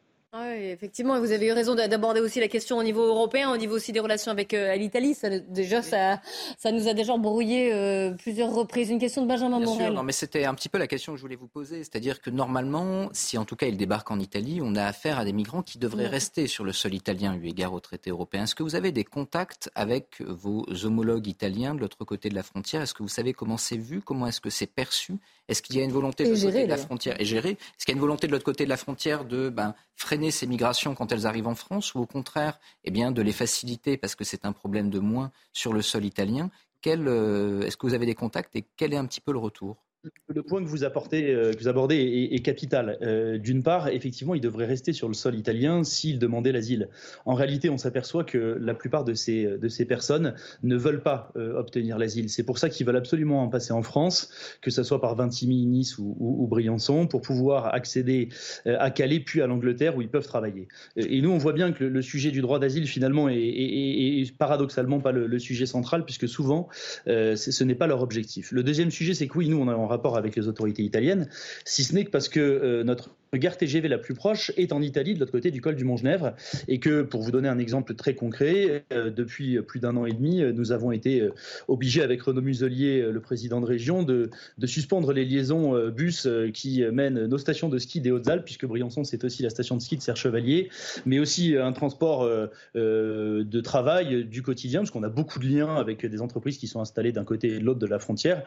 Oui, 0.59 0.71
effectivement, 0.71 1.21
vous 1.21 1.31
avez 1.31 1.47
eu 1.47 1.53
raison 1.53 1.77
d'aborder 1.77 2.21
aussi 2.21 2.41
la 2.41 2.49
question 2.49 2.79
au 2.79 2.83
niveau 2.83 3.03
européen, 3.03 3.53
au 3.53 3.57
niveau 3.57 3.77
aussi 3.77 3.93
des 3.93 4.01
relations 4.01 4.33
avec 4.33 4.55
euh, 4.55 4.75
l'Italie. 4.75 5.17
déjà, 5.49 5.83
ça, 5.83 6.21
ça 6.59 6.73
nous 6.73 6.89
a 6.89 6.95
déjà 6.95 7.13
embrouillé 7.13 7.73
euh, 7.73 8.13
plusieurs 8.15 8.53
reprises. 8.53 8.91
Une 8.91 8.99
question 8.99 9.23
de 9.23 9.29
Benjamin 9.29 9.59
Bien 9.59 9.67
Morel. 9.67 9.93
non, 9.93 10.03
mais 10.03 10.13
c'était 10.13 10.47
un 10.47 10.55
petit 10.55 10.69
peu 10.69 10.79
la 10.79 10.89
question 10.89 11.13
que 11.13 11.19
je 11.19 11.23
voulais 11.23 11.37
vous 11.37 11.47
poser. 11.47 11.79
C'est-à-dire 11.79 12.21
que 12.21 12.31
normalement, 12.31 13.09
si 13.13 13.39
en 13.39 13.45
tout 13.45 13.55
cas 13.55 13.67
il 13.67 13.77
débarque 13.77 14.11
en 14.11 14.19
Italie, 14.19 14.59
on 14.61 14.75
a 14.75 14.85
affaire 14.85 15.21
à 15.21 15.25
des 15.25 15.33
migrants 15.33 15.63
qui 15.63 15.79
devraient 15.79 16.09
rester 16.09 16.49
sur 16.49 16.65
le 16.65 16.73
sol 16.73 16.93
italien, 16.93 17.39
eu 17.41 17.47
égard 17.47 17.73
au 17.73 17.81
traité 17.81 18.11
européen. 18.11 18.43
Est-ce 18.43 18.57
que 18.57 18.65
vous 18.65 18.75
avez 18.75 18.91
des 18.91 19.05
contacts 19.05 19.71
avec 19.77 20.21
vos 20.23 20.67
homologues 20.83 21.29
italiens 21.29 21.77
de 21.77 21.81
l'autre 21.81 22.05
côté 22.05 22.31
de 22.31 22.35
la 22.35 22.43
frontière? 22.43 22.83
Est-ce 22.83 22.95
que 22.95 23.05
vous 23.05 23.09
savez 23.09 23.33
comment 23.33 23.59
c'est 23.59 23.77
vu? 23.77 24.01
Comment 24.01 24.27
est-ce 24.27 24.41
que 24.41 24.51
c'est 24.51 24.67
perçu? 24.67 25.19
Est-ce 25.49 25.63
qu'il 25.63 25.77
y 25.77 25.81
a 25.81 25.85
une 25.85 25.93
volonté 25.93 26.25
de 26.25 26.31
l'autre 26.31 26.45
côté 26.45 26.65
de 26.65 26.69
la 26.69 26.77
frontière? 26.77 27.21
Et 27.21 27.25
gérer 27.25 27.51
Est-ce 27.51 27.87
qu'il 27.87 27.93
y 27.93 27.95
a 27.95 27.97
une 27.97 28.01
volonté 28.01 28.27
de 28.27 28.33
l'autre 28.33 28.45
côté 28.45 28.65
de 28.65 28.69
la 28.69 28.77
frontière 28.77 29.25
de 29.25 29.49
ben, 29.49 29.75
freiner 29.97 30.31
ces 30.31 30.47
migrations 30.49 30.95
quand 30.95 31.13
elles 31.13 31.27
arrivent 31.27 31.47
en 31.47 31.55
France 31.55 31.95
ou 31.95 32.01
au 32.01 32.07
contraire 32.07 32.59
eh 32.85 32.91
de 32.91 33.23
les 33.23 33.33
faciliter 33.33 33.97
parce 33.97 34.15
que 34.15 34.25
c'est 34.25 34.45
un 34.45 34.53
problème 34.53 34.91
de 34.91 34.99
moins 34.99 35.31
sur 35.53 35.73
le 35.73 35.83
sol 35.83 36.05
italien 36.05 36.51
euh, 36.87 37.63
Est-ce 37.63 37.77
que 37.77 37.87
vous 37.87 37.95
avez 37.95 38.07
des 38.07 38.15
contacts 38.15 38.55
et 38.57 38.67
quel 38.77 38.93
est 38.93 38.97
un 38.97 39.07
petit 39.07 39.21
peu 39.21 39.33
le 39.33 39.39
retour? 39.39 39.88
Le 40.29 40.43
point 40.43 40.63
que 40.63 40.69
vous, 40.69 40.85
euh, 40.85 41.53
abordez 41.67 42.29
est, 42.31 42.39
capital. 42.41 42.99
Euh, 43.03 43.39
d'une 43.39 43.63
part, 43.63 43.89
effectivement, 43.89 44.35
il 44.35 44.41
devrait 44.41 44.67
rester 44.67 44.93
sur 44.93 45.09
le 45.09 45.15
sol 45.15 45.35
italien 45.35 45.85
s'il 45.85 46.19
demandait 46.19 46.53
l'asile. 46.53 46.89
En 47.25 47.35
réalité, 47.35 47.71
on 47.71 47.79
s'aperçoit 47.79 48.25
que 48.25 48.59
la 48.61 48.75
plupart 48.75 49.05
de 49.05 49.15
ces, 49.15 49.59
personnes 49.89 50.35
ne 50.63 50.77
veulent 50.77 51.03
pas 51.03 51.33
euh, 51.37 51.59
obtenir 51.59 51.99
l'asile. 51.99 52.29
C'est 52.29 52.43
pour 52.43 52.59
ça 52.59 52.69
qu'ils 52.69 52.87
veulent 52.87 52.97
absolument 52.97 53.43
en 53.43 53.49
passer 53.49 53.73
en 53.73 53.83
France, 53.83 54.31
que 54.61 54.71
ce 54.71 54.83
soit 54.83 55.01
par 55.01 55.15
Vintimille, 55.15 55.67
Nice 55.67 55.99
ou, 55.99 56.47
Briançon, 56.49 57.07
pour 57.07 57.23
pouvoir 57.23 57.75
accéder 57.75 58.29
à 58.67 58.91
Calais 58.91 59.21
puis 59.21 59.41
à 59.41 59.47
l'Angleterre 59.47 59.97
où 59.97 60.03
ils 60.03 60.09
peuvent 60.09 60.27
travailler. 60.27 60.69
Et 60.97 61.21
nous, 61.23 61.31
on 61.31 61.39
voit 61.39 61.53
bien 61.53 61.73
que 61.73 61.85
le, 61.85 62.03
sujet 62.03 62.31
du 62.31 62.41
droit 62.41 62.59
d'asile, 62.59 62.87
finalement, 62.87 63.29
est, 63.29 64.37
paradoxalement 64.37 65.01
pas 65.01 65.13
le, 65.13 65.39
sujet 65.39 65.67
central, 65.67 66.05
puisque 66.05 66.29
souvent, 66.29 66.69
ce 67.07 67.65
n'est 67.65 67.75
pas 67.75 67.87
leur 67.87 68.03
objectif. 68.03 68.53
Le 68.53 68.63
deuxième 68.63 68.91
sujet, 68.91 69.15
c'est 69.15 69.27
que 69.27 69.39
oui, 69.39 69.49
nous, 69.49 69.59
on 69.59 69.69
a 69.69 69.75
rapport 69.99 70.17
avec 70.17 70.37
les 70.37 70.47
autorités 70.49 70.83
italiennes, 70.83 71.29
si 71.65 71.85
ce 71.85 71.95
n'est 71.95 72.05
que 72.05 72.11
parce 72.11 72.29
que 72.29 72.41
euh, 72.41 72.85
notre 72.85 73.11
gare 73.37 73.57
TGV 73.57 73.89
la 73.89 73.99
plus 73.99 74.15
proche 74.15 74.53
est 74.57 74.73
en 74.73 74.81
Italie, 74.81 75.15
de 75.15 75.21
l'autre 75.21 75.33
côté 75.33 75.51
du 75.51 75.61
col 75.61 75.77
du 75.77 75.85
Mont-Genèvre, 75.85 76.35
et 76.67 76.79
que, 76.81 77.03
pour 77.03 77.23
vous 77.23 77.31
donner 77.31 77.49
un 77.49 77.59
exemple 77.59 77.95
très 77.95 78.15
concret, 78.15 78.85
euh, 78.93 79.11
depuis 79.11 79.61
plus 79.61 79.81
d'un 79.81 79.97
an 79.97 80.07
et 80.07 80.13
demi, 80.13 80.43
euh, 80.43 80.53
nous 80.53 80.73
avons 80.73 80.93
été 80.93 81.21
euh, 81.21 81.35
obligés, 81.67 82.03
avec 82.03 82.23
Renaud 82.23 82.41
Muselier, 82.41 83.03
le 83.03 83.21
président 83.21 83.61
de 83.61 83.67
région, 83.67 84.03
de, 84.03 84.31
suspendre 84.65 85.13
les 85.13 85.25
liaisons 85.25 85.89
bus 85.89 86.29
qui 86.53 86.83
mènent 86.93 87.27
nos 87.27 87.39
stations 87.39 87.69
de 87.69 87.79
ski 87.79 88.01
des 88.01 88.11
Hautes-Alpes, 88.11 88.45
puisque 88.45 88.67
Briançon, 88.67 89.03
c'est 89.03 89.25
aussi 89.25 89.43
la 89.43 89.51
station 89.51 89.77
de 89.77 89.83
ski 89.83 89.97
de 89.97 90.03
Serre-Chevalier, 90.03 90.69
mais 91.07 91.19
aussi 91.19 91.57
un 91.57 91.73
transport 91.73 92.29
de 92.75 93.61
travail 93.61 94.25
du 94.27 94.43
quotidien, 94.43 94.81
parce 94.81 94.91
qu'on 94.91 95.03
a 95.03 95.09
beaucoup 95.09 95.39
de 95.39 95.47
liens 95.47 95.75
avec 95.77 96.05
des 96.05 96.21
entreprises 96.21 96.59
qui 96.59 96.67
sont 96.67 96.81
installées 96.81 97.13
d'un 97.13 97.25
côté 97.25 97.49
et 97.49 97.59
de 97.59 97.65
l'autre 97.65 97.81
de 97.81 97.87
la 97.87 97.99
frontière, 97.99 98.45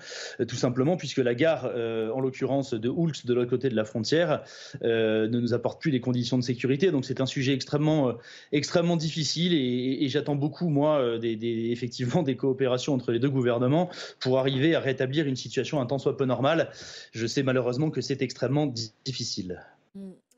tout 0.48 0.56
simplement 0.56 0.96
puisque 0.96 1.18
la 1.18 1.34
gare, 1.34 1.66
en 1.66 2.20
l'occurrence 2.20 2.74
de 2.74 2.90
Oulx, 2.90 3.26
de 3.26 3.34
l'autre 3.34 3.50
côté 3.50 3.70
de 3.70 3.76
la 3.76 3.86
frontière, 3.86 4.44
ne 4.82 5.40
nous 5.40 5.54
apporte 5.54 5.82
plus 5.82 5.92
les 5.92 6.00
conditions 6.00 6.38
de 6.38 6.44
sécurité. 6.44 6.92
Donc 6.92 7.06
c'est 7.06 7.22
un 7.22 7.26
sujet 7.26 7.54
extrêmement, 7.54 8.10
euh, 8.10 8.14
extrêmement 8.52 8.98
difficile 8.98 9.54
et, 9.54 10.08
j'attends 10.10 10.36
beaucoup, 10.36 10.70
moi, 10.70 11.00
euh, 11.00 11.18
des, 11.18 11.38
effectivement 11.72 12.24
des 12.24 12.36
coopérations 12.36 12.94
entre 12.94 13.12
les 13.12 13.20
deux 13.20 13.30
gouvernements 13.30 13.90
pour 14.20 14.40
arriver 14.40 14.76
à 14.76 14.80
rétablir 14.80 15.28
une 15.28 15.36
situation 15.36 15.82
un 15.82 15.86
tant 15.86 16.00
soit 16.00 16.18
peu 16.18 16.26
normale. 16.26 16.70
Je 17.12 17.28
sais 17.28 17.44
malheureusement 17.44 17.90
que 17.90 18.02
c'est 18.02 18.22
extrêmement 18.22 18.72
difficile. 19.06 19.64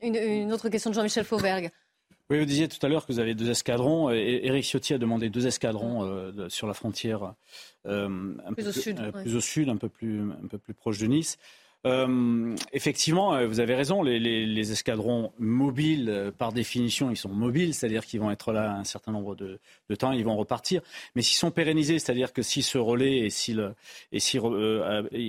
Une, 0.01 0.51
autre 0.51 0.69
question 0.69 0.89
de 0.89 0.95
Jean-Michel 0.95 1.23
Fauvergue. 1.23 1.69
Oui, 2.29 2.39
vous 2.39 2.45
disiez 2.45 2.67
tout 2.67 2.83
à 2.85 2.89
l'heure 2.89 3.05
que 3.05 3.11
vous 3.11 3.19
avez 3.19 3.35
deux 3.35 3.49
escadrons. 3.49 4.09
Éric 4.09 4.63
Ciotti 4.63 4.93
a 4.93 4.97
demandé 4.97 5.29
deux 5.29 5.45
escadrons 5.45 6.31
sur 6.49 6.67
la 6.67 6.73
frontière 6.73 7.33
un 7.85 8.53
plus, 8.53 8.63
peu 8.63 8.69
au 8.69 8.71
sud, 8.71 9.11
plus 9.11 9.35
au 9.35 9.41
sud, 9.41 9.69
un 9.69 9.77
peu 9.77 9.89
plus, 9.89 10.21
un 10.21 10.47
peu 10.47 10.57
plus 10.57 10.73
proche 10.73 10.97
de 10.99 11.07
Nice. 11.07 11.37
Euh, 11.85 12.55
effectivement, 12.71 13.35
euh, 13.35 13.45
vous 13.45 13.59
avez 13.59 13.75
raison, 13.75 14.03
les, 14.03 14.71
escadrons 14.71 15.33
mobiles, 15.37 16.09
euh, 16.09 16.31
par 16.31 16.53
définition, 16.53 17.11
ils 17.11 17.17
sont 17.17 17.29
mobiles, 17.29 17.73
c'est-à-dire 17.73 18.05
qu'ils 18.05 18.21
vont 18.21 18.31
être 18.31 18.53
là 18.53 18.75
un 18.75 18.85
certain 18.85 19.11
nombre 19.11 19.35
de, 19.35 19.59
temps, 19.97 20.13
ils 20.13 20.23
vont 20.23 20.37
repartir. 20.37 20.81
Mais 21.15 21.21
s'ils 21.21 21.37
sont 21.37 21.51
pérennisés, 21.51 21.99
c'est-à-dire 21.99 22.31
que 22.31 22.41
si 22.41 22.63
ce 22.63 22.77
relais 22.77 23.19
et 23.19 23.29
s'ils 23.29 23.73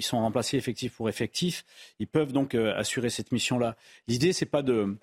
sont 0.03 0.19
remplacés 0.19 0.57
effectifs 0.57 0.95
pour 0.95 1.09
effectifs, 1.09 1.65
ils 1.99 2.07
peuvent 2.07 2.33
donc 2.33 2.55
assurer 2.55 3.11
cette 3.11 3.33
mission-là. 3.33 3.77
L'idée, 4.07 4.33
c'est 4.33 4.47
pas 4.47 4.63
de 4.63 4.97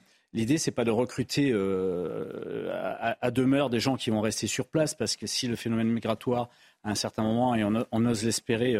pas 0.74 0.86
de 0.86 0.92
recruter 0.92 1.52
à, 1.52 3.32
demeure 3.32 3.70
des 3.70 3.82
gens 3.82 3.98
qui 3.98 4.10
vont 4.10 4.22
rester 4.22 4.48
sur 4.48 4.68
place, 4.68 4.96
parce 4.96 5.18
que 5.18 5.28
si 5.28 5.48
le 5.48 5.58
phénomène 5.58 5.90
migratoire, 5.90 6.50
à 6.84 6.92
un 6.92 6.96
certain 6.96 7.24
moment, 7.24 7.54
et 7.54 7.64
on, 7.66 8.06
ose 8.06 8.24
l'espérer, 8.24 8.76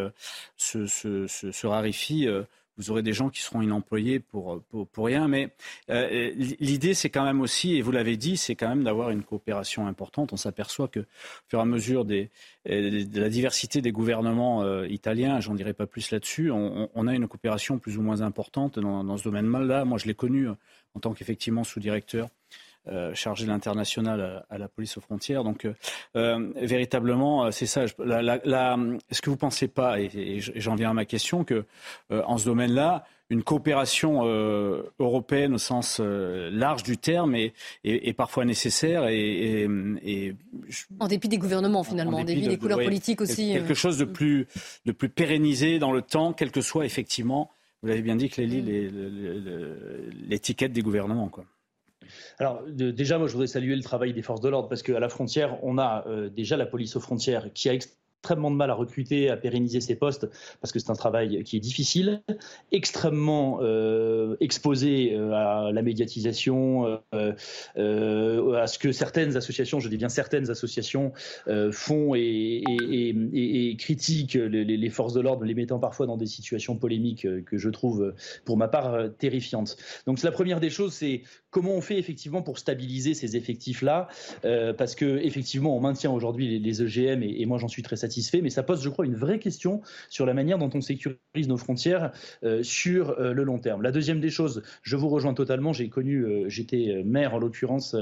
se, 0.56 0.86
se, 0.86 1.66
raréfie, 1.66 2.26
vous 2.78 2.90
aurez 2.90 3.02
des 3.02 3.12
gens 3.12 3.28
qui 3.28 3.40
seront 3.40 3.62
inemployés 3.62 4.20
pour, 4.20 4.62
pour, 4.70 5.06
rien. 5.06 5.28
Mais 5.28 5.50
euh, 5.90 6.32
l'idée, 6.60 6.94
c'est 6.94 7.10
quand 7.10 7.24
même 7.24 7.40
aussi, 7.40 7.76
et 7.76 7.82
vous 7.82 7.92
l'avez 7.92 8.16
dit, 8.16 8.36
c'est 8.36 8.54
quand 8.54 8.68
même 8.68 8.84
d'avoir 8.84 9.10
une 9.10 9.22
coopération 9.22 9.86
importante. 9.86 10.32
On 10.32 10.36
s'aperçoit 10.36 10.88
que, 10.88 11.00
au 11.00 11.04
fur 11.48 11.58
et 11.58 11.62
à 11.62 11.64
mesure 11.64 12.06
euh, 12.08 12.26
de 12.64 13.20
la 13.20 13.28
diversité 13.28 13.82
des 13.82 13.92
gouvernements 13.92 14.62
euh, 14.62 14.86
italiens, 14.88 15.40
j'en 15.40 15.54
dirai 15.54 15.74
pas 15.74 15.86
plus 15.86 16.10
là-dessus, 16.10 16.50
on, 16.50 17.06
a 17.06 17.14
une 17.14 17.28
coopération 17.28 17.78
plus 17.78 17.98
ou 17.98 18.02
moins 18.02 18.22
importante 18.22 18.78
dans, 18.78 19.04
dans 19.04 19.16
ce 19.16 19.24
domaine-là. 19.24 19.84
Moi, 19.84 19.98
je 19.98 20.06
l'ai 20.06 20.14
connu 20.14 20.48
en 20.94 21.00
tant 21.00 21.12
qu'effectivement 21.12 21.64
sous-directeur 21.64 22.28
euh, 22.88 23.14
chargé 23.14 23.44
de 23.44 23.50
l'international 23.50 24.44
à, 24.50 24.58
la 24.58 24.66
police 24.66 24.96
aux 24.96 25.00
frontières. 25.00 25.44
Donc, 25.44 25.66
euh, 25.66 25.74
euh, 26.16 26.50
véritablement, 26.56 27.52
c'est 27.52 27.66
ça. 27.66 27.84
Est-ce 27.84 27.94
que 29.22 29.30
vous 29.30 29.36
ne 29.36 29.40
pensez 29.40 29.68
pas, 29.68 30.00
et, 30.00 30.40
j'en 30.40 30.74
viens 30.74 30.90
à 30.90 30.92
ma 30.92 31.04
question, 31.04 31.44
que 31.44 31.64
en 32.10 32.38
ce 32.38 32.44
domaine-là, 32.44 33.04
une 33.30 33.44
coopération 33.44 34.24
européenne 34.98 35.54
au 35.54 35.58
sens 35.58 36.00
large 36.00 36.82
du 36.82 36.98
terme 36.98 37.36
est, 37.36 38.16
parfois 38.16 38.44
nécessaire 38.44 39.06
et, 39.06 39.68
en 40.98 41.06
dépit 41.06 41.28
des 41.28 41.38
gouvernements 41.38 41.84
finalement, 41.84 42.18
en 42.18 42.24
dépit, 42.24 42.48
des 42.48 42.58
couleurs 42.58 42.82
politiques 42.82 43.20
aussi. 43.20 43.52
Quelque 43.52 43.74
chose 43.74 43.96
de 43.96 44.04
plus, 44.04 44.48
de 44.86 44.92
plus 44.92 45.08
pérennisé 45.08 45.78
dans 45.78 45.92
le 45.92 46.02
temps, 46.02 46.32
quel 46.32 46.50
que 46.50 46.60
soit 46.60 46.84
effectivement, 46.84 47.52
vous 47.82 47.88
l'avez 47.88 48.02
bien 48.02 48.16
dit, 48.16 48.28
que 48.28 48.42
mm. 48.42 50.10
l'étiquette 50.28 50.72
des 50.72 50.82
gouvernements. 50.82 51.28
Quoi. 51.28 51.44
Alors 52.38 52.62
déjà, 52.68 53.18
moi, 53.18 53.26
je 53.26 53.32
voudrais 53.32 53.46
saluer 53.46 53.76
le 53.76 53.82
travail 53.82 54.12
des 54.12 54.22
forces 54.22 54.40
de 54.40 54.48
l'ordre 54.48 54.68
parce 54.68 54.82
qu'à 54.82 55.00
la 55.00 55.08
frontière, 55.08 55.58
on 55.62 55.78
a 55.78 56.04
euh, 56.06 56.28
déjà 56.28 56.56
la 56.56 56.66
police 56.66 56.96
aux 56.96 57.00
frontières 57.00 57.52
qui 57.52 57.68
a 57.68 57.74
extrêmement 57.74 58.52
de 58.52 58.56
mal 58.56 58.70
à 58.70 58.74
recruter, 58.74 59.30
à 59.30 59.36
pérenniser 59.36 59.80
ces 59.80 59.96
postes, 59.96 60.28
parce 60.60 60.70
que 60.70 60.78
c'est 60.78 60.90
un 60.90 60.94
travail 60.94 61.42
qui 61.42 61.56
est 61.56 61.60
difficile, 61.60 62.22
extrêmement 62.70 63.58
euh, 63.62 64.36
exposé 64.38 65.12
euh, 65.12 65.32
à 65.32 65.72
la 65.72 65.82
médiatisation, 65.82 67.00
à 67.12 68.66
ce 68.68 68.78
que 68.78 68.92
certaines 68.92 69.36
associations, 69.36 69.80
je 69.80 69.88
dis 69.88 69.96
bien 69.96 70.08
certaines 70.08 70.50
associations, 70.50 71.12
font 71.72 72.14
et, 72.14 73.76
critiquent 73.76 74.34
les, 74.34 74.90
forces 74.90 75.14
de 75.14 75.20
l'ordre, 75.20 75.44
les 75.44 75.54
mettant 75.54 75.80
parfois 75.80 76.06
dans 76.06 76.16
des 76.16 76.26
situations 76.26 76.76
polémiques 76.76 77.26
que 77.44 77.58
je 77.58 77.70
trouve, 77.70 78.14
pour 78.44 78.56
ma 78.56 78.68
part, 78.68 78.98
terrifiantes. 79.18 79.76
Donc 80.06 80.22
la 80.22 80.30
première 80.30 80.60
des 80.60 80.70
choses, 80.70 80.92
c'est 80.92 81.22
comment 81.52 81.72
on 81.72 81.80
fait 81.80 81.98
effectivement 81.98 82.42
pour 82.42 82.58
stabiliser 82.58 83.14
ces 83.14 83.36
effectifs-là, 83.36 84.08
parce 84.42 84.96
que 84.96 85.18
effectivement, 85.18 85.76
on 85.76 85.80
maintient 85.80 86.10
aujourd'hui 86.10 86.48
les, 86.48 86.58
les, 86.58 86.82
EGM, 86.82 87.22
et, 87.22 87.46
moi 87.46 87.58
j'en 87.58 87.68
suis 87.68 87.82
très 87.82 87.96
satisfait 87.96 88.32
mais 88.40 88.50
ça 88.50 88.62
pose, 88.62 88.82
je 88.82 88.88
crois, 88.88 89.06
une 89.06 89.14
vraie 89.14 89.38
question 89.38 89.82
sur 90.08 90.26
la 90.26 90.34
manière 90.34 90.58
dont 90.58 90.70
on 90.74 90.80
sécurise 90.80 91.48
nos 91.48 91.56
frontières 91.56 92.12
euh, 92.44 92.62
sur 92.62 93.18
euh, 93.18 93.32
le 93.32 93.42
long 93.44 93.58
terme. 93.58 93.82
La 93.82 93.92
deuxième 93.92 94.20
des 94.20 94.30
choses, 94.30 94.62
je 94.82 94.96
vous 94.96 95.08
rejoins 95.08 95.34
totalement. 95.34 95.72
J'ai 95.72 95.88
connu, 95.88 96.24
euh, 96.24 96.48
j'étais 96.48 97.02
maire 97.04 97.34
en 97.34 97.38
l'occurrence, 97.38 97.96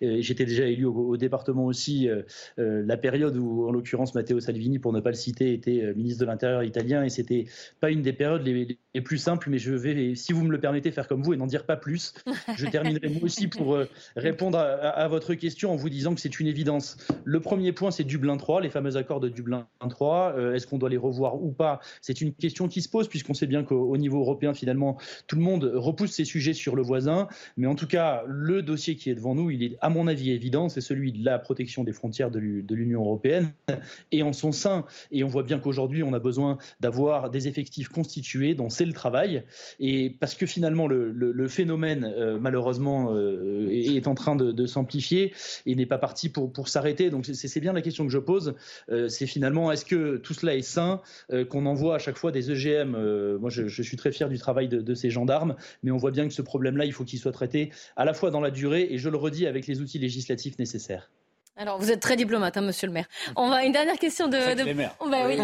j'étais 0.00 0.44
déjà 0.44 0.66
élu 0.66 0.84
au, 0.84 1.16
département 1.16 1.66
aussi. 1.66 2.08
la 2.56 2.96
période 2.96 3.36
où, 3.36 3.66
en 3.66 3.72
l'occurrence, 3.72 4.14
Matteo 4.14 4.40
Salvini, 4.40 4.78
pour 4.78 4.92
ne 4.92 5.00
pas 5.00 5.10
le 5.10 5.16
citer, 5.16 5.52
était 5.52 5.94
ministre 5.94 6.20
de 6.20 6.26
l'Intérieur 6.26 6.62
italien, 6.62 7.04
et 7.04 7.08
c'était 7.08 7.46
pas 7.80 7.90
une 7.90 8.02
des 8.02 8.12
périodes 8.12 8.46
les, 8.46 8.78
plus 9.00 9.18
simples. 9.18 9.50
Mais 9.50 9.58
je 9.58 9.72
vais, 9.72 10.14
si 10.14 10.32
vous 10.32 10.44
me 10.44 10.50
le 10.50 10.60
permettez, 10.60 10.90
faire 10.90 11.08
comme 11.08 11.22
vous 11.22 11.34
et 11.34 11.36
n'en 11.36 11.46
dire 11.46 11.64
pas 11.64 11.76
plus. 11.76 12.14
Je 12.56 12.66
terminerai 12.98 13.20
moi 13.20 13.26
aussi 13.26 13.48
pour 13.48 13.78
répondre 14.14 14.58
à, 14.58 15.08
votre 15.08 15.34
question 15.34 15.72
en 15.72 15.76
vous 15.76 15.88
disant 15.88 16.14
que 16.14 16.20
c'est 16.20 16.40
une 16.40 16.46
évidence. 16.46 16.96
Le 17.24 17.40
premier 17.40 17.72
point, 17.72 17.90
c'est 17.90 18.04
Dublin 18.04 18.36
3, 18.36 18.60
les 18.60 18.70
fameux 18.70 18.96
accords 18.96 19.20
de 19.20 19.28
Dublin 19.28 19.66
23. 19.80 20.34
Euh, 20.36 20.54
est-ce 20.54 20.66
qu'on 20.66 20.78
doit 20.78 20.90
les 20.90 20.96
revoir 20.96 21.42
ou 21.42 21.52
pas? 21.52 21.80
C'est 22.00 22.20
une 22.20 22.32
question 22.32 22.68
qui 22.68 22.82
se 22.82 22.88
pose 22.88 23.08
puisqu'on 23.08 23.34
sait 23.34 23.46
bien 23.46 23.62
qu'au 23.62 23.96
niveau 23.96 24.20
européen, 24.20 24.54
finalement, 24.54 24.96
tout 25.26 25.36
le 25.36 25.42
monde 25.42 25.70
repousse 25.74 26.12
ces 26.12 26.24
sujets 26.24 26.54
sur 26.54 26.76
le 26.76 26.82
voisin. 26.82 27.28
Mais 27.56 27.66
en 27.66 27.74
tout 27.74 27.86
cas, 27.86 28.24
le 28.26 28.62
dossier 28.62 28.96
qui 28.96 29.10
est 29.10 29.14
devant 29.14 29.34
nous, 29.34 29.50
il 29.50 29.62
est 29.62 29.76
à 29.80 29.88
mon 29.88 30.06
avis 30.06 30.30
évident, 30.30 30.68
c'est 30.68 30.80
celui 30.80 31.12
de 31.12 31.24
la 31.24 31.38
protection 31.38 31.84
des 31.84 31.92
frontières 31.92 32.30
de 32.30 32.38
l'Union 32.38 33.02
européenne 33.02 33.52
et 34.12 34.22
en 34.22 34.32
son 34.32 34.52
sein. 34.52 34.84
Et 35.10 35.24
on 35.24 35.28
voit 35.28 35.42
bien 35.42 35.58
qu'aujourd'hui, 35.58 36.02
on 36.02 36.12
a 36.12 36.18
besoin 36.18 36.58
d'avoir 36.80 37.30
des 37.30 37.48
effectifs 37.48 37.88
constitués 37.88 38.54
dont 38.54 38.70
c'est 38.70 38.84
le 38.84 38.92
travail. 38.92 39.44
Et 39.80 40.10
parce 40.10 40.34
que 40.34 40.46
finalement, 40.46 40.86
le, 40.86 41.48
phénomène, 41.48 42.04
euh, 42.04 42.38
malheureusement, 42.40 42.85
euh, 42.86 43.68
est 43.70 44.06
en 44.06 44.14
train 44.14 44.36
de, 44.36 44.66
s'amplifier 44.66 45.32
et 45.64 45.74
n'est 45.74 45.86
pas 45.86 45.98
parti 45.98 46.28
pour, 46.28 46.68
s'arrêter. 46.68 47.10
Donc 47.10 47.26
c'est 47.26 47.60
bien 47.60 47.72
la 47.72 47.82
question 47.82 48.04
que 48.04 48.12
je 48.12 48.18
pose. 48.18 48.54
c'est 49.08 49.26
finalement 49.26 49.70
est-ce 49.72 49.84
que 49.84 50.16
tout 50.16 50.34
cela 50.34 50.54
est 50.54 50.62
sain 50.62 51.00
euh, 51.32 51.44
Qu'on 51.44 51.66
envoie 51.66 51.96
à 51.96 51.98
chaque 51.98 52.16
fois 52.16 52.32
des 52.32 52.50
EGM 52.50 52.94
euh, 52.94 53.38
Moi, 53.38 53.50
je, 53.50 53.82
suis 53.82 53.96
très 53.96 54.12
fier 54.12 54.28
du 54.28 54.38
travail 54.38 54.68
de, 54.68 54.94
ces 54.94 55.10
gendarmes, 55.10 55.56
mais 55.82 55.90
on 55.90 55.96
voit 55.96 56.10
bien 56.10 56.26
que 56.26 56.34
ce 56.34 56.42
problème-là, 56.42 56.84
il 56.84 56.92
faut 56.92 57.04
qu'il 57.04 57.18
soit 57.18 57.32
traité 57.32 57.70
à 57.96 58.04
la 58.04 58.14
fois 58.14 58.30
dans 58.30 58.40
la 58.40 58.50
durée 58.50 58.88
et, 58.90 58.98
je 58.98 59.08
le 59.08 59.16
redis, 59.16 59.46
avec 59.46 59.66
les 59.66 59.80
outils 59.80 59.98
législatifs 59.98 60.58
nécessaires. 60.58 61.10
Alors, 61.58 61.78
vous 61.78 61.90
êtes 61.90 62.00
très 62.00 62.16
diplomate, 62.16 62.58
hein, 62.58 62.60
monsieur 62.60 62.86
le 62.86 62.92
maire. 62.92 63.06
On 63.34 63.48
va 63.48 63.64
une 63.64 63.72
dernière 63.72 63.98
question 63.98 64.28
de. 64.28 64.36
de... 64.36 64.62
oui. 64.62 65.38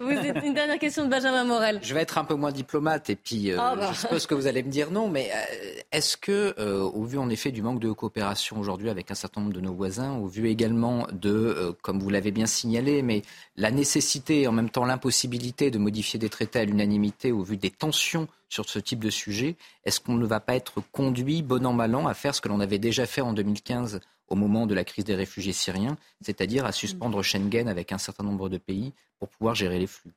vous 0.00 0.10
êtes 0.10 0.44
une 0.44 0.54
dernière 0.54 0.78
question 0.80 1.04
de 1.04 1.08
Benjamin 1.08 1.44
Morel. 1.44 1.78
Je 1.82 1.94
vais 1.94 2.00
être 2.00 2.18
un 2.18 2.24
peu 2.24 2.34
moins 2.34 2.50
diplomate 2.50 3.10
et 3.10 3.14
puis 3.14 3.52
euh, 3.52 3.56
ah, 3.60 3.76
bah. 3.76 3.90
je 3.92 4.00
suppose 4.00 4.26
que 4.26 4.34
vous 4.34 4.48
allez 4.48 4.64
me 4.64 4.70
dire 4.70 4.90
non, 4.90 5.08
mais 5.08 5.30
euh, 5.32 5.80
est-ce 5.92 6.16
que, 6.16 6.54
euh, 6.58 6.80
au 6.80 7.04
vu 7.04 7.18
en 7.18 7.30
effet 7.30 7.52
du 7.52 7.62
manque 7.62 7.78
de 7.78 7.92
coopération 7.92 8.58
aujourd'hui 8.58 8.90
avec 8.90 9.08
un 9.12 9.14
certain 9.14 9.40
nombre 9.40 9.52
de 9.52 9.60
nos 9.60 9.72
voisins, 9.72 10.16
au 10.16 10.26
vu 10.26 10.48
également 10.48 11.06
de, 11.12 11.76
comme 11.82 12.00
vous 12.00 12.10
l'avez 12.10 12.32
bien 12.32 12.46
signalé, 12.46 13.02
mais 13.02 13.22
la 13.56 13.70
nécessité 13.70 14.42
et 14.42 14.48
en 14.48 14.52
même 14.52 14.70
temps 14.70 14.84
l'impossibilité 14.84 15.70
de 15.70 15.78
modifier 15.78 16.18
des 16.18 16.28
traités 16.28 16.58
à 16.58 16.64
l'unanimité 16.64 17.30
au 17.30 17.44
vu 17.44 17.56
des 17.56 17.70
tensions 17.70 18.26
sur 18.48 18.68
ce 18.68 18.80
type 18.80 19.02
de 19.02 19.10
sujet, 19.10 19.54
est-ce 19.84 20.00
qu'on 20.00 20.14
ne 20.14 20.26
va 20.26 20.40
pas 20.40 20.56
être 20.56 20.82
conduit, 20.90 21.42
bon 21.42 21.64
an 21.66 21.72
mal 21.72 21.94
an, 21.94 22.08
à 22.08 22.14
faire 22.14 22.34
ce 22.34 22.40
que 22.40 22.48
l'on 22.48 22.58
avait 22.58 22.78
déjà 22.78 23.06
fait 23.06 23.20
en 23.20 23.32
2015 23.32 24.00
au 24.34 24.36
moment 24.36 24.66
de 24.66 24.74
la 24.74 24.84
crise 24.84 25.04
des 25.04 25.14
réfugiés 25.14 25.52
syriens, 25.52 25.96
c'est-à-dire 26.20 26.66
à 26.66 26.72
suspendre 26.72 27.22
Schengen 27.22 27.68
avec 27.68 27.92
un 27.92 27.98
certain 27.98 28.24
nombre 28.24 28.48
de 28.48 28.58
pays 28.58 28.92
pour 29.18 29.28
pouvoir 29.28 29.54
gérer 29.54 29.78
les 29.78 29.86
flux 29.86 30.12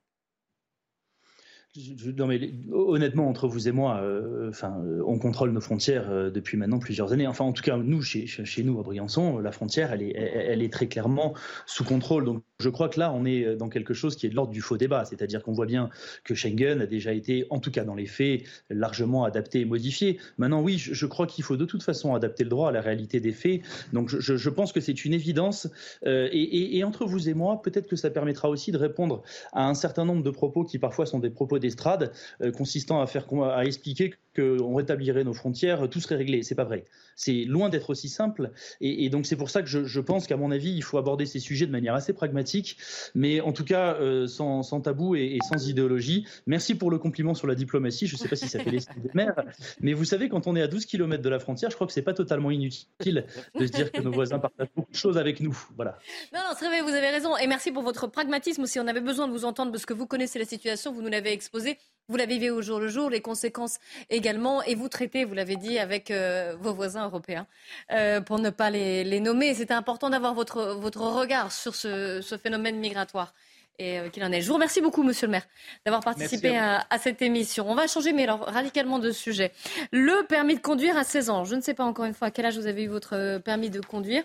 honnêtement 2.71 3.27
entre 3.27 3.47
vous 3.47 3.67
et 3.67 3.71
moi, 3.71 3.99
euh, 4.01 4.49
enfin, 4.49 4.81
euh, 4.83 5.03
on 5.05 5.19
contrôle 5.19 5.51
nos 5.51 5.61
frontières 5.61 6.09
euh, 6.09 6.29
depuis 6.29 6.57
maintenant 6.57 6.79
plusieurs 6.79 7.13
années. 7.13 7.27
Enfin, 7.27 7.45
en 7.45 7.53
tout 7.53 7.63
cas, 7.63 7.77
nous 7.77 8.01
chez, 8.01 8.25
chez 8.25 8.63
nous 8.63 8.79
à 8.79 8.83
Briançon, 8.83 9.39
la 9.39 9.51
frontière, 9.51 9.93
elle 9.93 10.01
est, 10.01 10.13
elle, 10.15 10.61
est 10.61 10.71
très 10.71 10.87
clairement 10.87 11.33
sous 11.65 11.83
contrôle. 11.83 12.25
Donc, 12.25 12.43
je 12.59 12.69
crois 12.69 12.89
que 12.89 12.99
là, 12.99 13.13
on 13.13 13.25
est 13.25 13.55
dans 13.55 13.69
quelque 13.69 13.93
chose 13.93 14.15
qui 14.15 14.25
est 14.25 14.29
de 14.29 14.35
l'ordre 14.35 14.51
du 14.51 14.61
faux 14.61 14.77
débat, 14.77 15.05
c'est-à-dire 15.05 15.43
qu'on 15.43 15.53
voit 15.53 15.65
bien 15.65 15.89
que 16.23 16.33
Schengen 16.33 16.81
a 16.81 16.85
déjà 16.85 17.13
été, 17.13 17.45
en 17.49 17.59
tout 17.59 17.71
cas 17.71 17.83
dans 17.83 17.95
les 17.95 18.05
faits, 18.07 18.43
largement 18.69 19.23
adapté 19.23 19.61
et 19.61 19.65
modifié. 19.65 20.19
Maintenant, 20.37 20.61
oui, 20.61 20.77
je, 20.77 21.05
crois 21.05 21.27
qu'il 21.27 21.43
faut 21.43 21.57
de 21.57 21.65
toute 21.65 21.83
façon 21.83 22.15
adapter 22.15 22.43
le 22.43 22.49
droit 22.49 22.69
à 22.69 22.71
la 22.71 22.81
réalité 22.81 23.19
des 23.19 23.31
faits. 23.31 23.61
Donc, 23.93 24.09
je, 24.09 24.49
pense 24.49 24.71
que 24.71 24.81
c'est 24.81 25.05
une 25.05 25.13
évidence. 25.13 25.67
et, 26.05 26.09
et, 26.11 26.77
et 26.77 26.83
entre 26.83 27.05
vous 27.05 27.29
et 27.29 27.33
moi, 27.33 27.61
peut-être 27.61 27.87
que 27.87 27.95
ça 27.95 28.09
permettra 28.09 28.49
aussi 28.49 28.71
de 28.71 28.77
répondre 28.77 29.23
à 29.53 29.67
un 29.67 29.73
certain 29.73 30.05
nombre 30.05 30.23
de 30.23 30.29
propos 30.29 30.63
qui 30.63 30.79
parfois 30.79 31.05
sont 31.05 31.19
des 31.19 31.29
propos 31.29 31.59
d'estrade, 31.59 32.11
euh, 32.41 32.51
consistant 32.51 33.01
à, 33.01 33.07
faire, 33.07 33.25
à 33.43 33.65
expliquer 33.65 34.13
qu'on 34.37 34.75
rétablirait 34.75 35.23
nos 35.23 35.33
frontières, 35.33 35.89
tout 35.89 35.99
serait 35.99 36.15
réglé. 36.15 36.43
C'est 36.43 36.55
pas 36.55 36.63
vrai. 36.63 36.85
C'est 37.15 37.43
loin 37.45 37.69
d'être 37.69 37.89
aussi 37.89 38.09
simple. 38.09 38.51
Et, 38.81 39.09
donc 39.09 39.25
c'est 39.25 39.35
pour 39.35 39.49
ça 39.49 39.61
que 39.61 39.67
je, 39.67 39.99
pense 39.99 40.27
qu'à 40.27 40.37
mon 40.37 40.51
avis, 40.51 40.71
il 40.71 40.83
faut 40.83 40.97
aborder 40.97 41.25
ces 41.25 41.39
sujets 41.39 41.65
de 41.65 41.71
manière 41.71 41.95
assez 41.95 42.13
pragmatique, 42.13 42.77
mais 43.15 43.41
en 43.41 43.51
tout 43.51 43.65
cas 43.65 43.95
euh, 43.95 44.27
sans, 44.27 44.63
tabou 44.81 45.15
et, 45.15 45.39
sans 45.49 45.67
idéologie. 45.67 46.27
Merci 46.45 46.75
pour 46.75 46.91
le 46.91 46.99
compliment 46.99 47.33
sur 47.33 47.47
la 47.47 47.55
diplomatie. 47.55 48.07
Je 48.07 48.15
ne 48.15 48.19
sais 48.19 48.27
pas 48.27 48.35
si 48.35 48.47
ça 48.47 48.59
fait 48.59 48.69
l'esprit 48.69 49.01
des 49.01 49.09
mères, 49.13 49.43
mais 49.81 49.93
vous 49.93 50.05
savez, 50.05 50.29
quand 50.29 50.47
on 50.47 50.55
est 50.55 50.61
à 50.61 50.67
12 50.67 50.85
km 50.85 51.21
de 51.23 51.29
la 51.29 51.39
frontière, 51.39 51.69
je 51.71 51.75
crois 51.75 51.87
que 51.87 51.93
c'est 51.93 52.01
pas 52.01 52.13
totalement 52.13 52.51
inutile 52.51 53.25
de 53.59 53.65
se 53.65 53.71
dire 53.71 53.91
que 53.91 54.01
nos 54.01 54.11
voisins 54.11 54.39
partagent 54.39 54.69
beaucoup 54.75 54.91
de 54.91 54.97
choses 54.97 55.17
avec 55.17 55.39
nous. 55.39 55.57
Voilà. 55.75 55.97
Non, 56.33 56.39
non, 56.39 56.55
c'est 56.57 56.67
vrai, 56.67 56.81
vous 56.81 56.89
avez 56.89 57.09
raison. 57.09 57.35
Et 57.37 57.47
merci 57.47 57.71
pour 57.71 57.83
votre 57.83 58.07
pragmatisme 58.07 58.63
aussi. 58.63 58.79
On 58.79 58.87
avait 58.87 59.01
besoin 59.01 59.27
de 59.27 59.33
vous 59.33 59.45
entendre 59.45 59.71
parce 59.71 59.85
que 59.85 59.93
vous 59.93 60.05
connaissez 60.05 60.39
la 60.39 60.45
situation, 60.45 60.93
vous 60.93 61.01
nous 61.01 61.09
l'avez 61.09 61.31
exposé. 61.31 61.77
Vous 62.09 62.15
la 62.15 62.25
vivez 62.25 62.49
au 62.49 62.61
jour 62.61 62.79
le 62.79 62.87
jour, 62.87 63.09
les 63.09 63.19
conséquences 63.19 63.79
également, 64.09 64.63
et 64.63 64.75
vous 64.75 64.87
traitez, 64.87 65.25
vous 65.25 65.33
l'avez 65.33 65.57
dit, 65.57 65.77
avec 65.77 66.09
euh, 66.09 66.55
vos 66.57 66.73
voisins 66.73 67.03
européens, 67.03 67.47
euh, 67.91 68.21
pour 68.21 68.39
ne 68.39 68.49
pas 68.49 68.69
les, 68.69 69.19
nommer. 69.19 69.53
C'était 69.53 69.73
important 69.73 70.09
d'avoir 70.09 70.33
votre, 70.33 70.75
votre 70.75 71.01
regard 71.01 71.51
sur 71.51 71.75
ce, 71.75 72.21
phénomène 72.41 72.79
migratoire 72.79 73.33
et 73.77 73.99
euh, 73.99 74.09
qu'il 74.09 74.23
en 74.23 74.31
est. 74.31 74.39
Je 74.39 74.47
vous 74.47 74.53
remercie 74.53 74.79
beaucoup, 74.79 75.03
Monsieur 75.03 75.27
le 75.27 75.31
maire, 75.31 75.45
d'avoir 75.85 76.01
participé 76.01 76.55
à, 76.55 76.87
à, 76.89 76.97
cette 76.97 77.21
émission. 77.21 77.69
On 77.69 77.75
va 77.75 77.87
changer, 77.87 78.13
mais 78.13 78.23
alors 78.23 78.39
radicalement 78.39 78.99
de 78.99 79.11
sujet. 79.11 79.51
Le 79.91 80.25
permis 80.27 80.55
de 80.55 80.61
conduire 80.61 80.95
à 80.95 81.03
16 81.03 81.29
ans. 81.29 81.43
Je 81.43 81.55
ne 81.55 81.61
sais 81.61 81.73
pas 81.73 81.83
encore 81.83 82.05
une 82.05 82.13
fois 82.13 82.29
à 82.29 82.31
quel 82.31 82.45
âge 82.45 82.57
vous 82.57 82.67
avez 82.67 82.83
eu 82.83 82.87
votre 82.87 83.39
permis 83.39 83.69
de 83.69 83.81
conduire. 83.81 84.23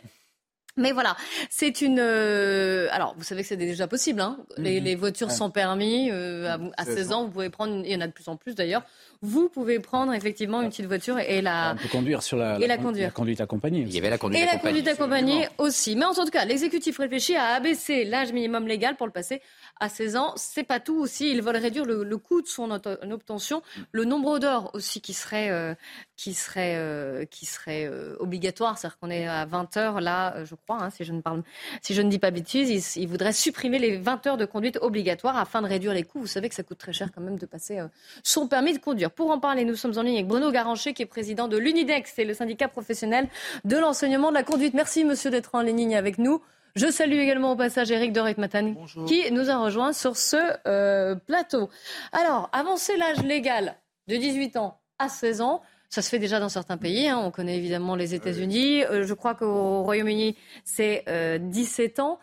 Mais 0.76 0.92
voilà, 0.92 1.16
c'est 1.50 1.82
une. 1.82 1.98
Euh, 2.00 2.88
alors, 2.92 3.14
vous 3.18 3.24
savez 3.24 3.42
que 3.42 3.48
c'est 3.48 3.56
déjà 3.58 3.86
possible. 3.86 4.20
Hein 4.20 4.38
les, 4.56 4.80
mhm. 4.80 4.84
les, 4.86 4.94
voitures 4.94 5.30
sans 5.30 5.50
permis, 5.50 6.10
euh, 6.10 6.56
à, 6.78 6.84
16 6.84 7.12
ans, 7.12 7.24
vous 7.24 7.30
pouvez 7.30 7.50
prendre. 7.50 7.82
il 7.84 7.92
y 7.92 7.96
en 7.96 8.00
a 8.00 8.06
de 8.06 8.12
plus 8.12 8.28
en 8.28 8.36
plus 8.36 8.54
d'ailleurs. 8.54 8.82
Vous 9.24 9.48
pouvez 9.48 9.78
prendre 9.78 10.12
effectivement 10.12 10.62
une 10.62 10.70
petite 10.70 10.86
voiture 10.86 11.16
et 11.20 11.42
la. 11.42 11.74
On 11.74 11.82
peut 11.82 11.88
conduire 11.88 12.24
sur 12.24 12.36
la, 12.36 12.58
et 12.58 12.66
la, 12.66 12.76
conduire. 12.76 13.06
la 13.06 13.12
conduite 13.12 13.40
accompagnée. 13.40 13.82
Il 13.82 13.94
y 13.94 13.98
avait 13.98 14.10
la 14.10 14.18
conduite 14.18 14.40
et 14.40 14.42
accompagnée. 14.42 14.64
la 14.64 14.70
conduite 14.70 14.88
accompagnée 14.88 15.48
aussi. 15.58 15.94
Mais 15.94 16.04
en 16.04 16.12
tout 16.12 16.24
cas, 16.26 16.44
l'exécutif 16.44 16.98
réfléchit 16.98 17.36
à 17.36 17.54
abaisser 17.54 18.04
l'âge 18.04 18.32
minimum 18.32 18.66
légal 18.66 18.96
pour 18.96 19.06
le 19.06 19.12
passer 19.12 19.40
à 19.78 19.88
16 19.88 20.16
ans. 20.16 20.32
C'est 20.34 20.64
pas 20.64 20.80
tout 20.80 20.96
aussi. 20.96 21.30
Ils 21.30 21.40
veulent 21.40 21.56
réduire 21.56 21.84
le, 21.84 22.16
coût 22.16 22.42
de 22.42 22.48
son 22.48 22.72
obtention, 22.72 23.62
le 23.92 24.04
nombre 24.04 24.40
d'heures 24.40 24.74
aussi 24.74 25.00
qui 25.00 25.12
serait, 25.12 25.50
euh, 25.50 25.74
qui 26.16 26.34
serait, 26.34 26.74
euh, 26.74 27.24
qui 27.24 27.46
serait 27.46 27.86
euh, 27.86 28.16
obligatoire. 28.18 28.76
C'est-à-dire 28.76 28.98
qu'on 28.98 29.10
est 29.10 29.28
à 29.28 29.44
20 29.44 29.76
heures 29.76 30.00
là, 30.00 30.44
je 30.44 30.56
crois, 30.56 30.82
hein, 30.82 30.90
si, 30.90 31.04
je 31.04 31.12
ne 31.12 31.20
parle, 31.20 31.44
si 31.80 31.94
je 31.94 32.02
ne 32.02 32.10
dis 32.10 32.18
pas 32.18 32.32
bêtise. 32.32 32.96
Ils, 32.96 33.06
voudraient 33.06 33.32
supprimer 33.32 33.78
les 33.78 33.98
20 33.98 34.26
heures 34.26 34.36
de 34.36 34.46
conduite 34.46 34.78
obligatoire 34.82 35.36
afin 35.36 35.62
de 35.62 35.68
réduire 35.68 35.94
les 35.94 36.02
coûts. 36.02 36.18
Vous 36.18 36.26
savez 36.26 36.48
que 36.48 36.56
ça 36.56 36.64
coûte 36.64 36.78
très 36.78 36.92
cher 36.92 37.10
quand 37.14 37.20
même 37.20 37.38
de 37.38 37.46
passer 37.46 37.78
son 38.24 38.48
permis 38.48 38.72
de 38.72 38.78
conduire. 38.78 39.11
Pour 39.14 39.30
en 39.30 39.38
parler, 39.38 39.64
nous 39.64 39.76
sommes 39.76 39.96
en 39.98 40.02
ligne 40.02 40.16
avec 40.16 40.26
Bruno 40.26 40.50
Garancher, 40.50 40.94
qui 40.94 41.02
est 41.02 41.06
président 41.06 41.48
de 41.48 41.56
l'UNIDEX, 41.56 42.12
c'est 42.14 42.24
le 42.24 42.34
syndicat 42.34 42.68
professionnel 42.68 43.28
de 43.64 43.76
l'enseignement 43.76 44.30
de 44.30 44.34
la 44.34 44.42
conduite. 44.42 44.74
Merci, 44.74 45.04
monsieur, 45.04 45.30
d'être 45.30 45.54
en 45.54 45.62
ligne 45.62 45.96
avec 45.96 46.18
nous. 46.18 46.42
Je 46.74 46.90
salue 46.90 47.18
également 47.18 47.52
au 47.52 47.56
passage 47.56 47.90
Eric 47.90 48.12
Doret-Matane 48.12 48.76
qui 49.06 49.30
nous 49.30 49.50
a 49.50 49.58
rejoint 49.58 49.92
sur 49.92 50.16
ce 50.16 50.36
euh, 50.66 51.14
plateau. 51.14 51.68
Alors, 52.12 52.48
avancer 52.52 52.96
l'âge 52.96 53.22
légal 53.22 53.76
de 54.08 54.16
18 54.16 54.56
ans 54.56 54.80
à 54.98 55.08
16 55.10 55.42
ans, 55.42 55.62
ça 55.90 56.00
se 56.00 56.08
fait 56.08 56.18
déjà 56.18 56.40
dans 56.40 56.48
certains 56.48 56.78
pays. 56.78 57.08
Hein. 57.08 57.20
On 57.22 57.30
connaît 57.30 57.58
évidemment 57.58 57.94
les 57.94 58.14
États-Unis. 58.14 58.84
Euh, 58.84 59.04
je 59.04 59.12
crois 59.12 59.34
qu'au 59.34 59.82
Royaume-Uni, 59.82 60.36
c'est 60.64 61.04
17 61.40 61.98
euh, 61.98 62.02
ans. 62.02 62.18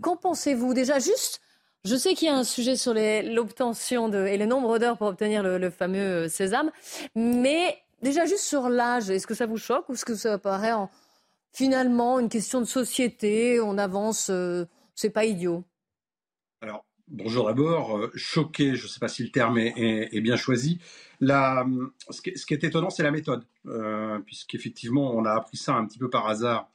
Qu'en 0.00 0.16
pensez-vous? 0.16 0.72
Déjà, 0.72 0.98
juste, 0.98 1.42
je 1.84 1.96
sais 1.96 2.14
qu'il 2.14 2.28
y 2.28 2.30
a 2.30 2.36
un 2.36 2.44
sujet 2.44 2.76
sur 2.76 2.94
l'obtention 2.94 4.12
et 4.12 4.36
le 4.36 4.46
nombre 4.46 4.78
d'heures 4.78 4.98
pour 4.98 5.08
obtenir 5.08 5.42
le, 5.42 5.70
fameux 5.70 6.28
sésame, 6.28 6.70
mais 7.14 7.78
déjà 8.02 8.26
juste 8.26 8.44
sur 8.44 8.68
l'âge, 8.68 9.10
est-ce 9.10 9.26
que 9.26 9.34
ça 9.34 9.46
vous 9.46 9.56
choque 9.56 9.88
ou 9.88 9.94
est-ce 9.94 10.04
que 10.04 10.14
ça 10.14 10.38
paraît 10.38 10.72
en, 10.72 10.90
finalement 11.52 12.18
une 12.18 12.28
question 12.28 12.60
de 12.60 12.66
société, 12.66 13.60
on 13.60 13.78
avance, 13.78 14.28
euh, 14.30 14.66
c'est 14.94 15.10
pas 15.10 15.24
idiot? 15.24 15.64
Alors, 16.60 16.84
bonjour 17.08 17.46
d'abord. 17.46 17.96
Euh, 17.96 18.10
choqué, 18.14 18.74
je 18.74 18.84
ne 18.84 18.88
sais 18.88 19.00
pas 19.00 19.08
si 19.08 19.22
le 19.22 19.30
terme 19.30 19.58
est, 19.58 20.20
bien 20.20 20.36
choisi. 20.36 20.80
Ce, 21.20 22.20
qui, 22.22 22.54
est 22.54 22.64
étonnant, 22.64 22.90
c'est 22.90 23.02
la 23.02 23.10
méthode, 23.10 23.44
euh, 23.66 24.18
puisqu'effectivement, 24.20 25.14
on 25.14 25.24
a 25.24 25.32
appris 25.32 25.56
ça 25.56 25.74
un 25.74 25.86
petit 25.86 25.98
peu 25.98 26.08
par 26.08 26.26
hasard 26.26 26.70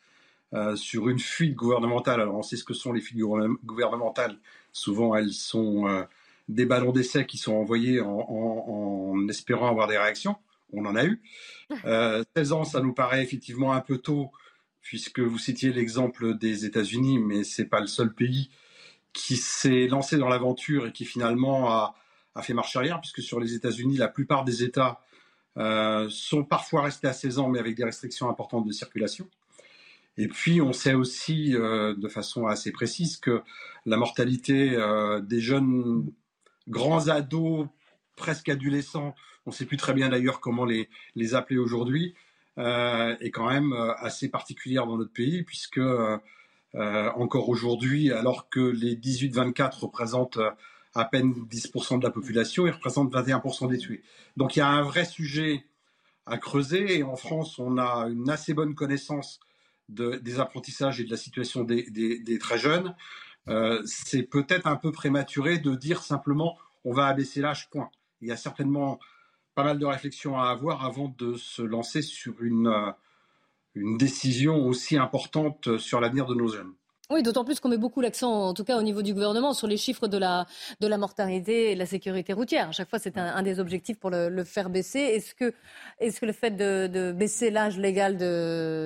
euh, 0.54 0.76
sur 0.76 1.10
une 1.10 1.20
fuite 1.20 1.56
gouvernementale. 1.56 2.22
Alors, 2.22 2.36
on 2.36 2.44
sait 2.44 2.58
ce 2.58 2.64
que 2.64 2.74
sont 2.74 2.94
les 2.94 3.02
fuites 3.02 3.20
gouvernementales. 3.64 4.38
Souvent, 4.76 5.16
elles 5.16 5.32
sont 5.32 5.88
euh, 5.88 6.04
des 6.50 6.66
ballons 6.66 6.92
d'essai 6.92 7.26
qui 7.26 7.38
sont 7.38 7.54
envoyés 7.54 8.02
en, 8.02 9.16
espérant 9.30 9.70
avoir 9.70 9.88
des 9.88 9.98
réactions. 9.98 10.36
On 10.74 10.86
en 10.86 10.98
a 10.98 11.06
eu. 11.06 11.22
16 12.36 12.52
ans, 12.52 12.66
ça 12.66 12.82
nous 12.82 12.94
paraît 12.94 13.24
effectivement 13.24 13.72
un 13.72 13.80
peu 13.80 14.00
tôt, 14.00 14.32
puisque 14.82 15.22
vous 15.22 15.38
citiez 15.38 15.72
l'exemple 15.72 16.38
des 16.38 16.66
États-Unis, 16.66 17.20
mais 17.20 17.46
ce 17.46 17.62
n'est 17.62 17.70
pas 17.70 17.80
le 17.80 17.88
seul 17.88 18.14
pays 18.14 18.50
qui 19.14 19.38
s'est 19.38 19.88
lancé 19.88 20.18
dans 20.18 20.28
l'aventure 20.28 20.88
et 20.88 20.92
qui 20.92 21.06
finalement 21.06 21.72
a, 21.72 21.96
fait 22.42 22.54
marche 22.54 22.76
arrière, 22.76 23.00
puisque 23.00 23.22
sur 23.22 23.40
les 23.40 23.54
États-Unis, 23.54 23.96
la 23.96 24.10
plupart 24.10 24.44
des 24.44 24.62
États 24.62 25.00
euh, 25.56 26.10
sont 26.10 26.44
parfois 26.44 26.82
restés 26.82 27.08
à 27.08 27.14
16 27.14 27.40
ans, 27.40 27.48
mais 27.48 27.60
avec 27.60 27.76
des 27.76 27.86
restrictions 27.86 28.30
importantes 28.30 28.68
de 28.68 28.74
circulation. 28.74 29.30
Et 30.18 30.28
puis, 30.28 30.62
on 30.62 30.74
sait 30.74 30.94
aussi 30.94 31.56
euh, 31.56 31.94
de 31.96 32.08
façon 32.08 32.48
assez 32.48 32.72
précise 32.72 33.18
que 33.18 33.42
la 33.86 33.98
mortalité 33.98 34.76
euh, 34.76 35.20
des 35.20 35.42
jeunes 35.42 36.12
grands 36.68 37.10
ados, 37.10 37.68
presque 38.16 38.50
adolescents, 38.50 39.14
on 39.46 39.52
ne 39.52 39.56
sait 39.56 39.66
plus 39.66 39.78
très 39.78 39.94
bien 39.94 40.10
d'ailleurs 40.10 40.40
comment 40.40 40.66
les, 40.66 40.90
les 41.16 41.36
appeler 41.36 41.60
aujourd'hui, 41.60 42.16
est 42.58 43.32
quand 43.32 43.50
même 43.50 43.74
assez 44.00 44.30
particulière 44.30 44.88
dans 44.88 44.98
notre 44.98 45.12
pays, 45.12 45.44
puisque 45.44 45.82
euh, 46.76 47.10
encore 47.16 47.48
aujourd'hui, 47.48 48.12
alors 48.12 48.50
que 48.50 48.60
les 48.60 48.98
18-24 48.98 49.80
représentent 49.80 50.38
euh, 50.38 50.52
à 50.94 51.06
peine 51.06 51.32
10% 51.32 52.00
de 52.00 52.04
la 52.04 52.12
population, 52.12 52.68
ils 52.68 52.72
représentent 52.72 53.14
21% 53.14 53.70
des 53.70 53.78
tués. 53.78 54.04
Donc 54.36 54.56
il 54.56 54.60
y 54.60 54.62
a 54.62 54.68
un 54.68 54.82
vrai 54.82 55.06
sujet 55.06 55.66
à 56.26 56.38
creuser 56.38 56.98
et 56.98 57.04
en 57.04 57.16
France, 57.16 57.60
on 57.60 57.78
a 57.78 58.08
une 58.10 58.30
assez 58.30 58.54
bonne 58.54 58.76
connaissance 58.76 59.40
des 59.90 60.40
apprentissages 60.40 61.00
et 61.00 61.04
de 61.04 61.12
la 61.12 61.18
situation 61.18 61.64
des, 61.64 62.40
très 62.40 62.58
jeunes. 62.58 62.96
Euh, 63.48 63.82
c'est 63.86 64.24
peut-être 64.24 64.66
un 64.66 64.76
peu 64.76 64.92
prématuré 64.92 65.60
de 65.60 65.76
dire 65.76 66.02
simplement 66.02 66.58
on 66.84 66.94
va 66.94 67.08
abaisser 67.08 67.42
l'âge, 67.42 67.70
point. 67.70 67.90
Il 68.22 68.28
y 68.28 68.32
a 68.32 68.38
certainement 68.38 69.00
pas 69.54 69.64
mal 69.64 69.80
de 69.80 69.86
réflexions 69.86 70.40
à 70.40 70.50
avoir 70.50 70.84
avant 70.86 71.14
de 71.18 71.36
se 71.36 71.62
lancer 71.62 72.02
sur 72.02 72.42
une, 72.42 72.94
une 73.74 73.98
décision 73.98 74.66
aussi 74.66 74.98
importante 74.98 75.78
sur 75.78 76.00
l'avenir 76.00 76.26
de 76.26 76.36
nos 76.36 76.48
jeunes. 76.48 76.74
Oui, 77.12 77.22
d'autant 77.22 77.46
plus 77.46 77.60
qu'on 77.60 77.70
met 77.70 77.78
beaucoup 77.78 78.02
l'accent, 78.02 78.32
en 78.32 78.54
tout 78.54 78.64
cas 78.64 78.78
au 78.78 78.82
niveau 78.82 79.04
du 79.04 79.14
gouvernement, 79.14 79.54
sur 79.54 79.68
les 79.68 79.78
chiffres 79.78 80.08
de 80.08 80.18
la, 80.18 80.48
de 80.80 80.88
la 80.88 80.98
mortalité 80.98 81.72
et 81.72 81.74
de 81.76 81.80
la 81.80 81.86
sécurité 81.86 82.34
routière. 82.34 82.70
À 82.70 82.72
chaque 82.72 82.90
fois, 82.90 82.98
c'est 82.98 83.18
un, 83.18 83.44
des 83.44 83.60
objectifs 83.60 84.00
pour 84.00 84.10
le, 84.10 84.44
faire 84.44 84.70
baisser. 84.70 85.00
Est-ce 85.00 85.36
que, 85.36 85.54
est 86.00 86.20
que 86.20 86.26
le 86.26 86.34
fait 86.34 86.52
de, 86.52 87.12
baisser 87.12 87.52
l'âge 87.52 87.78
légal 87.78 88.18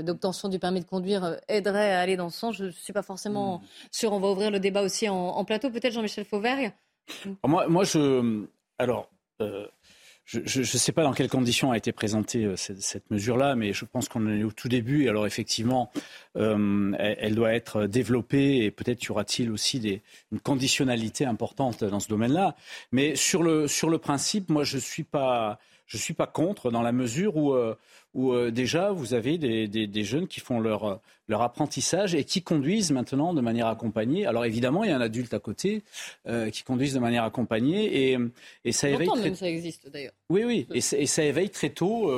d'obtention 0.03 0.49
du 0.49 0.59
permis 0.59 0.81
de 0.81 0.85
conduire 0.85 1.37
aiderait 1.47 1.93
à 1.93 2.01
aller 2.01 2.17
dans 2.17 2.29
ce 2.29 2.39
sens? 2.39 2.55
Je 2.57 2.65
ne 2.65 2.71
suis 2.71 2.93
pas 2.93 3.03
forcément 3.03 3.59
hmm. 3.59 3.63
sûr. 3.91 4.11
On 4.11 4.19
va 4.19 4.29
ouvrir 4.29 4.51
le 4.51 4.59
débat 4.59 4.81
aussi 4.81 5.07
en, 5.07 5.45
plateau. 5.45 5.69
Peut-être 5.69 5.93
Jean-Michel 5.93 6.25
Fauvergue 6.25 6.73
moi, 7.43 7.67
moi, 7.67 7.83
je. 7.85 8.45
Alors. 8.77 9.09
Euh, 9.41 9.65
je 10.31 10.59
ne 10.59 10.63
sais 10.63 10.91
pas 10.91 11.03
dans 11.03 11.13
quelles 11.13 11.29
conditions 11.29 11.71
a 11.71 11.77
été 11.77 11.91
présentée 11.91 12.45
euh, 12.45 12.55
cette, 12.55 13.09
mesure-là, 13.09 13.55
mais 13.55 13.73
je 13.73 13.85
pense 13.85 14.07
qu'on 14.07 14.27
est 14.27 14.43
au 14.43 14.51
tout 14.51 14.69
début. 14.69 15.05
Et 15.05 15.09
alors 15.09 15.25
effectivement, 15.25 15.91
euh, 16.37 16.93
elle, 16.99 17.33
doit 17.33 17.53
être 17.53 17.87
développée 17.87 18.57
et 18.57 18.71
peut-être 18.71 19.03
y 19.03 19.11
aura-t-il 19.11 19.49
aussi 19.51 19.79
des, 19.79 20.03
une 20.31 20.39
conditionnalité 20.39 21.25
importante 21.25 21.83
dans 21.83 21.99
ce 21.99 22.07
domaine-là. 22.09 22.55
Mais 22.91 23.15
sur 23.15 23.41
le, 23.41 23.67
sur 23.67 23.89
le 23.89 23.97
principe, 23.97 24.49
moi 24.49 24.63
je 24.63 24.75
ne 24.75 24.81
suis 24.81 25.03
pas 25.03 25.59
je 25.89 25.97
ne 25.97 26.01
suis 26.01 26.13
pas 26.13 26.27
contre 26.27 26.69
dans 26.69 26.83
la 26.83 26.91
mesure 26.91 27.35
où, 27.35 27.53
euh, 27.53 27.75
où 28.13 28.31
euh, 28.31 28.51
déjà 28.51 28.91
vous 28.91 29.15
avez 29.15 29.39
des, 29.39 29.67
des, 29.67 30.03
jeunes 30.03 30.27
qui 30.27 30.39
font 30.39 30.59
leur, 30.59 31.01
leur 31.27 31.41
apprentissage 31.41 32.13
et 32.13 32.23
qui 32.23 32.43
conduisent 32.43 32.91
maintenant 32.91 33.33
de 33.33 33.41
manière 33.41 33.65
accompagnée. 33.65 34.27
Alors 34.27 34.45
évidemment, 34.45 34.83
il 34.83 34.91
y 34.91 34.93
a 34.93 34.95
un 34.95 35.01
adulte 35.01 35.33
à 35.33 35.39
côté 35.39 35.83
euh, 36.27 36.51
qui 36.51 36.61
conduisent 36.61 36.93
de 36.93 36.99
manière 36.99 37.23
accompagnée 37.23 38.11
et, 38.11 38.17
et 38.65 38.71
ça 38.71 38.87
éveille. 38.87 39.09
Très... 39.09 39.33
ça 39.33 39.49
existe 39.49 39.89
d'ailleurs. 39.89 40.13
Oui, 40.29 40.43
oui, 40.43 40.67
et, 40.71 40.77
et, 40.77 41.07
ça 41.07 41.23
éveille 41.23 41.49
très 41.49 41.71
tôt. 41.71 42.13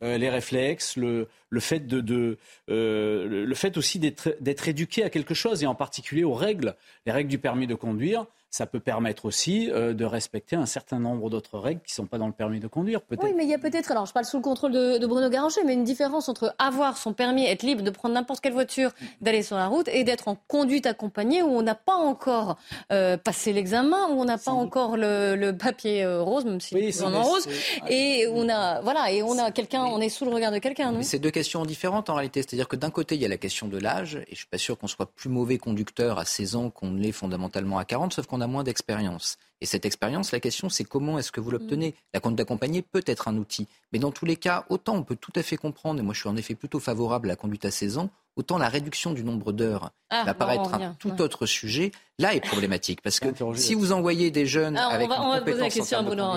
les 0.00 0.28
réflexes, 0.28 0.96
le, 0.96 1.28
le 1.48 1.60
fait, 1.60 1.86
de, 1.86 2.00
de 2.00 2.36
le 2.66 3.54
fait 3.54 3.76
aussi 3.76 4.00
d'être 4.00 4.68
éduqué 4.68 5.04
à 5.04 5.10
quelque 5.10 5.32
chose, 5.34 5.62
et 5.62 5.66
en 5.66 5.76
particulier 5.76 6.24
aux 6.24 6.34
règles, 6.34 6.74
les 7.06 7.12
règles 7.12 7.30
du 7.30 7.38
permis 7.38 7.68
de 7.68 7.76
conduire 7.76 8.26
ça 8.52 8.66
peut 8.66 8.80
permettre 8.80 9.24
aussi 9.24 9.70
euh, 9.70 9.94
de 9.94 10.04
respecter 10.04 10.56
un 10.56 10.66
certain 10.66 10.98
nombre 10.98 11.30
d'autres 11.30 11.58
règles 11.58 11.80
qui 11.80 11.92
ne 11.92 11.94
sont 11.94 12.06
pas 12.06 12.18
dans 12.18 12.26
le 12.26 12.34
permis 12.34 12.60
de 12.60 12.66
conduire. 12.66 13.00
Oui, 13.10 13.32
mais 13.34 13.44
il 13.44 13.48
y 13.48 13.54
a 13.54 13.58
peut-être, 13.58 13.90
alors 13.90 14.04
je 14.04 14.12
parle 14.12 14.26
sous 14.26 14.36
le 14.36 14.42
contrôle 14.42 14.72
de, 14.72 15.06
Bruno 15.06 15.30
Garanger, 15.30 15.62
mais 15.64 15.72
une 15.72 15.84
différence 15.84 16.28
entre 16.28 16.54
avoir 16.58 16.98
son 16.98 17.14
permis, 17.14 17.46
être 17.46 17.62
libre 17.62 17.82
de 17.82 17.90
prendre 17.90 18.14
n'importe 18.14 18.40
quelle 18.40 18.52
voiture, 18.52 18.90
d'aller 19.22 19.42
sur 19.42 19.56
la 19.56 19.68
route, 19.68 19.88
et 19.88 20.04
d'être 20.04 20.28
en 20.28 20.36
conduite 20.48 20.84
accompagnée 20.84 21.42
où 21.42 21.48
on 21.48 21.62
n'a 21.62 21.74
pas 21.74 21.94
encore 21.94 22.58
euh, 22.92 23.16
passé 23.16 23.54
l'examen, 23.54 24.08
où 24.08 24.20
on 24.20 24.26
n'a 24.26 24.36
pas 24.36 24.50
encore 24.50 24.98
le, 24.98 25.52
papier 25.52 26.04
euh, 26.04 26.20
rose, 26.22 26.44
même 26.44 26.60
si 26.60 26.74
oui, 26.74 26.92
c'est 26.92 27.04
en 27.04 27.22
rose, 27.22 27.48
et 27.88 28.26
on 28.30 28.50
a, 28.50 28.82
voilà, 28.82 29.10
et 29.12 29.22
on 29.22 29.38
a 29.38 29.50
quelqu'un, 29.50 29.84
on 29.84 30.00
est 30.00 30.10
sous 30.10 30.26
le 30.26 30.30
regard 30.30 30.52
de 30.52 30.58
quelqu'un. 30.58 30.92
C'est 31.00 31.18
deux 31.18 31.30
questions 31.30 31.64
différentes 31.64 32.10
en 32.10 32.14
réalité. 32.14 32.42
C'est-à-dire 32.42 32.68
que 32.68 32.76
d'un 32.76 32.90
côté, 32.90 33.14
il 33.14 33.22
y 33.22 33.24
a 33.24 33.28
la 33.28 33.38
question 33.38 33.66
de 33.66 33.78
l'âge, 33.78 34.16
et 34.16 34.32
je 34.32 34.36
suis 34.36 34.46
pas 34.46 34.58
sûr 34.58 34.78
qu'on 34.78 34.88
soit 34.88 35.06
plus 35.06 35.30
mauvais 35.30 35.56
conducteur 35.56 36.18
à 36.18 36.26
16 36.26 36.56
ans 36.56 36.70
qu'on 36.70 36.92
l'est 36.92 37.12
fondamentalement 37.12 37.78
à 37.78 37.86
40, 37.86 38.12
sauf 38.12 38.26
qu'on 38.26 38.41
a 38.42 38.46
moins 38.46 38.62
d'expérience. 38.62 39.38
Et 39.62 39.66
cette 39.66 39.86
expérience, 39.86 40.32
la 40.32 40.40
question, 40.40 40.68
c'est 40.68 40.84
comment 40.84 41.18
est-ce 41.18 41.32
que 41.32 41.40
vous 41.40 41.50
l'obtenez? 41.50 41.94
La 42.12 42.20
conduite 42.20 42.40
accompagnée 42.40 42.82
peut 42.82 43.04
être 43.06 43.28
un 43.28 43.36
outil. 43.36 43.68
Mais 43.92 43.98
dans 43.98 44.10
tous 44.10 44.26
les 44.26 44.36
cas, 44.36 44.66
autant 44.68 44.96
on 44.96 45.04
peut 45.04 45.16
tout 45.16 45.32
à 45.36 45.42
fait 45.42 45.56
comprendre, 45.56 46.00
et 46.00 46.02
moi 46.02 46.12
je 46.14 46.20
suis 46.20 46.28
en 46.28 46.36
effet 46.36 46.54
plutôt 46.54 46.80
favorable 46.80 47.28
à 47.28 47.32
la 47.32 47.36
conduite 47.36 47.64
à 47.64 47.70
16 47.70 47.98
ans, 47.98 48.10
autant 48.36 48.58
la 48.58 48.68
réduction 48.68 49.12
du 49.12 49.24
nombre 49.24 49.52
d'heures 49.52 49.92
ah, 50.10 50.24
va 50.24 50.34
paraître 50.34 50.74
un 50.74 50.94
tout 50.94 51.20
autre 51.22 51.46
sujet, 51.46 51.92
là 52.18 52.34
est 52.34 52.40
problématique. 52.40 53.02
Parce 53.02 53.20
que 53.20 53.28
si 53.54 53.74
vous 53.74 53.92
envoyez 53.92 54.30
des 54.30 54.46
jeunes 54.46 54.76
ah, 54.76 54.88
avec 54.88 55.08
on 55.10 55.30
va, 55.30 55.38
une 55.38 55.44
poser 55.44 55.60
la 55.60 55.70
question 55.70 55.98
à 55.98 56.02
Bruno 56.02 56.34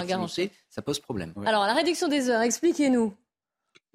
ça 0.70 0.82
pose 0.82 1.00
problème. 1.00 1.34
Alors, 1.46 1.66
la 1.66 1.74
réduction 1.74 2.08
des 2.08 2.30
heures, 2.30 2.42
expliquez-nous. 2.42 3.14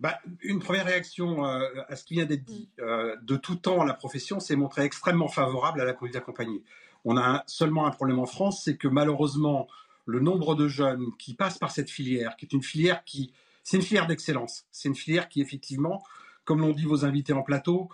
Bah, 0.00 0.18
une 0.40 0.60
première 0.60 0.86
réaction 0.86 1.44
euh, 1.44 1.68
à 1.88 1.94
ce 1.94 2.04
qui 2.04 2.14
vient 2.14 2.24
d'être 2.24 2.44
dit. 2.44 2.70
Euh, 2.80 3.16
de 3.20 3.36
tout 3.36 3.56
temps, 3.56 3.84
la 3.84 3.92
profession 3.92 4.40
s'est 4.40 4.56
montrée 4.56 4.82
extrêmement 4.82 5.28
favorable 5.28 5.78
à 5.82 5.84
la 5.84 5.92
conduite 5.92 6.16
accompagnée. 6.16 6.62
On 7.04 7.16
a 7.16 7.44
seulement 7.46 7.86
un 7.86 7.90
problème 7.90 8.18
en 8.18 8.26
France, 8.26 8.62
c'est 8.64 8.76
que 8.76 8.88
malheureusement, 8.88 9.68
le 10.06 10.20
nombre 10.20 10.54
de 10.54 10.68
jeunes 10.68 11.06
qui 11.18 11.34
passent 11.34 11.58
par 11.58 11.70
cette 11.70 11.90
filière, 11.90 12.36
qui 12.36 12.46
est 12.46 12.52
une 12.52 12.62
filière 12.62 13.04
qui, 13.04 13.32
c'est 13.62 13.76
une 13.76 13.82
filière 13.82 14.06
d'excellence, 14.06 14.64
c'est 14.70 14.88
une 14.88 14.94
filière 14.94 15.28
qui 15.28 15.40
effectivement, 15.40 16.02
comme 16.44 16.60
l'ont 16.60 16.72
dit 16.72 16.84
vos 16.84 17.04
invités 17.04 17.32
en 17.32 17.42
plateau, 17.42 17.88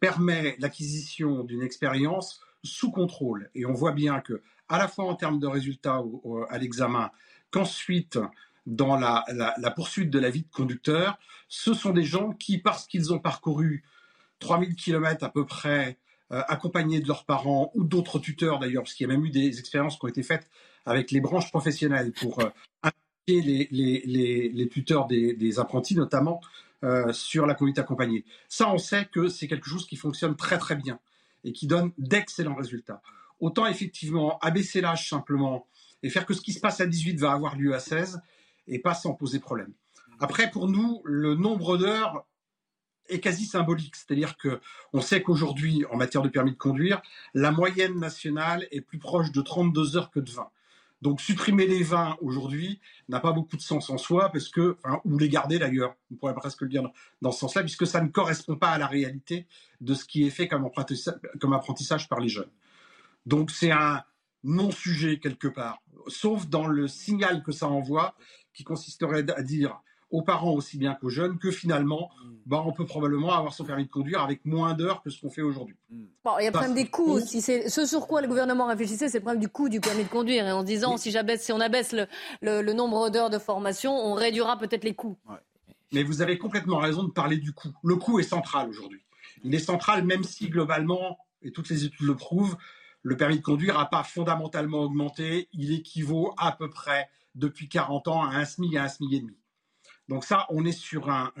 permet 0.00 0.56
l'acquisition 0.58 1.44
d'une 1.44 1.62
expérience 1.62 2.40
sous 2.64 2.90
contrôle. 2.90 3.50
Et 3.54 3.66
on 3.66 3.72
voit 3.72 3.92
bien 3.92 4.20
que, 4.20 4.42
à 4.68 4.78
la 4.78 4.88
fois 4.88 5.06
en 5.06 5.14
termes 5.14 5.40
de 5.40 5.46
résultats 5.46 6.02
à 6.48 6.58
l'examen, 6.58 7.10
qu'ensuite 7.50 8.18
dans 8.66 8.96
la, 8.96 9.24
la, 9.28 9.70
poursuite 9.70 10.10
de 10.10 10.18
la 10.18 10.30
vie 10.30 10.42
de 10.42 10.50
conducteur, 10.50 11.18
ce 11.48 11.74
sont 11.74 11.90
des 11.90 12.04
gens 12.04 12.32
qui, 12.32 12.58
parce 12.58 12.86
qu'ils 12.86 13.12
ont 13.12 13.18
parcouru 13.18 13.84
3000 14.38 14.76
km 14.76 15.24
à 15.24 15.28
peu 15.28 15.44
près 15.44 15.98
accompagnés 16.32 17.00
de 17.00 17.08
leurs 17.08 17.24
parents 17.24 17.70
ou 17.74 17.84
d'autres 17.84 18.18
tuteurs 18.18 18.58
d'ailleurs, 18.58 18.82
parce 18.82 18.94
qu'il 18.94 19.06
y 19.06 19.10
a 19.10 19.12
même 19.12 19.24
eu 19.24 19.30
des 19.30 19.58
expériences 19.58 19.98
qui 19.98 20.04
ont 20.04 20.08
été 20.08 20.22
faites 20.22 20.48
avec 20.86 21.10
les 21.10 21.20
branches 21.20 21.50
professionnelles 21.50 22.12
pour 22.12 22.40
euh, 22.40 22.48
les, 23.28 23.68
les, 23.70 24.50
les, 24.52 24.68
tuteurs 24.68 25.06
des, 25.06 25.58
apprentis 25.58 25.94
notamment 25.94 26.40
euh, 26.84 27.12
sur 27.12 27.46
la 27.46 27.54
conduite 27.54 27.78
accompagnée. 27.78 28.24
Ça, 28.48 28.72
on 28.72 28.78
sait 28.78 29.06
que 29.06 29.28
c'est 29.28 29.46
quelque 29.46 29.68
chose 29.68 29.86
qui 29.86 29.96
fonctionne 29.96 30.36
très 30.36 30.58
très 30.58 30.74
bien 30.74 30.98
et 31.44 31.52
qui 31.52 31.66
donne 31.66 31.92
d'excellents 31.98 32.54
résultats. 32.54 33.02
Autant 33.40 33.66
effectivement 33.66 34.38
abaisser 34.40 34.80
l'âge 34.80 35.08
simplement 35.08 35.66
et 36.02 36.10
faire 36.10 36.26
que 36.26 36.34
ce 36.34 36.40
qui 36.40 36.52
se 36.52 36.60
passe 36.60 36.80
à 36.80 36.86
18 36.86 37.18
va 37.18 37.32
avoir 37.32 37.56
lieu 37.56 37.74
à 37.74 37.78
16 37.78 38.20
et 38.68 38.78
pas 38.78 38.94
sans 38.94 39.14
poser 39.14 39.38
problème. 39.38 39.72
Après, 40.20 40.50
pour 40.50 40.68
nous, 40.68 41.02
le 41.04 41.34
nombre 41.34 41.76
d'heures 41.76 42.24
est 43.08 43.20
quasi 43.20 43.44
symbolique. 43.44 43.96
C'est-à-dire 43.96 44.36
que 44.36 44.60
on 44.92 45.00
sait 45.00 45.22
qu'aujourd'hui, 45.22 45.84
en 45.90 45.96
matière 45.96 46.22
de 46.22 46.28
permis 46.28 46.52
de 46.52 46.56
conduire, 46.56 47.02
la 47.34 47.50
moyenne 47.50 47.98
nationale 47.98 48.66
est 48.70 48.80
plus 48.80 48.98
proche 48.98 49.32
de 49.32 49.40
32 49.40 49.96
heures 49.96 50.10
que 50.10 50.20
de 50.20 50.30
20. 50.30 50.48
Donc 51.02 51.20
supprimer 51.20 51.66
les 51.66 51.82
20 51.82 52.18
aujourd'hui 52.20 52.80
n'a 53.08 53.18
pas 53.18 53.32
beaucoup 53.32 53.56
de 53.56 53.62
sens 53.62 53.90
en 53.90 53.98
soi, 53.98 54.30
parce 54.30 54.48
que, 54.48 54.76
ou 55.04 55.18
les 55.18 55.28
garder 55.28 55.58
d'ailleurs, 55.58 55.96
on 56.12 56.14
pourrait 56.14 56.34
presque 56.34 56.60
le 56.60 56.68
dire 56.68 56.88
dans 57.20 57.32
ce 57.32 57.40
sens-là, 57.40 57.62
puisque 57.62 57.88
ça 57.88 58.00
ne 58.00 58.08
correspond 58.08 58.54
pas 58.54 58.70
à 58.70 58.78
la 58.78 58.86
réalité 58.86 59.48
de 59.80 59.94
ce 59.94 60.04
qui 60.04 60.24
est 60.24 60.30
fait 60.30 60.46
comme 60.46 60.64
apprentissage, 60.64 62.08
par 62.08 62.20
les 62.20 62.28
jeunes. 62.28 62.50
Donc 63.26 63.50
c'est 63.50 63.72
un 63.72 64.04
non-sujet 64.44 65.18
quelque 65.18 65.48
part, 65.48 65.82
sauf 66.06 66.46
dans 66.46 66.68
le 66.68 66.86
signal 66.86 67.42
que 67.42 67.50
ça 67.50 67.66
envoie, 67.66 68.14
qui 68.54 68.62
consisterait 68.62 69.28
à 69.32 69.42
dire 69.42 69.80
aux 70.12 70.22
parents 70.22 70.52
aussi 70.52 70.78
bien 70.78 70.94
qu'aux 70.94 71.08
jeunes 71.08 71.38
que 71.38 71.50
finalement, 71.50 72.10
bah, 72.46 72.62
on 72.64 72.72
peut 72.72 72.84
probablement 72.84 73.32
avoir 73.32 73.54
son 73.54 73.64
permis 73.64 73.86
de 73.86 73.90
conduire 73.90 74.22
avec 74.22 74.44
moins 74.44 74.74
d'heures 74.74 75.02
que 75.02 75.10
ce 75.10 75.20
qu'on 75.20 75.30
fait 75.30 75.42
aujourd'hui. 75.42 75.74
Bon, 76.24 76.32
il 76.38 76.44
y 76.44 76.46
a 76.46 76.50
le 76.50 76.52
problème 76.52 76.74
des 76.74 76.86
coûts 76.86 77.12
aussi. 77.12 77.40
C'est 77.40 77.68
ce 77.68 77.86
sur 77.86 78.06
quoi 78.06 78.20
le 78.20 78.28
gouvernement 78.28 78.66
réfléchissait, 78.66 79.08
c'est 79.08 79.18
le 79.18 79.22
problème 79.22 79.40
du 79.40 79.48
coût 79.48 79.70
du 79.70 79.80
permis 79.80 80.04
de 80.04 80.08
conduire. 80.08 80.46
Et 80.46 80.52
en 80.52 80.60
se 80.60 80.66
disant, 80.66 80.98
si, 80.98 81.10
j'abaisse, 81.10 81.42
si 81.42 81.52
on 81.52 81.60
abaisse 81.60 81.92
le, 81.92 82.06
le, 82.42 82.72
nombre 82.72 83.08
d'heures 83.08 83.30
de 83.30 83.38
formation, 83.38 83.92
on 83.92 84.12
réduira 84.12 84.58
peut-être 84.58 84.84
les 84.84 84.94
coûts. 84.94 85.16
Mais 85.92 86.02
vous 86.02 86.20
avez 86.20 86.36
complètement 86.38 86.78
raison 86.78 87.04
de 87.04 87.10
parler 87.10 87.38
du 87.38 87.52
coût. 87.52 87.72
Le 87.82 87.96
coût 87.96 88.20
est 88.20 88.24
central 88.24 88.68
aujourd'hui. 88.68 89.02
Il 89.44 89.54
est 89.54 89.58
central 89.58 90.04
même 90.04 90.24
si 90.24 90.48
globalement, 90.48 91.18
et 91.42 91.52
toutes 91.52 91.70
les 91.70 91.84
études 91.84 92.06
le 92.06 92.16
prouvent, 92.16 92.56
le 93.02 93.16
permis 93.16 93.38
de 93.38 93.42
conduire 93.42 93.78
n'a 93.78 93.86
pas 93.86 94.04
fondamentalement 94.04 94.80
augmenté. 94.80 95.48
Il 95.52 95.72
équivaut 95.72 96.34
à 96.36 96.52
peu 96.52 96.68
près 96.68 97.08
depuis 97.34 97.68
40 97.68 98.08
ans 98.08 98.22
à 98.22 98.36
un 98.36 98.44
SMIC 98.44 98.76
à 98.76 98.84
un 98.84 98.88
SMIC 98.88 99.12
et 99.12 99.20
demi. 99.20 99.36
Donc 100.12 100.24
ça, 100.24 100.46
on 100.50 100.64
est 100.66 100.72
sur 100.72 101.08
un, 101.08 101.32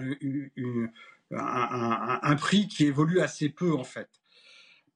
un, 1.30 2.36
prix 2.36 2.68
qui 2.68 2.86
évolue 2.86 3.20
assez 3.20 3.50
peu 3.50 3.74
en 3.74 3.84
fait. 3.84 4.08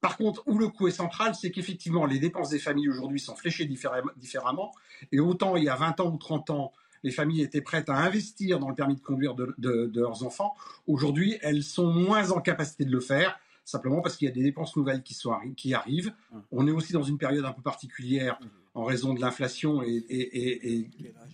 Par 0.01 0.17
contre, 0.17 0.43
où 0.47 0.59
le 0.59 0.69
coût 0.69 0.89
est 0.89 0.93
central, 0.93 1.35
c'est 1.35 1.51
qu'effectivement, 1.51 2.07
les 2.07 2.19
dépenses 2.19 2.49
des 2.51 2.59
familles 2.59 2.89
aujourd'hui 2.89 3.21
sont 3.21 3.37
fléchées 3.37 3.67
différemment. 3.67 4.73
Et 5.13 5.21
autant 5.21 5.57
il 5.57 5.65
y 5.65 5.69
a 5.69 5.77
20 5.77 6.01
ans 6.01 6.11
ou 6.11 6.17
30 6.17 6.51
ans, 6.51 6.73
les 7.03 7.11
familles 7.11 7.43
étaient 7.43 7.61
prêtes 7.61 7.91
à 7.91 7.97
investir 7.97 8.59
dans 8.59 8.69
le 8.71 8.75
permis 8.75 8.95
de 8.95 9.01
conduire 9.01 9.35
de, 9.35 9.55
de 9.59 10.01
leurs 10.01 10.25
enfants, 10.25 10.55
aujourd'hui, 10.87 11.37
elles 11.43 11.63
sont 11.63 11.93
moins 11.93 12.31
en 12.31 12.41
capacité 12.41 12.85
de 12.85 12.91
le 12.91 13.01
faire 13.01 13.39
simplement 13.67 14.01
parce 14.01 14.17
qu'il 14.17 14.29
y 14.29 14.31
a 14.31 14.35
des 14.35 14.43
dépenses 14.43 14.75
nouvelles 14.77 15.03
qui, 15.03 15.13
sont, 15.13 15.35
qui 15.57 15.75
arrivent. 15.75 16.15
Mmh. 16.33 16.39
On 16.53 16.67
est 16.67 16.71
aussi 16.71 16.93
dans 16.95 17.03
une 17.03 17.19
période 17.19 17.45
un 17.45 17.53
peu 17.53 17.63
particulière 17.63 18.39
mmh. 18.41 18.47
en 18.75 18.85
raison 18.85 19.13
de 19.13 19.21
l'inflation 19.21 19.83
et, 19.83 20.89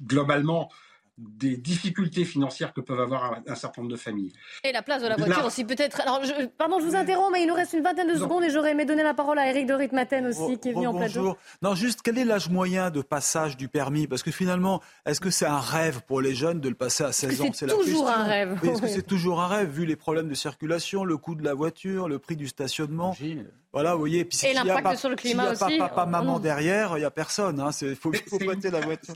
globalement 0.05 0.71
des 1.19 1.57
difficultés 1.57 2.25
financières 2.25 2.73
que 2.73 2.81
peuvent 2.81 3.01
avoir 3.01 3.41
un, 3.47 3.55
certain 3.55 3.83
nombre 3.83 3.93
de 3.93 3.99
familles. 3.99 4.33
Et 4.65 4.73
la 4.73 4.83
place 4.83 5.03
de 5.03 5.09
la 5.09 5.17
voiture 5.17 5.45
aussi 5.45 5.65
peut-être. 5.65 6.01
Alors, 6.01 6.23
pardon, 6.57 6.81
je 6.81 6.87
vous 6.87 6.97
interromps, 6.97 7.33
mais 7.33 7.43
il 7.43 7.49
nous 7.49 7.55
reste 7.55 7.75
une 7.75 7.83
vingtaine 7.83 8.09
de 8.09 8.19
secondes 8.19 8.43
et 8.45 8.51
j'aurais 8.51 8.73
aimé 8.73 8.85
donner 8.85 9.03
la 9.03 9.15
parole 9.15 9.39
à 9.39 9.49
Eric 9.49 9.67
de 9.67 9.75
Ritmaten 9.75 10.27
aussi, 10.27 10.59
qui 10.59 10.71
est 10.71 10.73
venu 10.73 10.87
en 10.87 10.95
plateau. 10.95 11.37
Non, 11.61 11.75
juste 11.75 12.01
quel 12.03 12.19
est 12.19 12.25
l'âge 12.25 12.49
moyen 12.49 12.91
de 12.91 13.03
passage 13.03 13.57
du 13.57 13.69
permis? 13.69 14.07
Parce 14.07 14.23
que 14.23 14.31
finalement, 14.31 14.81
est-ce 15.07 15.21
que 15.21 15.31
c'est 15.31 15.47
un 15.47 15.61
rêve 15.61 16.03
pour 16.07 16.21
les 16.21 16.35
jeunes 16.35 16.61
de 16.61 16.69
le 16.69 16.75
passer 16.75 17.05
à 17.05 17.13
16 17.13 17.41
ans? 17.43 17.51
C'est 17.53 17.67
toujours 17.67 18.09
un 18.09 18.25
rêve? 18.25 18.59
Est-ce 18.63 18.81
que 18.81 18.89
c'est 18.89 19.07
toujours 19.07 19.41
un 19.41 19.49
rêve 19.49 19.71
vu 19.71 19.85
les 19.85 19.97
problèmes 19.97 20.29
de 20.29 20.35
circulation, 20.35 21.05
le 21.05 21.17
coût 21.17 21.35
de 21.35 21.45
la 21.45 21.55
voiture, 21.55 22.09
le 22.09 22.19
prix 22.19 22.37
du 22.37 22.49
stationnement? 22.49 23.15
Voilà, 23.73 23.95
vous 23.95 24.01
voyez. 24.01 24.25
Puis, 24.25 24.39
et 24.47 24.53
l'impact 24.53 24.99
sur 24.99 25.09
le 25.09 25.17
climat 25.17 25.53
aussi. 25.53 25.63
Il 25.69 25.77
n'y 25.77 25.81
a 25.81 25.89
pas 25.89 25.95
papa, 25.95 26.07
maman 26.07 26.39
derrière, 26.39 26.97
il 26.97 27.01
n'y 27.01 27.07
a 27.07 27.11
personne. 27.11 27.57
Il 27.57 27.85
hein, 27.85 27.95
faut, 27.95 28.13
faut 28.13 28.39
prêter 28.39 28.71
la 28.71 28.81
voiture. 28.81 29.15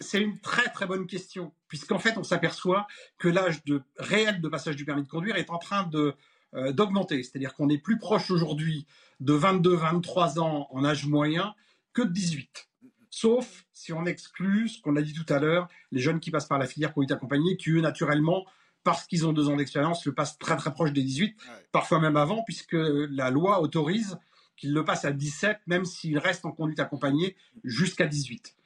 C'est 0.00 0.20
une 0.20 0.38
très 0.38 0.68
très 0.70 0.86
bonne 0.86 1.06
question, 1.06 1.52
puisqu'en 1.66 1.98
fait 1.98 2.16
on 2.18 2.22
s'aperçoit 2.22 2.86
que 3.18 3.28
l'âge 3.28 3.64
de, 3.64 3.82
réel 3.98 4.40
de 4.40 4.48
passage 4.48 4.76
du 4.76 4.84
permis 4.84 5.02
de 5.02 5.08
conduire 5.08 5.36
est 5.36 5.50
en 5.50 5.58
train 5.58 5.84
de, 5.84 6.14
euh, 6.54 6.72
d'augmenter. 6.72 7.22
C'est-à-dire 7.22 7.54
qu'on 7.54 7.68
est 7.68 7.78
plus 7.78 7.98
proche 7.98 8.30
aujourd'hui 8.30 8.86
de 9.20 9.34
22-23 9.34 10.38
ans 10.40 10.68
en 10.70 10.84
âge 10.84 11.06
moyen 11.06 11.54
que 11.92 12.02
de 12.02 12.10
18. 12.10 12.68
Sauf 13.10 13.64
si 13.72 13.92
on 13.92 14.04
exclut 14.04 14.68
ce 14.68 14.80
qu'on 14.80 14.96
a 14.96 15.02
dit 15.02 15.14
tout 15.14 15.30
à 15.32 15.38
l'heure, 15.38 15.68
les 15.90 16.00
jeunes 16.00 16.20
qui 16.20 16.30
passent 16.30 16.46
par 16.46 16.58
la 16.58 16.66
filière 16.66 16.92
conduite 16.92 17.12
accompagnée, 17.12 17.56
qui 17.56 17.70
eux 17.70 17.80
naturellement, 17.80 18.44
parce 18.84 19.06
qu'ils 19.06 19.26
ont 19.26 19.32
deux 19.32 19.48
ans 19.48 19.56
d'expérience, 19.56 20.04
le 20.06 20.14
passent 20.14 20.38
très 20.38 20.56
très 20.56 20.72
proche 20.72 20.92
des 20.92 21.02
18, 21.02 21.36
parfois 21.72 22.00
même 22.00 22.16
avant, 22.16 22.42
puisque 22.44 22.76
la 22.76 23.30
loi 23.30 23.60
autorise 23.60 24.18
qu'ils 24.56 24.72
le 24.72 24.84
passent 24.84 25.04
à 25.04 25.12
17, 25.12 25.60
même 25.66 25.84
s'ils 25.84 26.18
restent 26.18 26.44
en 26.44 26.52
conduite 26.52 26.80
accompagnée 26.80 27.36
jusqu'à 27.64 28.06
18. 28.06 28.57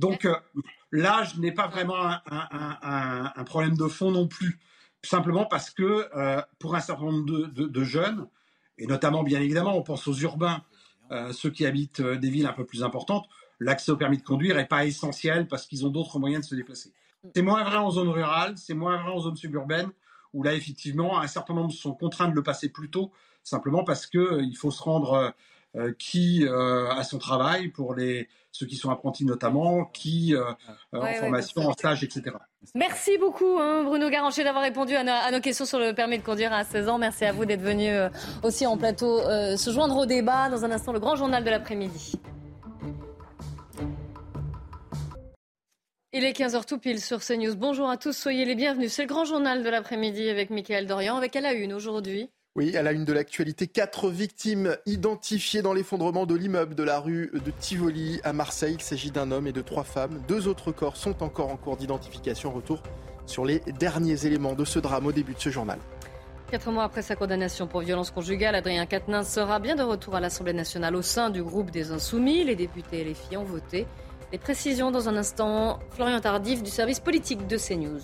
Donc 0.00 0.24
euh, 0.24 0.34
l'âge 0.90 1.36
n'est 1.38 1.52
pas 1.52 1.68
vraiment 1.68 1.94
un, 2.00 3.44
problème 3.44 3.76
de 3.76 3.86
fond 3.86 4.10
non 4.10 4.26
plus, 4.26 4.58
simplement 5.02 5.44
parce 5.44 5.70
que 5.70 6.08
euh, 6.16 6.40
pour 6.58 6.74
un 6.74 6.80
certain 6.80 7.04
nombre 7.04 7.26
de, 7.26 7.84
jeunes, 7.84 8.26
et 8.78 8.86
notamment 8.86 9.22
bien 9.22 9.40
évidemment, 9.40 9.76
on 9.76 9.82
pense 9.82 10.08
aux 10.08 10.14
urbains, 10.14 10.62
euh, 11.10 11.32
ceux 11.32 11.50
qui 11.50 11.66
habitent 11.66 12.00
des 12.00 12.30
villes 12.30 12.46
un 12.46 12.54
peu 12.54 12.64
plus 12.64 12.82
importantes, 12.82 13.28
l'accès 13.58 13.92
au 13.92 13.96
permis 13.96 14.16
de 14.16 14.22
conduire 14.22 14.56
n'est 14.56 14.64
pas 14.64 14.86
essentiel 14.86 15.46
parce 15.46 15.66
qu'ils 15.66 15.84
ont 15.84 15.90
d'autres 15.90 16.18
moyens 16.18 16.44
de 16.44 16.48
se 16.48 16.54
déplacer. 16.54 16.94
C'est 17.34 17.42
moins 17.42 17.62
vrai 17.62 17.76
en 17.76 17.90
zone 17.90 18.08
rurale, 18.08 18.56
c'est 18.56 18.72
moins 18.72 19.02
vrai 19.02 19.12
en 19.12 19.20
zone 19.20 19.36
suburbaine, 19.36 19.90
où 20.32 20.42
là 20.42 20.54
effectivement 20.54 21.20
un 21.20 21.26
certain 21.26 21.52
nombre 21.52 21.72
sont 21.72 21.92
contraints 21.92 22.28
de 22.28 22.34
le 22.34 22.42
passer 22.42 22.70
plus 22.70 22.88
tôt, 22.88 23.12
simplement 23.42 23.84
parce 23.84 24.06
qu'il 24.06 24.56
faut 24.56 24.70
se 24.70 24.82
rendre 24.82 25.34
qui 25.98 26.46
à 26.46 27.02
son 27.04 27.18
travail 27.18 27.68
pour 27.68 27.94
les 27.94 28.28
ceux 28.52 28.66
qui 28.66 28.76
sont 28.76 28.90
apprentis 28.90 29.24
notamment, 29.24 29.84
qui 29.84 30.34
euh, 30.34 30.44
euh, 30.94 31.00
en 31.00 31.14
formation, 31.14 31.62
en 31.62 31.72
stage, 31.72 32.02
etc. 32.02 32.36
Merci 32.74 33.16
beaucoup 33.18 33.58
hein, 33.58 33.84
Bruno 33.84 34.10
Garancher 34.10 34.44
d'avoir 34.44 34.62
répondu 34.62 34.94
à 34.94 35.30
nos, 35.30 35.40
questions 35.40 35.64
sur 35.64 35.78
le 35.78 35.94
permis 35.94 36.18
de 36.18 36.24
conduire 36.24 36.52
à 36.52 36.64
16 36.64 36.88
ans. 36.88 36.98
Merci 36.98 37.24
à 37.24 37.32
vous 37.32 37.44
d'être 37.44 37.62
venu 37.62 37.88
euh, 37.88 38.08
aussi 38.42 38.66
en 38.66 38.76
plateau 38.76 39.20
se 39.20 39.70
joindre 39.70 39.96
au 39.96 40.06
débat. 40.06 40.48
Dans 40.48 40.64
un 40.64 40.70
instant, 40.70 40.92
le 40.92 41.00
grand 41.00 41.16
journal 41.16 41.44
de 41.44 41.50
l'après-midi. 41.50 42.12
Il 46.12 46.24
est 46.24 46.36
15h 46.36 46.66
tout 46.66 46.78
pile 46.78 47.00
sur 47.00 47.20
CNews. 47.20 47.54
Bonjour 47.54 47.88
à 47.88 47.96
tous, 47.96 48.12
soyez 48.12 48.44
les 48.44 48.56
bienvenus. 48.56 48.92
C'est 48.92 49.02
le 49.02 49.08
grand 49.08 49.24
journal 49.24 49.62
de 49.62 49.68
l'après-midi 49.70 50.28
avec 50.28 50.50
Mickaël 50.50 50.86
Dorian, 50.86 51.16
avec 51.16 51.36
à 51.36 51.40
la 51.40 51.52
une 51.52 51.72
aujourd'hui. 51.72 52.30
Oui, 52.56 52.76
à 52.76 52.82
la 52.82 52.90
une 52.90 53.04
de 53.04 53.12
l'actualité, 53.12 53.68
quatre 53.68 54.10
victimes 54.10 54.76
identifiées 54.84 55.62
dans 55.62 55.72
l'effondrement 55.72 56.26
de 56.26 56.34
l'immeuble 56.34 56.74
de 56.74 56.82
la 56.82 56.98
rue 56.98 57.30
de 57.32 57.52
Tivoli 57.52 58.20
à 58.24 58.32
Marseille. 58.32 58.74
Il 58.76 58.82
s'agit 58.82 59.12
d'un 59.12 59.30
homme 59.30 59.46
et 59.46 59.52
de 59.52 59.62
trois 59.62 59.84
femmes. 59.84 60.20
Deux 60.26 60.48
autres 60.48 60.72
corps 60.72 60.96
sont 60.96 61.22
encore 61.22 61.50
en 61.50 61.56
cours 61.56 61.76
d'identification. 61.76 62.50
Retour 62.50 62.82
sur 63.24 63.44
les 63.44 63.60
derniers 63.78 64.26
éléments 64.26 64.54
de 64.54 64.64
ce 64.64 64.80
drame 64.80 65.06
au 65.06 65.12
début 65.12 65.34
de 65.34 65.38
ce 65.38 65.50
journal. 65.50 65.78
Quatre 66.50 66.72
mois 66.72 66.82
après 66.82 67.02
sa 67.02 67.14
condamnation 67.14 67.68
pour 67.68 67.82
violence 67.82 68.10
conjugale, 68.10 68.56
Adrien 68.56 68.84
Quatennens 68.84 69.28
sera 69.28 69.60
bien 69.60 69.76
de 69.76 69.84
retour 69.84 70.16
à 70.16 70.20
l'Assemblée 70.20 70.52
nationale 70.52 70.96
au 70.96 71.02
sein 71.02 71.30
du 71.30 71.44
groupe 71.44 71.70
des 71.70 71.92
Insoumis. 71.92 72.42
Les 72.42 72.56
députés 72.56 73.02
et 73.02 73.04
les 73.04 73.14
filles 73.14 73.36
ont 73.36 73.44
voté. 73.44 73.86
Les 74.32 74.38
précisions 74.38 74.90
dans 74.90 75.08
un 75.08 75.16
instant. 75.16 75.78
Florian 75.90 76.18
Tardif 76.18 76.64
du 76.64 76.70
service 76.70 76.98
politique 76.98 77.46
de 77.46 77.56
CNews. 77.56 78.00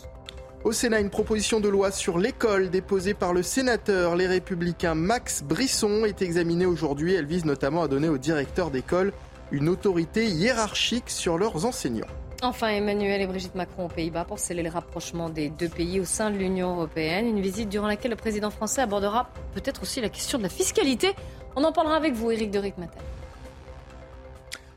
Au 0.65 0.73
Sénat, 0.73 1.01
une 1.01 1.11
proposition 1.11 1.61
de 1.61 1.69
loi 1.69 1.93
sur 1.93 2.19
l'école 2.19 2.71
déposée 2.71 3.15
par 3.15 3.33
le 3.33 3.43
sénateur 3.43 4.17
Les 4.17 4.27
Républicains 4.27 4.95
Max 4.95 5.43
Brisson 5.45 6.05
est 6.05 6.23
examinée 6.23 6.67
aujourd'hui. 6.67 7.15
Elle 7.15 7.27
vise 7.27 7.45
notamment 7.45 7.83
à 7.83 7.89
donner 7.89 8.09
aux 8.09 8.19
directeurs 8.19 8.71
d'école 8.71 9.13
une 9.53 9.69
autorité 9.69 10.27
hiérarchique 10.27 11.09
sur 11.09 11.39
leurs 11.39 11.65
enseignants. 11.67 12.09
Enfin, 12.43 12.69
Emmanuel 12.69 13.23
et 13.23 13.27
Brigitte 13.27 13.55
Macron 13.55 13.87
aux 13.87 13.89
Pays-Bas 13.89 14.25
pour 14.25 14.39
sceller 14.39 14.63
le 14.63 14.69
rapprochement 14.69 15.31
des 15.31 15.49
deux 15.51 15.69
pays 15.69 16.01
au 16.01 16.05
sein 16.05 16.31
de 16.31 16.37
l'Union 16.37 16.75
européenne. 16.75 17.29
Une 17.29 17.41
visite 17.41 17.69
durant 17.69 17.87
laquelle 17.87 18.11
le 18.11 18.17
président 18.17 18.51
français 18.51 18.83
abordera 18.83 19.31
peut-être 19.55 19.83
aussi 19.83 20.01
la 20.01 20.09
question 20.09 20.37
de 20.37 20.43
la 20.43 20.49
fiscalité. 20.49 21.13
On 21.55 21.65
en 21.65 21.73
parlera 21.73 21.97
avec 21.97 22.15
vous, 22.15 22.31
Éric 22.31 22.51
de 22.51 22.59
Ritmaten. 22.59 23.01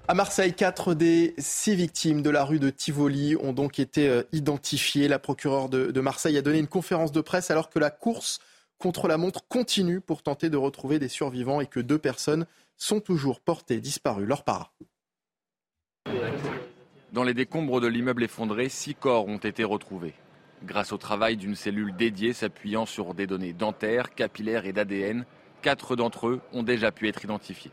À 0.09 0.15
Marseille, 0.15 0.55
quatre 0.55 0.95
des 0.95 1.35
six 1.37 1.75
victimes 1.75 2.23
de 2.23 2.31
la 2.31 2.43
rue 2.43 2.57
de 2.57 2.71
Tivoli 2.71 3.35
ont 3.39 3.53
donc 3.53 3.77
été 3.77 4.09
euh, 4.09 4.23
identifiées. 4.31 5.07
La 5.07 5.19
procureure 5.19 5.69
de, 5.69 6.01
Marseille 6.01 6.35
a 6.35 6.41
donné 6.41 6.57
une 6.57 6.67
conférence 6.67 7.11
de 7.11 7.21
presse 7.21 7.51
alors 7.51 7.69
que 7.69 7.77
la 7.77 7.91
course 7.91 8.39
contre 8.79 9.07
la 9.07 9.17
montre 9.17 9.47
continue 9.47 10.01
pour 10.01 10.23
tenter 10.23 10.49
de 10.49 10.57
retrouver 10.57 10.97
des 10.97 11.09
survivants 11.09 11.61
et 11.61 11.67
que 11.67 11.79
deux 11.79 11.99
personnes 11.99 12.47
sont 12.75 13.01
toujours 13.01 13.39
portées 13.39 13.79
disparues. 13.81 14.25
Leur 14.25 14.43
para. 14.43 14.73
Dans 17.13 17.23
les 17.23 17.35
décombres 17.35 17.79
de 17.79 17.85
l'immeuble 17.85 18.23
effondré, 18.23 18.67
six 18.67 18.95
corps 18.95 19.27
ont 19.27 19.37
été 19.37 19.63
retrouvés. 19.63 20.15
Grâce 20.63 20.91
au 20.91 20.97
travail 20.97 21.37
d'une 21.37 21.53
cellule 21.53 21.95
dédiée 21.95 22.33
s'appuyant 22.33 22.87
sur 22.87 23.13
des 23.13 23.27
données 23.27 23.53
dentaires, 23.53 24.15
capillaires 24.15 24.65
et 24.65 24.73
d'ADN, 24.73 25.27
quatre 25.61 25.95
d'entre 25.95 26.29
eux 26.29 26.41
ont 26.51 26.63
déjà 26.63 26.91
pu 26.91 27.07
être 27.07 27.23
identifiés. 27.23 27.69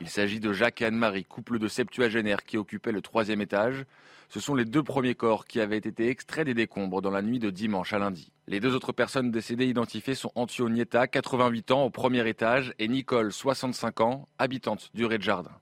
Il 0.00 0.08
s'agit 0.08 0.40
de 0.40 0.52
Jacques 0.52 0.80
et 0.80 0.86
Anne-Marie, 0.86 1.24
couple 1.24 1.58
de 1.58 1.68
septuagénaires 1.68 2.44
qui 2.44 2.56
occupaient 2.56 2.92
le 2.92 3.02
troisième 3.02 3.42
étage. 3.42 3.84
Ce 4.30 4.40
sont 4.40 4.54
les 4.54 4.64
deux 4.64 4.82
premiers 4.82 5.14
corps 5.14 5.44
qui 5.44 5.60
avaient 5.60 5.76
été 5.76 6.08
extraits 6.08 6.46
des 6.46 6.54
décombres 6.54 7.02
dans 7.02 7.10
la 7.10 7.20
nuit 7.20 7.38
de 7.38 7.50
dimanche 7.50 7.92
à 7.92 7.98
lundi. 7.98 8.32
Les 8.46 8.60
deux 8.60 8.74
autres 8.74 8.92
personnes 8.92 9.30
décédées 9.30 9.66
identifiées 9.66 10.14
sont 10.14 10.32
Antio 10.36 10.70
Nieta, 10.70 11.06
88 11.06 11.70
ans, 11.72 11.84
au 11.84 11.90
premier 11.90 12.26
étage, 12.26 12.72
et 12.78 12.88
Nicole, 12.88 13.32
65 13.32 14.00
ans, 14.00 14.28
habitante 14.38 14.90
du 14.94 15.04
rez-de-jardin. 15.04 15.52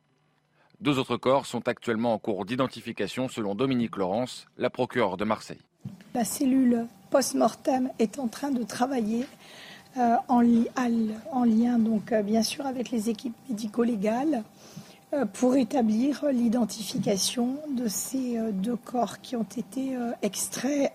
Deux 0.81 0.99
autres 0.99 1.17
corps 1.17 1.47
sont 1.47 1.67
actuellement 1.67 2.15
en 2.15 2.19
cours 2.19 2.45
d'identification 2.45 3.29
selon 3.29 3.57
Dominique 3.57 3.97
Laurence, 3.97 4.47
la 4.57 4.71
procureure 4.71 5.17
de 5.17 5.25
Marseille. 5.25 5.63
La 6.15 6.25
cellule 6.25 6.87
post-mortem 7.11 7.91
est 7.99 8.21
en 8.21 8.29
train 8.29 8.51
de 8.51 8.63
travailler 8.63 9.27
euh, 9.99 10.17
en, 10.29 10.41
lien 10.41 11.79
donc 11.79 12.13
euh, 12.13 12.23
bien 12.23 12.43
sûr 12.43 12.67
avec 12.67 12.91
les 12.91 13.11
équipes 13.11 13.35
médico-légales 13.49 14.45
euh, 15.13 15.25
pour 15.25 15.57
établir 15.57 16.25
l'identification 16.33 17.59
de 17.77 17.89
ces 17.89 18.39
deux 18.53 18.77
corps 18.77 19.21
qui 19.21 19.35
ont 19.35 19.43
été 19.57 19.97
extraits, 20.23 20.93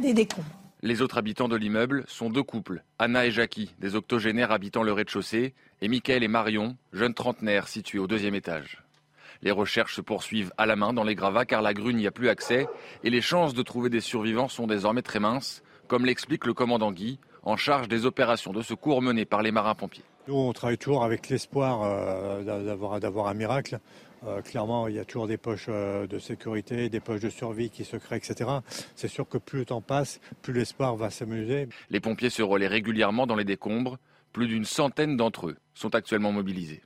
des 0.00 0.14
décombres. 0.14 0.46
Les 0.82 1.02
autres 1.02 1.18
habitants 1.18 1.48
de 1.48 1.56
l'immeuble 1.56 2.04
sont 2.06 2.30
deux 2.30 2.44
couples, 2.44 2.84
Anna 3.00 3.26
et 3.26 3.32
Jackie, 3.32 3.74
des 3.80 3.96
octogénaires 3.96 4.52
habitant 4.52 4.84
le 4.84 4.92
rez-de-chaussée, 4.92 5.54
et 5.80 5.88
Michael 5.88 6.22
et 6.22 6.28
Marion, 6.28 6.76
jeunes 6.92 7.14
trentenaires 7.14 7.66
situés 7.66 7.98
au 7.98 8.06
deuxième 8.06 8.36
étage. 8.36 8.84
Les 9.42 9.50
recherches 9.50 9.96
se 9.96 10.00
poursuivent 10.00 10.52
à 10.56 10.66
la 10.66 10.76
main 10.76 10.92
dans 10.92 11.04
les 11.04 11.14
gravats 11.16 11.46
car 11.46 11.62
la 11.62 11.74
grue 11.74 11.94
n'y 11.94 12.06
a 12.06 12.12
plus 12.12 12.28
accès 12.28 12.68
et 13.02 13.10
les 13.10 13.20
chances 13.20 13.54
de 13.54 13.62
trouver 13.62 13.90
des 13.90 14.00
survivants 14.00 14.48
sont 14.48 14.66
désormais 14.66 15.02
très 15.02 15.20
minces, 15.20 15.62
comme 15.88 16.04
l'explique 16.04 16.46
le 16.46 16.54
commandant 16.54 16.92
Guy, 16.92 17.18
en 17.42 17.56
charge 17.56 17.88
des 17.88 18.06
opérations 18.06 18.52
de 18.52 18.62
secours 18.62 19.02
menées 19.02 19.24
par 19.24 19.42
les 19.42 19.52
marins-pompiers. 19.52 20.04
Nous, 20.26 20.34
on 20.34 20.52
travaille 20.52 20.78
toujours 20.78 21.04
avec 21.04 21.28
l'espoir 21.28 21.82
euh, 21.82 22.42
d'avoir 23.00 23.28
un 23.28 23.34
miracle. 23.34 23.78
Euh, 24.26 24.42
clairement, 24.42 24.88
il 24.88 24.96
y 24.96 24.98
a 24.98 25.04
toujours 25.04 25.28
des 25.28 25.36
poches 25.36 25.66
euh, 25.68 26.06
de 26.06 26.18
sécurité, 26.18 26.88
des 26.88 27.00
poches 27.00 27.20
de 27.20 27.30
survie 27.30 27.70
qui 27.70 27.84
se 27.84 27.96
créent, 27.96 28.16
etc. 28.16 28.50
C'est 28.96 29.08
sûr 29.08 29.28
que 29.28 29.38
plus 29.38 29.60
le 29.60 29.64
temps 29.66 29.80
passe, 29.80 30.20
plus 30.42 30.52
l'espoir 30.52 30.96
va 30.96 31.10
s'amuser. 31.10 31.68
Les 31.90 32.00
pompiers 32.00 32.30
se 32.30 32.42
relaient 32.42 32.66
régulièrement 32.66 33.26
dans 33.26 33.36
les 33.36 33.44
décombres. 33.44 33.98
Plus 34.32 34.48
d'une 34.48 34.64
centaine 34.64 35.16
d'entre 35.16 35.48
eux 35.48 35.56
sont 35.74 35.94
actuellement 35.94 36.32
mobilisés. 36.32 36.82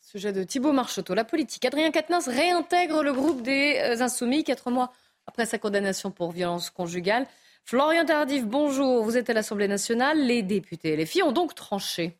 Sujet 0.00 0.32
de 0.32 0.44
Thibault 0.44 0.72
Marcheteau, 0.72 1.14
la 1.14 1.24
politique. 1.24 1.64
Adrien 1.64 1.90
Quatennens 1.90 2.28
réintègre 2.28 3.02
le 3.02 3.12
groupe 3.12 3.42
des 3.42 3.78
euh, 3.80 4.02
Insoumis 4.02 4.44
quatre 4.44 4.70
mois 4.70 4.92
après 5.26 5.46
sa 5.46 5.58
condamnation 5.58 6.10
pour 6.10 6.32
violence 6.32 6.70
conjugale. 6.70 7.26
Florian 7.68 8.04
Tardif, 8.04 8.46
bonjour. 8.46 9.02
Vous 9.02 9.16
êtes 9.16 9.28
à 9.28 9.32
l'Assemblée 9.32 9.66
nationale. 9.66 10.24
Les 10.24 10.44
députés 10.44 10.92
et 10.92 10.96
les 10.96 11.04
filles 11.04 11.24
ont 11.24 11.32
donc 11.32 11.56
tranché. 11.56 12.16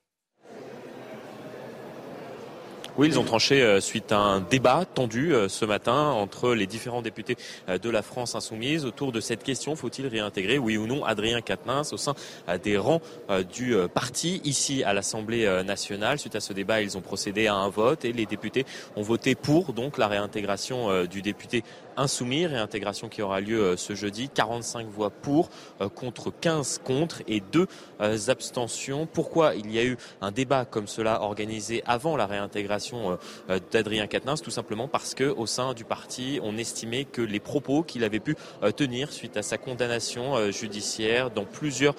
Oui, 2.98 3.08
ils 3.08 3.18
ont 3.18 3.24
tranché 3.24 3.62
euh, 3.62 3.78
suite 3.78 4.10
à 4.10 4.18
un 4.18 4.40
débat 4.40 4.86
tendu 4.86 5.34
euh, 5.34 5.48
ce 5.48 5.64
matin 5.66 5.92
entre 5.92 6.54
les 6.54 6.66
différents 6.66 7.02
députés 7.02 7.36
euh, 7.68 7.76
de 7.76 7.90
la 7.90 8.00
France 8.00 8.34
insoumise 8.34 8.86
autour 8.86 9.12
de 9.12 9.20
cette 9.20 9.44
question 9.44 9.76
faut-il 9.76 10.06
réintégrer, 10.06 10.58
oui 10.58 10.78
ou 10.78 10.86
non, 10.86 11.04
Adrien 11.04 11.42
Quatennens 11.42 11.92
au 11.92 11.98
sein 11.98 12.14
des 12.64 12.78
rangs 12.78 13.02
du 13.52 13.76
parti 13.92 14.40
ici 14.44 14.82
à 14.82 14.94
l'Assemblée 14.94 15.46
nationale? 15.64 16.18
Suite 16.18 16.36
à 16.36 16.40
ce 16.40 16.54
débat, 16.54 16.80
ils 16.80 16.96
ont 16.96 17.02
procédé 17.02 17.46
à 17.46 17.54
un 17.54 17.68
vote 17.68 18.04
et 18.04 18.12
les 18.12 18.24
députés 18.24 18.64
ont 18.96 19.02
voté 19.02 19.34
pour 19.34 19.74
donc 19.74 19.98
la 19.98 20.08
réintégration 20.08 21.04
du 21.04 21.22
député 21.22 21.62
insoumis, 21.96 22.46
réintégration 22.46 23.08
qui 23.08 23.22
aura 23.22 23.40
lieu 23.40 23.76
ce 23.76 23.94
jeudi. 23.94 24.28
45 24.28 24.86
voix 24.88 25.10
pour, 25.10 25.48
contre 25.94 26.30
15 26.30 26.80
contre 26.84 27.22
et 27.26 27.40
2 27.40 27.66
abstentions. 28.28 29.06
Pourquoi 29.06 29.54
il 29.54 29.70
y 29.72 29.78
a 29.78 29.84
eu 29.84 29.96
un 30.20 30.30
débat 30.30 30.64
comme 30.64 30.86
cela 30.86 31.22
organisé 31.22 31.82
avant 31.86 32.16
la 32.16 32.26
réintégration 32.26 33.12
euh, 33.12 33.16
euh, 33.50 33.60
d'Adrien 33.72 34.06
Quatennens, 34.06 34.42
tout 34.42 34.50
simplement 34.50 34.88
parce 34.88 35.14
que 35.14 35.24
au 35.24 35.46
sein 35.46 35.74
du 35.74 35.84
parti, 35.84 36.40
on 36.42 36.56
estimait 36.56 37.04
que 37.04 37.22
les 37.22 37.40
propos 37.40 37.82
qu'il 37.82 38.04
avait 38.04 38.20
pu 38.20 38.36
euh, 38.62 38.70
tenir 38.70 39.12
suite 39.12 39.36
à 39.36 39.42
sa 39.42 39.58
condamnation 39.58 40.50
judiciaire 40.50 41.30
dans 41.30 41.44
plusieurs 41.44 41.94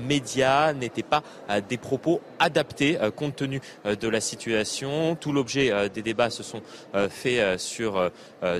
médias 0.00 0.72
n'étaient 0.72 1.02
pas 1.02 1.22
des 1.68 1.76
propos 1.76 2.20
adaptés 2.38 2.98
compte 3.16 3.36
tenu 3.36 3.60
de 3.84 4.08
la 4.08 4.20
situation. 4.20 5.16
Tout 5.16 5.32
l'objet 5.32 5.88
des 5.90 6.02
débats 6.02 6.30
se 6.30 6.42
sont 6.42 6.62
faits 7.08 7.58
sur 7.58 8.10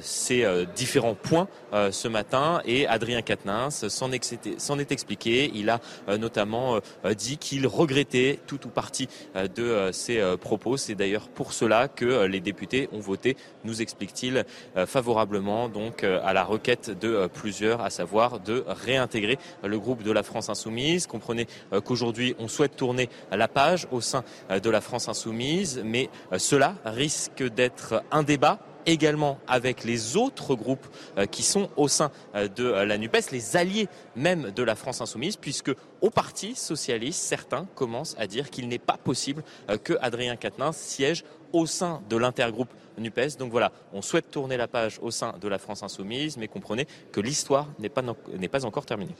ces 0.00 0.66
différents 0.78 1.14
points 1.14 1.48
ce 1.72 2.08
matin 2.08 2.62
et 2.64 2.86
Adrien 2.86 3.22
Quatennens 3.22 3.88
s'en 3.88 4.10
est 4.12 4.92
expliqué. 4.92 5.50
Il 5.54 5.70
a 5.70 5.80
notamment 6.18 6.78
dit 7.16 7.36
qu'il 7.36 7.66
regrettait 7.66 8.38
tout 8.46 8.66
ou 8.66 8.70
partie 8.70 9.08
de 9.34 9.90
ses 9.92 10.22
propos. 10.40 10.76
C'est 10.76 10.94
d'ailleurs 10.94 11.28
pour 11.28 11.52
cela 11.52 11.88
que 11.88 12.04
euh, 12.04 12.28
les 12.28 12.40
députés 12.40 12.88
ont 12.92 13.00
voté, 13.00 13.36
nous 13.64 13.82
explique-t-il, 13.82 14.44
euh, 14.76 14.86
favorablement 14.86 15.68
donc 15.68 16.04
euh, 16.04 16.20
à 16.24 16.32
la 16.32 16.44
requête 16.44 16.90
de 16.98 17.26
plusieurs, 17.26 17.80
à 17.80 17.90
savoir 17.90 18.40
de 18.40 18.64
réintégrer 18.66 19.38
le 19.64 19.78
groupe 19.78 20.02
de 20.02 20.12
la 20.12 20.22
France 20.22 20.48
insoumise. 20.48 21.06
Comprenez 21.06 21.46
qu'aujourd'hui 21.84 22.34
on 22.38 22.48
souhaite 22.48 22.76
tourner 22.76 23.08
la 23.30 23.48
page 23.48 23.86
au 23.90 24.00
sein 24.00 24.24
de 24.50 24.70
la 24.70 24.80
France 24.80 25.08
insoumise, 25.08 25.80
mais 25.84 26.08
cela 26.36 26.74
risque 26.84 27.42
d'être 27.42 28.02
un 28.10 28.22
débat 28.22 28.58
également 28.88 29.38
avec 29.46 29.84
les 29.84 30.16
autres 30.16 30.54
groupes 30.54 30.86
euh, 31.18 31.26
qui 31.26 31.42
sont 31.42 31.68
au 31.76 31.88
sein 31.88 32.10
euh, 32.34 32.48
de 32.48 32.64
euh, 32.64 32.86
la 32.86 32.96
NUPES, 32.98 33.30
les 33.32 33.56
alliés 33.56 33.86
même 34.16 34.50
de 34.50 34.62
la 34.62 34.74
France 34.74 35.00
insoumise, 35.00 35.36
puisque 35.36 35.70
au 36.00 36.10
Parti 36.10 36.54
socialiste, 36.54 37.20
certains 37.20 37.66
commencent 37.74 38.16
à 38.18 38.26
dire 38.26 38.50
qu'il 38.50 38.66
n'est 38.68 38.78
pas 38.78 38.96
possible 38.96 39.44
que 39.84 39.94
Adrien 40.00 40.36
Quatennens 40.36 40.76
siège 40.76 41.24
au 41.52 41.66
sein 41.66 42.02
de 42.08 42.16
l'intergroupe 42.16 42.72
NUPES. 42.98 43.36
Donc 43.38 43.50
voilà, 43.50 43.72
on 43.92 44.00
souhaite 44.00 44.30
tourner 44.30 44.56
la 44.56 44.68
page 44.68 44.98
au 45.02 45.10
sein 45.10 45.34
de 45.40 45.48
la 45.48 45.58
France 45.58 45.82
insoumise, 45.82 46.36
mais 46.36 46.48
comprenez 46.48 46.86
que 47.12 47.20
l'histoire 47.20 47.68
n'est 47.78 47.88
pas, 47.88 48.02
pas 48.02 48.64
encore 48.64 48.86
terminée. 48.86 49.14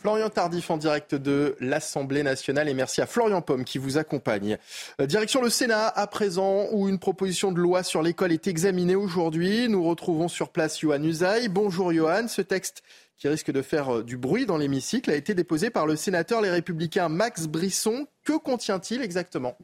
Florian 0.00 0.30
Tardif 0.30 0.70
en 0.70 0.76
direct 0.76 1.16
de 1.16 1.56
l'Assemblée 1.60 2.22
nationale 2.22 2.68
et 2.68 2.74
merci 2.74 3.00
à 3.00 3.06
Florian 3.06 3.42
Pomme 3.42 3.64
qui 3.64 3.78
vous 3.78 3.98
accompagne. 3.98 4.56
Euh, 5.00 5.06
direction 5.06 5.42
le 5.42 5.50
Sénat 5.50 5.88
à 5.88 6.06
présent 6.06 6.66
où 6.70 6.88
une 6.88 7.00
proposition 7.00 7.50
de 7.50 7.58
loi 7.58 7.82
sur 7.82 8.02
l'école 8.02 8.32
est 8.32 8.46
examinée 8.46 8.94
aujourd'hui. 8.94 9.68
Nous 9.68 9.82
retrouvons 9.82 10.28
sur 10.28 10.50
place 10.50 10.78
Johan 10.78 11.02
Usaï. 11.02 11.48
Bonjour 11.48 11.92
Johan, 11.92 12.28
ce 12.28 12.42
texte 12.42 12.82
qui 13.16 13.26
risque 13.26 13.50
de 13.50 13.60
faire 13.60 13.96
euh, 13.96 14.04
du 14.04 14.16
bruit 14.16 14.46
dans 14.46 14.56
l'hémicycle 14.56 15.10
a 15.10 15.16
été 15.16 15.34
déposé 15.34 15.70
par 15.70 15.86
le 15.86 15.96
sénateur 15.96 16.40
Les 16.40 16.50
Républicains 16.50 17.08
Max 17.08 17.48
Brisson. 17.48 18.06
Que 18.22 18.38
contient-il 18.38 19.02
exactement? 19.02 19.56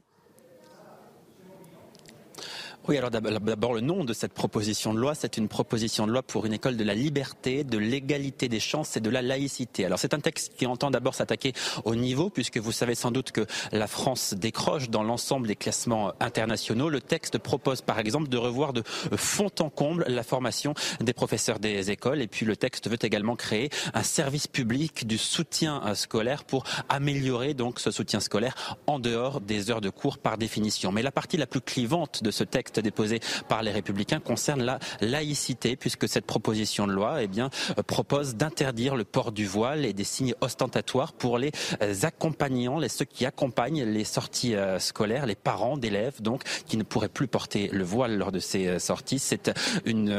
Oui, 2.87 2.99
alors 2.99 3.11
d'abord 3.11 3.73
le 3.73 3.81
nom 3.81 4.05
de 4.05 4.13
cette 4.13 4.35
proposition 4.35 4.93
de 4.93 4.99
loi, 4.99 5.15
c'est 5.15 5.39
une 5.39 5.49
proposition 5.49 6.07
de 6.07 6.13
loi 6.13 6.23
pour 6.23 6.45
une 6.45 6.53
école 6.53 6.77
de 6.77 6.85
la 6.85 6.95
liberté, 6.95 7.65
de 7.65 7.79
l'égalité 7.79 8.49
des 8.49 8.61
chances 8.61 8.97
et 8.97 9.01
de 9.01 9.09
la 9.09 9.23
laïcité. 9.23 9.87
Alors 9.87 9.99
c'est 9.99 10.13
un 10.13 10.21
texte 10.21 10.53
qui 10.57 10.67
entend 10.67 10.91
d'abord 10.91 11.15
s'attaquer 11.15 11.55
au 11.85 11.95
niveau, 11.95 12.29
puisque 12.29 12.59
vous 12.59 12.73
savez 12.73 12.95
sans 12.95 13.11
doute 13.11 13.33
que 13.33 13.47
la 13.73 13.87
France 13.87 14.35
décroche 14.35 14.91
dans 14.91 15.03
l'ensemble 15.03 15.47
des 15.47 15.57
classements 15.57 16.13
internationaux. 16.21 16.91
Le 16.91 17.01
texte 17.01 17.39
propose 17.39 17.81
par 17.81 17.99
exemple 17.99 18.29
de 18.29 18.37
revoir 18.37 18.73
de 18.73 18.83
fond 19.17 19.51
en 19.61 19.71
comble 19.71 20.05
la 20.09 20.23
formation 20.23 20.75
des 21.01 21.15
professeurs 21.15 21.61
des 21.61 21.91
écoles, 21.91 22.21
et 22.21 22.27
puis 22.27 22.45
le 22.45 22.57
texte 22.57 22.91
veut 22.91 22.99
également 23.01 23.37
créer 23.37 23.71
un 23.95 24.03
service 24.03 24.47
public 24.47 25.07
du 25.07 25.17
soutien 25.17 25.83
euh, 25.87 25.95
scolaire 25.95 26.45
pour 26.45 26.65
améliorer 26.89 27.55
donc 27.55 27.81
ce 27.81 27.91
soutien 27.91 28.21
scolaire 28.21 28.79
en 28.87 28.99
dehors 28.99 29.41
des 29.41 29.71
heures 29.71 29.81
de 29.81 29.91
cours 29.91 30.19
par 30.19 30.39
définition. 30.39 30.93
Mais 30.93 31.03
la 31.03 31.13
partie 31.13 31.37
la 31.37 31.47
plus 31.47 31.61
clivante 31.61 32.23
de 32.23 32.31
ce 32.31 32.45
texte 32.45 32.74
déposé 32.81 33.21
par 33.49 33.63
les 33.63 33.71
Républicains 33.71 34.21
concerne 34.21 34.63
la 34.63 34.79
laïcité, 35.01 35.77
puisque 35.77 36.09
cette 36.09 36.27
proposition 36.27 36.87
de 36.87 36.93
loi 36.93 37.23
eh 37.23 37.27
bien, 37.27 37.51
euh, 37.79 37.83
propose 37.83 38.35
d'interdire 38.35 38.97
le 38.97 39.05
port 39.05 39.33
du 39.33 39.47
voile 39.47 39.85
et 39.85 39.93
des 39.93 40.05
signes 40.05 40.35
ostentatoires 40.41 41.13
pour 41.13 41.39
les 41.39 41.53
euh, 41.83 41.95
accompagnants, 42.03 42.79
les, 42.79 42.89
ceux 42.89 43.05
qui 43.05 43.27
accompagnent 43.27 43.85
les 43.85 44.05
sorties 44.05 44.55
euh, 44.55 44.79
scolaires, 44.79 45.27
les 45.27 45.35
parents 45.35 45.77
d'élèves, 45.77 46.23
donc, 46.23 46.43
qui 46.67 46.77
ne 46.77 46.83
pourraient 46.83 47.09
plus 47.09 47.27
porter 47.27 47.69
le 47.73 47.85
voile 47.85 48.17
lors 48.17 48.33
de 48.33 48.39
ces 48.39 48.79
sorties. 48.79 49.19
C'est 49.19 49.51
une 49.85 50.11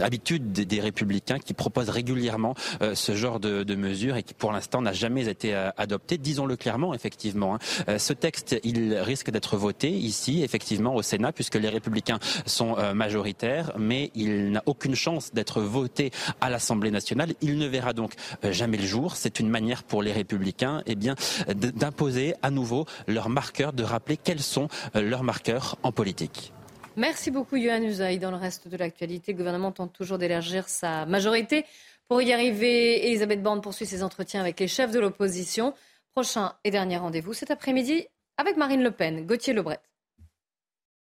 habitude 0.00 0.52
des, 0.52 0.76
Républicains 0.80 1.38
qui 1.38 1.54
proposent 1.54 1.88
régulièrement 1.88 2.54
ce 2.94 3.16
genre 3.16 3.40
de, 3.40 3.74
mesures 3.74 4.16
et 4.16 4.22
qui, 4.22 4.34
pour 4.34 4.52
l'instant, 4.52 4.82
n'a 4.82 4.92
jamais 4.92 5.28
été 5.28 5.54
adopté. 5.76 6.18
Disons-le 6.18 6.56
clairement, 6.56 6.94
effectivement. 6.94 7.56
Hein. 7.56 7.98
ce 7.98 8.12
texte, 8.12 8.56
il 8.62 8.94
risque 8.94 9.30
d'être 9.30 9.56
voté 9.56 9.90
ici, 9.90 10.42
effectivement, 10.42 10.94
au 10.94 11.02
Sénat, 11.02 11.32
puisque 11.32 11.56
les 11.56 11.65
républicains 11.68 12.18
sont 12.46 12.76
euh, 12.78 12.94
majoritaires, 12.94 13.72
mais 13.78 14.10
il 14.14 14.50
n'a 14.52 14.62
aucune 14.66 14.94
chance 14.94 15.32
d'être 15.32 15.60
voté 15.60 16.10
à 16.40 16.50
l'Assemblée 16.50 16.90
nationale. 16.90 17.34
Il 17.40 17.58
ne 17.58 17.66
verra 17.66 17.92
donc 17.92 18.14
euh, 18.44 18.52
jamais 18.52 18.76
le 18.76 18.86
jour. 18.86 19.16
C'est 19.16 19.40
une 19.40 19.48
manière 19.48 19.84
pour 19.84 20.02
les 20.02 20.12
républicains 20.12 20.82
eh 20.86 20.94
d'imposer 20.94 22.34
à 22.42 22.50
nouveau 22.50 22.86
leurs 23.06 23.28
marqueurs, 23.28 23.72
de 23.72 23.82
rappeler 23.82 24.16
quels 24.16 24.40
sont 24.40 24.68
euh, 24.94 25.02
leurs 25.02 25.22
marqueurs 25.22 25.76
en 25.82 25.92
politique. 25.92 26.52
Merci 26.96 27.30
beaucoup, 27.30 27.56
Yohann 27.56 27.84
Usaï. 27.84 28.18
Dans 28.18 28.30
le 28.30 28.38
reste 28.38 28.68
de 28.68 28.76
l'actualité, 28.76 29.32
le 29.32 29.38
gouvernement 29.38 29.70
tente 29.70 29.92
toujours 29.92 30.16
d'élargir 30.16 30.68
sa 30.68 31.04
majorité. 31.04 31.66
Pour 32.08 32.22
y 32.22 32.32
arriver, 32.32 33.06
Elisabeth 33.06 33.42
Borne 33.42 33.60
poursuit 33.60 33.84
ses 33.84 34.02
entretiens 34.02 34.40
avec 34.40 34.58
les 34.60 34.68
chefs 34.68 34.92
de 34.92 35.00
l'opposition. 35.00 35.74
Prochain 36.14 36.54
et 36.64 36.70
dernier 36.70 36.96
rendez-vous 36.96 37.34
cet 37.34 37.50
après-midi 37.50 38.06
avec 38.38 38.56
Marine 38.56 38.82
Le 38.82 38.90
Pen. 38.90 39.26
Gauthier 39.26 39.52
Lebret. 39.52 39.80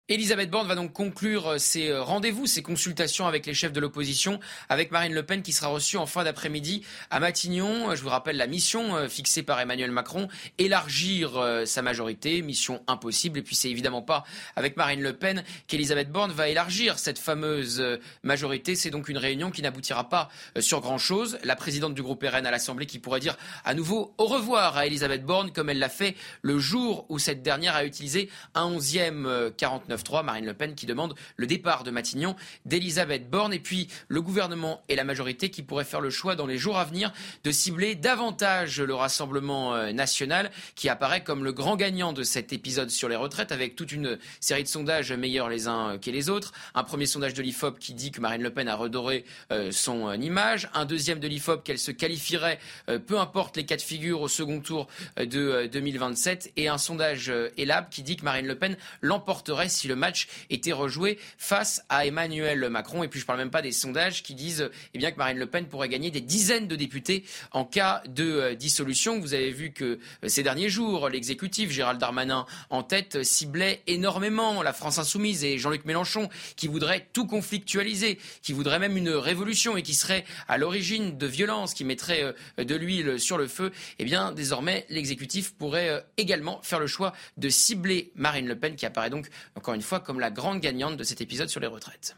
Elisabeth 0.08 0.52
Borne 0.52 0.68
va 0.68 0.76
donc 0.76 0.94
conclure 0.94 1.54
euh, 1.54 1.58
ses 1.58 1.90
euh, 1.90 2.04
rendez-vous, 2.04 2.46
ses 2.46 2.62
consultations 2.62 3.26
avec 3.26 3.48
les 3.48 3.56
chefs 3.56 3.72
de 3.72 3.80
l'opposition, 3.80 4.40
avec 4.70 4.92
Marine 4.92 5.16
Le 5.16 5.24
Pen 5.24 5.42
qui 5.42 5.52
sera 5.52 5.70
reçue 5.70 5.98
en 5.98 6.06
fin 6.06 6.24
d'après-midi 6.24 6.86
à 7.10 7.20
Matignon. 7.20 7.96
Je 7.96 8.04
vous 8.04 8.10
rappelle 8.10 8.38
la 8.38 8.46
mission 8.46 8.96
euh, 8.96 9.08
fixée 9.08 9.42
par 9.42 9.60
Emmanuel 9.60 9.90
Macron, 9.90 10.28
élargir 10.60 11.44
sa 11.66 11.82
majorité, 11.82 12.44
mission 12.44 12.84
impossible. 12.86 13.40
Et 13.40 13.42
puis 13.42 13.56
c'est 13.56 13.72
évidemment 13.72 14.04
pas 14.04 14.26
avec 14.56 14.78
Marine 14.78 15.02
Le 15.02 15.14
Pen 15.14 15.44
qu'Elisabeth 15.66 16.12
Borne 16.12 16.32
va 16.32 16.50
élargir 16.50 17.00
cette 17.00 17.18
fameuse 17.18 17.84
majorité. 18.22 18.76
C'est 18.76 18.92
donc 18.92 19.10
une 19.10 19.18
réunion 19.18 19.50
qui 19.50 19.64
n'aboutira 19.64 20.08
pas 20.08 20.30
sur 20.60 20.82
grand-chose. 20.82 21.40
La 21.44 21.56
présidente 21.56 21.96
du 21.96 22.04
groupe 22.04 22.24
RN 22.24 22.46
à 22.46 22.52
l'Assemblée 22.52 22.86
qui 22.86 23.00
pourrait 23.00 23.20
dire 23.20 23.38
à 23.64 23.74
nouveau 23.74 24.14
au 24.20 24.26
revoir 24.26 24.78
à 24.78 24.86
Elisabeth 24.86 25.26
Borne 25.26 25.52
comme 25.52 25.70
elle 25.70 25.80
l'a 25.80 25.90
fait 25.90 26.16
le 26.44 26.60
jour 26.60 27.06
où 27.10 27.18
cette 27.18 27.42
dernière 27.42 27.76
a 27.76 27.86
utilisé 27.86 28.30
un 28.54 28.66
onzième 28.66 29.52
49 29.58 29.95
49.3, 29.96 30.24
Marine 30.24 30.46
Le 30.46 30.54
Pen 30.54 30.76
qui 30.76 30.86
demande 30.86 31.16
le 31.36 31.48
départ 31.48 31.84
de 31.84 31.92
Matignon 31.92 32.36
d'Elisabeth 32.66 33.30
Borne. 33.30 33.54
Et 33.54 33.60
puis 33.60 33.88
le 34.08 34.22
gouvernement 34.22 34.82
et 34.90 34.96
la 34.96 35.04
majorité 35.04 35.50
qui 35.50 35.64
pourraient 35.64 35.86
faire 35.86 36.02
le 36.02 36.10
choix 36.10 36.36
dans 36.36 36.46
les 36.46 36.58
jours 36.58 36.78
à 36.78 36.86
venir 36.86 37.12
de 37.44 37.52
cibler 37.52 37.96
davantage 37.96 38.82
le 38.82 38.94
Rassemblement 38.94 39.76
euh, 39.76 39.92
national 39.92 40.52
qui 40.76 40.90
apparaît 40.90 41.24
comme 41.24 41.44
le 41.44 41.54
grand 41.54 41.76
gagnant 41.76 42.14
de 42.14 42.24
cet 42.24 42.54
épisode 42.54 42.90
sur 42.90 43.10
les 43.10 43.16
retraites 43.16 43.52
avec 43.52 43.76
toute 43.76 43.92
une 43.92 44.18
série 44.40 44.64
de 44.64 44.68
sondages 44.68 45.12
meilleurs 45.12 45.50
les 45.50 45.68
uns 45.68 45.98
que 45.98 46.12
les 46.12 46.30
autres. 46.30 46.54
Un 46.74 46.84
premier 46.84 47.06
sondage 47.06 47.34
de 47.34 47.42
l'IFOP 47.42 47.80
qui 47.80 47.94
dit 47.94 48.12
que 48.12 48.22
Marine 48.22 48.42
Le 48.42 48.52
Pen 48.52 48.68
a 48.68 48.76
redoré 48.76 49.26
euh, 49.52 49.72
son 49.72 50.14
image. 50.14 50.70
Un 50.74 50.86
deuxième 50.86 51.20
de 51.20 51.28
l'IFOP 51.28 51.64
qu'elle 51.64 51.80
se 51.80 51.92
qualifierait, 51.92 52.60
peu 53.08 53.20
importe 53.20 53.58
les 53.58 53.66
cas 53.66 53.76
de 53.76 53.82
figure, 53.82 54.22
au 54.22 54.28
second 54.28 54.60
tour 54.60 54.88
de 55.18 55.68
2027. 55.68 56.54
Et 56.58 56.68
un 56.68 56.78
sondage 56.78 57.32
ELAB 57.58 57.90
qui 57.90 58.04
dit 58.04 58.16
que 58.16 58.24
Marine 58.24 58.48
Le 58.48 58.56
Pen 58.56 58.78
l'emporterait 59.02 59.70
si 59.70 59.85
le 59.88 59.96
match 59.96 60.28
était 60.50 60.74
rejoué 60.74 61.20
face 61.38 61.84
à 61.90 62.06
Emmanuel 62.06 62.70
Macron. 62.70 63.04
Et 63.04 63.08
puis 63.08 63.20
je 63.20 63.26
parle 63.26 63.40
même 63.40 63.52
pas 63.52 63.62
des 63.62 63.72
sondages 63.72 64.24
qui 64.24 64.36
disent 64.36 64.70
eh 64.94 64.98
bien, 64.98 65.12
que 65.12 65.18
Marine 65.18 65.38
Le 65.38 65.46
Pen 65.46 65.68
pourrait 65.68 65.90
gagner 65.90 66.12
des 66.12 66.22
dizaines 66.22 66.68
de 66.68 66.76
députés 66.76 67.24
en 67.52 67.66
cas 67.66 68.02
de 68.08 68.24
euh, 68.24 68.56
dissolution. 68.56 69.20
Vous 69.20 69.34
avez 69.34 69.52
vu 69.52 69.72
que 69.72 70.00
euh, 70.24 70.28
ces 70.28 70.44
derniers 70.44 70.70
jours, 70.70 71.10
l'exécutif, 71.10 71.72
Gérald 71.72 72.00
Darmanin 72.00 72.46
en 72.70 72.84
tête, 72.84 73.24
ciblait 73.24 73.82
énormément 73.88 74.64
la 74.64 74.74
France 74.74 74.98
insoumise 74.98 75.44
et 75.44 75.58
Jean-Luc 75.58 75.86
Mélenchon 75.86 76.30
qui 76.56 76.68
voudrait 76.68 77.08
tout 77.14 77.28
conflictualiser, 77.28 78.20
qui 78.42 78.54
voudrait 78.54 78.80
même 78.80 78.98
une 78.98 79.10
révolution 79.10 79.78
et 79.78 79.84
qui 79.84 79.94
serait 79.94 80.26
à 80.48 80.58
l'origine 80.58 81.18
de 81.18 81.28
violences, 81.28 81.74
qui 81.74 81.84
mettrait 81.84 82.24
euh, 82.24 82.64
de 82.64 82.76
l'huile 82.76 83.20
sur 83.20 83.38
le 83.38 83.48
feu. 83.48 83.72
Eh 84.00 84.06
bien, 84.06 84.32
désormais, 84.32 84.86
l'exécutif 84.90 85.54
pourrait 85.54 86.06
également 86.18 86.60
faire 86.64 86.80
le 86.80 86.88
choix 86.88 87.14
de 87.38 87.50
cibler 87.50 88.12
Marine 88.16 88.48
Le 88.48 88.58
Pen, 88.58 88.76
qui 88.76 88.86
apparaît 88.86 89.10
donc, 89.10 89.30
encore 89.56 89.74
fois, 89.82 90.00
comme 90.00 90.20
la 90.20 90.32
grande 90.32 90.60
gagnante 90.60 90.98
de 90.98 91.04
cet 91.04 91.22
épisode 91.22 91.50
sur 91.50 91.60
les 91.60 91.68
retraites. 91.68 92.16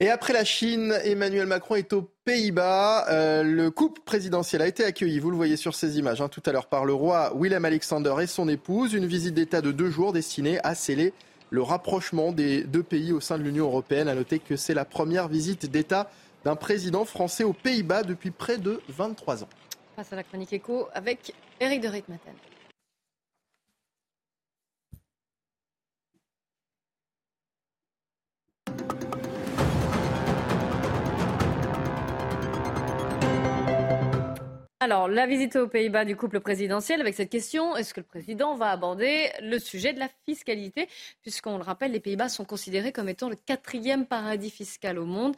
Et 0.00 0.10
après 0.10 0.32
la 0.32 0.44
Chine, 0.44 0.92
Emmanuel 1.04 1.46
Macron 1.46 1.76
est 1.76 1.92
aux 1.92 2.02
Pays-Bas. 2.24 3.06
Euh, 3.10 3.44
le 3.44 3.70
couple 3.70 4.00
présidentiel 4.04 4.60
a 4.60 4.66
été 4.66 4.84
accueilli, 4.84 5.20
vous 5.20 5.30
le 5.30 5.36
voyez 5.36 5.56
sur 5.56 5.74
ces 5.74 5.98
images 5.98 6.20
hein, 6.20 6.28
tout 6.28 6.42
à 6.46 6.52
l'heure, 6.52 6.66
par 6.66 6.84
le 6.84 6.92
roi 6.92 7.32
Willem 7.36 7.64
Alexander 7.64 8.14
et 8.20 8.26
son 8.26 8.48
épouse. 8.48 8.92
Une 8.92 9.06
visite 9.06 9.34
d'État 9.34 9.60
de 9.60 9.70
deux 9.70 9.90
jours 9.90 10.12
destinée 10.12 10.58
à 10.64 10.74
sceller 10.74 11.12
le 11.50 11.62
rapprochement 11.62 12.32
des 12.32 12.64
deux 12.64 12.82
pays 12.82 13.12
au 13.12 13.20
sein 13.20 13.38
de 13.38 13.44
l'Union 13.44 13.66
européenne. 13.66 14.08
À 14.08 14.16
noter 14.16 14.40
que 14.40 14.56
c'est 14.56 14.74
la 14.74 14.84
première 14.84 15.28
visite 15.28 15.70
d'État 15.70 16.10
d'un 16.44 16.56
président 16.56 17.04
français 17.04 17.44
aux 17.44 17.52
Pays-Bas 17.52 18.02
depuis 18.02 18.32
près 18.32 18.58
de 18.58 18.80
23 18.88 19.44
ans. 19.44 19.48
Face 19.94 20.12
à 20.12 20.16
la 20.16 20.24
chronique 20.24 20.52
écho 20.52 20.88
avec 20.92 21.32
Eric 21.60 21.80
de 21.80 21.88
Ritmaten. 21.88 22.34
Alors, 34.84 35.08
la 35.08 35.26
visite 35.26 35.56
aux 35.56 35.66
Pays-Bas 35.66 36.04
du 36.04 36.14
couple 36.14 36.40
présidentiel 36.40 37.00
avec 37.00 37.14
cette 37.14 37.30
question, 37.30 37.74
est-ce 37.74 37.94
que 37.94 38.00
le 38.00 38.06
président 38.06 38.54
va 38.54 38.68
aborder 38.70 39.30
le 39.40 39.58
sujet 39.58 39.94
de 39.94 39.98
la 39.98 40.10
fiscalité 40.26 40.90
Puisqu'on 41.22 41.56
le 41.56 41.62
rappelle, 41.62 41.92
les 41.92 42.00
Pays-Bas 42.00 42.28
sont 42.28 42.44
considérés 42.44 42.92
comme 42.92 43.08
étant 43.08 43.30
le 43.30 43.34
quatrième 43.34 44.04
paradis 44.04 44.50
fiscal 44.50 44.98
au 44.98 45.06
monde. 45.06 45.36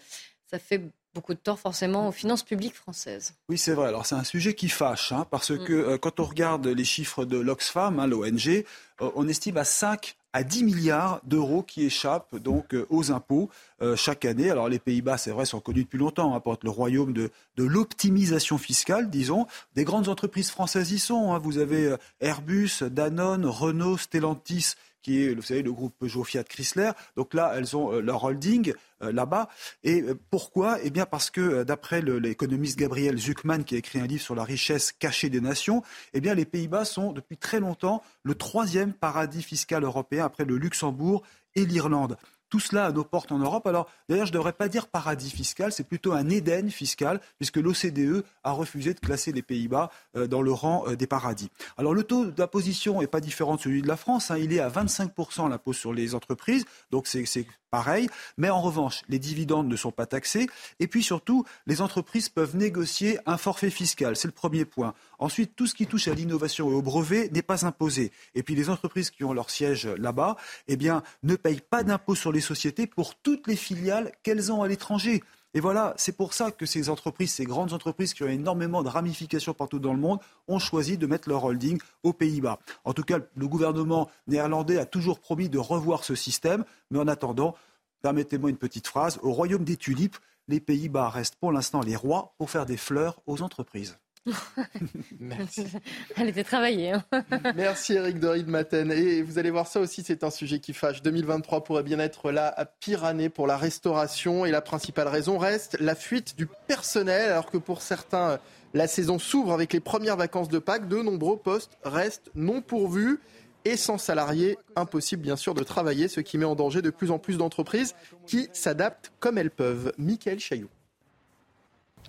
Ça 0.51 0.59
fait 0.59 0.81
beaucoup 1.15 1.33
de 1.33 1.39
tort 1.39 1.61
forcément 1.61 2.09
aux 2.09 2.13
finances 2.13 2.43
publiques 2.43 2.75
françaises. 2.75 3.35
Oui, 3.49 3.57
c'est 3.57 3.73
vrai. 3.73 3.87
Alors 3.87 4.05
c'est 4.05 4.17
un 4.17 4.25
sujet 4.25 4.53
qui 4.53 4.69
fâche, 4.69 5.13
hein, 5.13 5.29
parce 5.31 5.53
mm. 5.53 5.65
que 5.65 5.73
euh, 5.73 5.97
quand 5.97 6.19
on 6.19 6.25
regarde 6.25 6.67
les 6.67 6.85
chiffres 6.85 7.25
de 7.25 7.39
l'Oxfam, 7.39 8.01
hein, 8.01 8.09
l'ONG, 8.09 8.49
euh, 8.49 9.11
on 9.15 9.29
estime 9.29 9.59
à 9.59 9.65
5 9.65 10.17
à 10.37 10.43
10 10.43 10.65
milliards 10.65 11.21
d'euros 11.25 11.63
qui 11.63 11.87
échappent 11.87 12.37
donc 12.37 12.75
euh, 12.75 12.87
aux 12.91 13.11
impôts 13.11 13.49
chaque 13.95 14.25
année. 14.25 14.51
Alors 14.51 14.71
les 14.71 14.79
Pays-Bas, 14.79 15.19
c'est 15.19 15.31
vrai, 15.31 15.45
sont 15.45 15.61
connus 15.61 15.85
depuis 15.85 15.99
longtemps, 15.99 16.35
hein, 16.35 16.57
le 16.63 16.71
royaume 16.71 17.13
de, 17.13 17.31
l'optimisation 17.59 18.57
fiscale, 18.57 19.11
disons. 19.11 19.47
Des 19.75 19.85
grandes 19.85 20.09
entreprises 20.09 20.51
françaises 20.51 20.93
y 20.93 20.99
sont. 20.99 21.35
Hein. 21.35 21.39
Vous 21.39 21.59
avez 21.59 21.95
Airbus, 22.21 22.83
Danone, 22.83 23.45
Renault, 23.45 23.99
Stellantis 23.99 24.77
qui 25.07 25.23
est, 25.23 25.35
vous 25.37 25.43
savez, 25.43 25.63
le 25.63 25.73
groupe 25.73 25.95
Peugeot 25.97 26.25
Fiat 26.25 26.43
Chrysler. 26.43 26.91
Donc 27.15 27.33
là, 27.33 27.53
elles 27.55 27.77
ont 27.77 27.93
leur 28.01 28.25
holding 28.25 28.73
là-bas. 29.01 29.49
Et 29.85 30.03
pourquoi? 30.31 30.79
Eh 30.83 30.91
bien 30.91 31.07
parce 31.07 31.31
que 31.31 31.63
d'après 31.63 32.03
l'économiste 32.03 32.77
Gabriel 32.77 33.17
Zuckman, 33.17 33.63
qui 33.63 33.77
a 33.77 33.79
écrit 33.79 34.01
un 34.01 34.07
livre 34.09 34.25
sur 34.25 34.35
la 34.35 34.43
richesse 34.43 34.91
cachée 34.91 35.31
des 35.31 35.41
nations, 35.41 35.85
eh 36.13 36.21
bien 36.21 36.35
les 36.35 36.45
Pays-Bas 36.45 36.85
sont 36.85 37.13
depuis 37.13 37.37
très 37.37 37.61
longtemps 37.61 38.03
le 38.25 38.35
troisième 38.35 38.93
paradis 38.93 39.45
fiscal 39.45 39.85
européen 39.85 40.25
après 40.25 40.45
le 40.45 40.57
Luxembourg 40.57 41.23
et 41.55 41.65
l'Irlande 41.65 42.17
tout 42.49 42.61
cela 42.61 42.87
à 42.87 42.93
nos 42.93 43.05
portes 43.05 43.33
en 43.33 43.39
Europe. 43.39 43.67
Alors, 43.67 43.89
d'ailleurs, 44.09 44.27
je 44.27 44.33
ne 44.33 44.37
devrais 44.37 44.53
pas 44.53 44.69
dire 44.69 44.89
paradis 44.89 45.31
fiscal, 45.31 45.73
c'est 45.73 45.85
plutôt 45.85 46.13
un 46.13 46.29
Éden 46.29 46.71
fiscal, 46.71 47.21
puisque 47.39 47.57
l'OCDE 47.57 48.25
a 48.45 48.53
refusé 48.53 48.95
de 48.95 49.01
classer 49.01 49.33
les 49.33 49.43
Pays-Bas 49.43 49.91
euh, 50.17 50.27
dans 50.27 50.43
le 50.43 50.53
rang 50.53 50.85
euh, 50.87 50.97
des 50.97 51.07
paradis. 51.07 51.51
Alors, 51.77 51.95
le 51.95 52.03
taux 52.03 52.27
d'imposition 52.27 53.01
n'est 53.01 53.07
pas 53.07 53.21
différent 53.21 53.57
de 53.57 53.61
celui 53.61 53.83
de 53.83 53.89
la 53.89 53.97
France. 53.97 54.31
Hein. 54.31 54.39
Il 54.39 54.53
est 54.53 54.61
à 54.61 54.69
25% 54.69 55.49
l'impôt 55.49 55.73
sur 55.73 55.93
les 55.93 56.15
entreprises, 56.15 56.65
donc 56.91 57.07
c'est 57.07 57.47
pareil. 57.77 58.09
Mais 58.39 58.49
en 58.49 58.63
revanche, 58.63 59.03
les 59.11 59.19
dividendes 59.19 59.69
ne 59.69 59.77
sont 59.77 59.93
pas 59.93 60.07
taxés. 60.07 60.47
Et 60.81 60.87
puis 60.87 61.03
surtout, 61.03 61.45
les 61.67 61.83
entreprises 61.83 62.31
peuvent 62.31 62.57
négocier 62.57 63.19
un 63.27 63.37
forfait 63.37 63.69
fiscal. 63.69 64.17
C'est 64.17 64.29
le 64.29 64.33
premier 64.33 64.65
point. 64.65 64.95
Ensuite, 65.19 65.55
tout 65.57 65.67
ce 65.67 65.75
qui 65.75 65.87
touche 65.87 66.09
à 66.09 66.15
l'innovation 66.15 66.71
et 66.71 66.75
au 66.75 66.81
brevet 66.81 67.29
n'est 67.35 67.43
pas 67.43 67.67
imposé. 67.67 68.13
Et 68.35 68.43
puis 68.43 68.55
les 68.55 68.71
entreprises 68.71 69.11
qui 69.11 69.25
ont 69.25 69.35
leur 69.35 69.51
siège 69.51 69.87
là-bas, 69.99 70.37
eh 70.69 70.79
ne 71.23 71.37
payent 71.37 71.61
pas 71.61 71.83
d'impôt 71.83 72.15
sur 72.15 72.33
les 72.33 72.41
sociétés 72.41 72.87
pour 72.87 73.15
toutes 73.15 73.47
les 73.47 73.57
filiales 73.57 74.11
qu'elles 74.23 74.51
ont 74.51 74.63
à 74.63 74.69
l'étranger. 74.69 75.23
Et 75.57 75.61
voilà, 75.61 75.95
c'est 75.97 76.13
pour 76.13 76.35
ça 76.35 76.51
que 76.51 76.67
ces 76.67 76.91
entreprises, 76.91 77.33
ces 77.33 77.47
grandes 77.47 77.73
entreprises 77.73 78.13
qui 78.13 78.23
ont 78.23 78.29
énormément 78.29 78.83
de 78.83 78.91
ramifications 78.91 79.55
partout 79.55 79.79
dans 79.79 79.95
le 79.95 79.99
monde, 79.99 80.19
ont 80.49 80.59
choisi 80.59 80.99
de 80.99 81.07
mettre 81.07 81.31
leur 81.31 81.45
holding 81.45 81.81
aux 82.03 82.13
Pays-Bas. 82.13 82.59
En 82.85 82.93
tout 82.93 83.05
cas, 83.05 83.21
le 83.35 83.49
gouvernement 83.49 84.11
néerlandais 84.27 84.77
a 84.77 84.85
toujours 84.85 85.19
promis 85.19 85.49
de 85.49 85.59
revoir 85.59 86.05
ce 86.05 86.15
système, 86.15 86.67
mais 86.91 86.99
en 86.99 87.09
attendant, 87.09 87.55
permettez-moi 88.03 88.51
une 88.51 88.59
petite 88.59 88.87
phrase, 88.87 89.19
au 89.23 89.33
royaume 89.33 89.65
des 89.65 89.79
tulipes, 89.79 90.19
les 90.47 90.61
Pays-Bas 90.61 91.09
restent 91.09 91.37
pour 91.37 91.53
l'instant 91.53 91.81
les 91.81 91.97
rois 91.97 92.35
pour 92.37 92.51
faire 92.51 92.67
des 92.67 92.77
fleurs 92.77 93.23
aux 93.27 93.41
entreprises. 93.41 93.97
Merci. 95.21 95.67
Elle 96.17 96.29
était 96.29 96.45
travaillée. 96.45 96.93
Hein. 96.93 97.05
Merci 97.57 97.95
Eric 97.95 98.19
de 98.19 98.43
Maten. 98.43 98.91
Et 98.93 99.23
vous 99.23 99.39
allez 99.39 99.51
voir 99.51 99.67
ça 99.67 99.81
aussi, 99.81 100.03
c'est 100.03 100.25
un 100.25 100.31
sujet 100.31 100.59
qui 100.61 100.73
fâche. 100.73 101.03
2023 101.03 101.65
pourrait 101.65 101.83
bien 101.83 101.99
être 101.99 102.31
la 102.31 102.53
pire 102.81 103.05
année 103.05 103.29
pour 103.29 103.47
la 103.47 103.57
restauration. 103.57 104.45
Et 104.45 104.51
la 104.51 104.61
principale 104.61 105.09
raison 105.09 105.39
reste 105.39 105.77
la 105.81 105.95
fuite 105.95 106.37
du 106.37 106.47
personnel. 106.67 107.31
Alors 107.31 107.51
que 107.51 107.59
pour 107.59 107.83
certains, 107.83 108.39
la 108.75 108.89
saison 108.89 109.19
s'ouvre 109.19 109.53
avec 109.53 109.73
les 109.73 109.81
premières 109.81 110.17
vacances 110.17 110.49
de 110.49 110.59
Pâques. 110.59 110.89
De 110.89 111.03
nombreux 111.03 111.39
postes 111.39 111.79
restent 111.85 112.31
non 112.35 112.63
pourvus. 112.63 113.21
Et 113.65 113.77
sans 113.77 113.99
salariés, 113.99 114.59
impossible 114.77 115.23
bien 115.23 115.35
sûr 115.35 115.53
de 115.53 115.65
travailler, 115.65 116.07
ce 116.07 116.21
qui 116.21 116.39
met 116.39 116.45
en 116.45 116.55
danger 116.55 116.83
de 116.83 116.91
plus 116.91 117.11
en 117.11 117.19
plus 117.19 117.37
d'entreprises 117.37 117.97
qui 118.25 118.49
s'adaptent 118.53 119.13
comme 119.19 119.39
elles 119.39 119.51
peuvent. 119.51 119.93
Michael 119.99 120.39
Chaillot. 120.39 120.71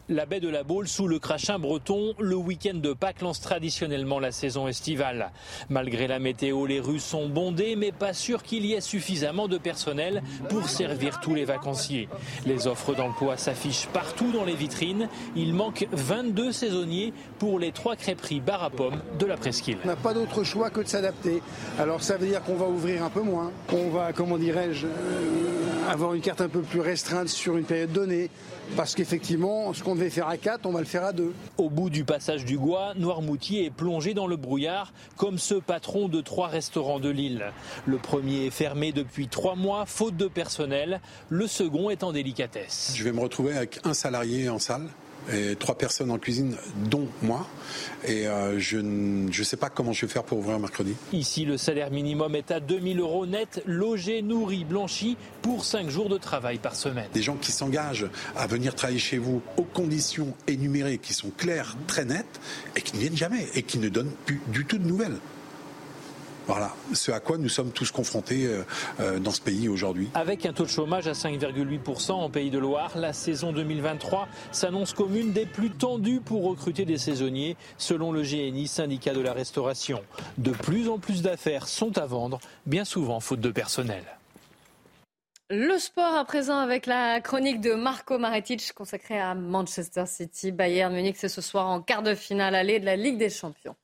La 0.09 0.25
baie 0.25 0.39
de 0.39 0.49
la 0.49 0.63
Baule 0.63 0.87
sous 0.87 1.07
le 1.07 1.19
crachin 1.19 1.59
breton, 1.59 2.13
le 2.19 2.35
week-end 2.35 2.75
de 2.75 2.93
Pâques 2.93 3.21
lance 3.21 3.41
traditionnellement 3.41 4.19
la 4.19 4.31
saison 4.31 4.67
estivale. 4.67 5.31
Malgré 5.69 6.07
la 6.07 6.19
météo, 6.19 6.65
les 6.65 6.79
rues 6.79 6.99
sont 6.99 7.27
bondées, 7.27 7.75
mais 7.75 7.91
pas 7.91 8.13
sûr 8.13 8.43
qu'il 8.43 8.65
y 8.65 8.73
ait 8.73 8.81
suffisamment 8.81 9.47
de 9.47 9.57
personnel 9.57 10.23
pour 10.49 10.69
servir 10.69 11.19
tous 11.19 11.35
les 11.35 11.45
vacanciers. 11.45 12.07
Les 12.45 12.67
offres 12.67 12.95
d'emploi 12.95 13.37
s'affichent 13.37 13.87
partout 13.87 14.31
dans 14.31 14.45
les 14.45 14.55
vitrines. 14.55 15.09
Il 15.35 15.53
manque 15.53 15.87
22 15.91 16.51
saisonniers 16.51 17.13
pour 17.39 17.59
les 17.59 17.71
trois 17.71 17.95
crêperies 17.95 18.39
bar 18.39 18.63
à 18.63 18.69
pommes 18.69 19.01
de 19.19 19.25
la 19.25 19.37
Presqu'île. 19.37 19.77
On 19.83 19.87
n'a 19.87 19.95
pas 19.95 20.13
d'autre 20.13 20.43
choix 20.43 20.69
que 20.69 20.81
de 20.81 20.87
s'adapter. 20.87 21.41
Alors 21.79 22.01
ça 22.01 22.17
veut 22.17 22.27
dire 22.27 22.41
qu'on 22.43 22.55
va 22.55 22.67
ouvrir 22.67 23.03
un 23.03 23.09
peu 23.09 23.21
moins, 23.21 23.51
qu'on 23.67 23.89
va, 23.89 24.13
comment 24.13 24.37
dirais-je, 24.37 24.87
euh, 24.87 25.91
avoir 25.91 26.13
une 26.13 26.21
carte 26.21 26.41
un 26.41 26.49
peu 26.49 26.61
plus 26.61 26.81
restreinte 26.81 27.27
sur 27.27 27.57
une 27.57 27.65
période 27.65 27.91
donnée. 27.91 28.29
Parce 28.75 28.93
qu'effectivement, 28.93 29.73
ce 29.73 29.81
qu'on 29.83 29.95
devait 29.95 30.09
faire 30.09 30.27
à 30.27 30.37
4, 30.37 30.65
on 30.65 30.71
va 30.71 30.79
le 30.79 30.85
faire 30.85 31.03
à 31.03 31.13
2. 31.13 31.33
Au 31.57 31.69
bout 31.69 31.89
du 31.89 32.03
passage 32.03 32.45
du 32.45 32.57
Gois, 32.57 32.93
Noirmoutier 32.95 33.65
est 33.65 33.69
plongé 33.71 34.13
dans 34.13 34.27
le 34.27 34.35
brouillard, 34.35 34.93
comme 35.15 35.37
ce 35.39 35.55
patron 35.55 36.09
de 36.09 36.21
trois 36.21 36.47
restaurants 36.47 36.99
de 36.99 37.09
Lille. 37.09 37.45
Le 37.85 37.97
premier 37.97 38.45
est 38.45 38.51
fermé 38.51 38.91
depuis 38.91 39.27
trois 39.27 39.55
mois, 39.55 39.85
faute 39.85 40.17
de 40.17 40.27
personnel. 40.27 41.01
Le 41.29 41.47
second 41.47 41.89
est 41.89 42.03
en 42.03 42.11
délicatesse. 42.11 42.93
Je 42.95 43.03
vais 43.03 43.11
me 43.11 43.21
retrouver 43.21 43.55
avec 43.55 43.79
un 43.83 43.93
salarié 43.93 44.49
en 44.49 44.59
salle 44.59 44.87
et 45.33 45.55
trois 45.55 45.77
personnes 45.77 46.11
en 46.11 46.17
cuisine, 46.17 46.55
dont 46.89 47.07
moi. 47.21 47.47
Et 48.05 48.27
euh, 48.27 48.59
je 48.59 48.77
ne 48.77 49.31
sais 49.43 49.57
pas 49.57 49.69
comment 49.69 49.93
je 49.93 50.05
vais 50.05 50.11
faire 50.11 50.23
pour 50.23 50.39
ouvrir 50.39 50.59
mercredi. 50.59 50.95
Ici, 51.13 51.45
le 51.45 51.57
salaire 51.57 51.91
minimum 51.91 52.35
est 52.35 52.51
à 52.51 52.59
2000 52.59 52.99
euros 52.99 53.25
net, 53.25 53.61
logé, 53.65 54.21
nourri, 54.21 54.65
blanchi 54.65 55.17
pour 55.41 55.65
5 55.65 55.89
jours 55.89 56.09
de 56.09 56.17
travail 56.17 56.57
par 56.57 56.75
semaine. 56.75 57.07
Des 57.13 57.21
gens 57.21 57.35
qui 57.35 57.51
s'engagent 57.51 58.07
à 58.35 58.47
venir 58.47 58.75
travailler 58.75 58.99
chez 58.99 59.17
vous 59.17 59.41
aux 59.57 59.63
conditions 59.63 60.33
énumérées 60.47 60.97
qui 60.97 61.13
sont 61.13 61.29
claires, 61.29 61.75
très 61.87 62.05
nettes, 62.05 62.39
et 62.75 62.81
qui 62.81 62.95
ne 62.95 63.01
viennent 63.01 63.17
jamais, 63.17 63.47
et 63.55 63.63
qui 63.63 63.79
ne 63.79 63.89
donnent 63.89 64.13
plus 64.25 64.41
du 64.47 64.65
tout 64.65 64.77
de 64.77 64.87
nouvelles. 64.87 65.17
Voilà, 66.47 66.73
ce 66.93 67.11
à 67.11 67.19
quoi 67.19 67.37
nous 67.37 67.49
sommes 67.49 67.71
tous 67.71 67.91
confrontés 67.91 68.49
dans 69.19 69.31
ce 69.31 69.41
pays 69.41 69.67
aujourd'hui. 69.67 70.07
Avec 70.13 70.45
un 70.45 70.53
taux 70.53 70.63
de 70.63 70.69
chômage 70.69 71.07
à 71.07 71.11
5,8% 71.11 72.11
en 72.13 72.29
Pays 72.29 72.49
de 72.49 72.57
Loire, 72.57 72.91
la 72.95 73.11
saison 73.11 73.51
2023 73.51 74.29
s'annonce 74.53 74.93
comme 74.93 75.15
une 75.17 75.33
des 75.33 75.45
plus 75.45 75.69
tendues 75.71 76.21
pour 76.21 76.45
recruter 76.45 76.85
des 76.85 76.97
saisonniers, 76.97 77.57
selon 77.77 78.13
le 78.13 78.21
GNI, 78.21 78.67
syndicat 78.67 79.13
de 79.13 79.19
la 79.19 79.33
restauration. 79.33 80.01
De 80.37 80.51
plus 80.51 80.87
en 80.87 80.99
plus 80.99 81.21
d'affaires 81.21 81.67
sont 81.67 81.97
à 81.97 82.05
vendre, 82.05 82.39
bien 82.65 82.85
souvent 82.85 83.19
faute 83.19 83.41
de 83.41 83.51
personnel. 83.51 84.03
Le 85.49 85.77
sport 85.77 86.15
à 86.15 86.25
présent 86.25 86.59
avec 86.59 86.85
la 86.85 87.21
chronique 87.21 87.61
de 87.61 87.73
Marco 87.73 88.17
Maretic 88.17 88.73
consacrée 88.73 89.19
à 89.19 89.33
Manchester 89.33 90.05
City. 90.05 90.51
Bayern 90.51 90.93
Munich, 90.93 91.15
c'est 91.17 91.29
ce 91.29 91.41
soir 91.41 91.67
en 91.67 91.81
quart 91.81 92.03
de 92.03 92.15
finale 92.15 92.55
allée 92.55 92.79
de 92.79 92.85
la 92.85 92.95
Ligue 92.95 93.17
des 93.17 93.29
Champions. 93.29 93.75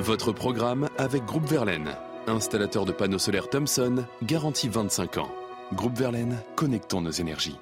Votre 0.00 0.32
programme 0.32 0.88
avec 0.96 1.26
Groupe 1.26 1.44
Verlaine, 1.44 1.94
installateur 2.26 2.86
de 2.86 2.92
panneaux 2.92 3.18
solaires 3.18 3.50
Thomson, 3.50 4.06
garantie 4.22 4.70
25 4.70 5.18
ans. 5.18 5.30
Groupe 5.74 5.98
Verlaine, 5.98 6.38
connectons 6.56 7.02
nos 7.02 7.10
énergies. 7.10 7.58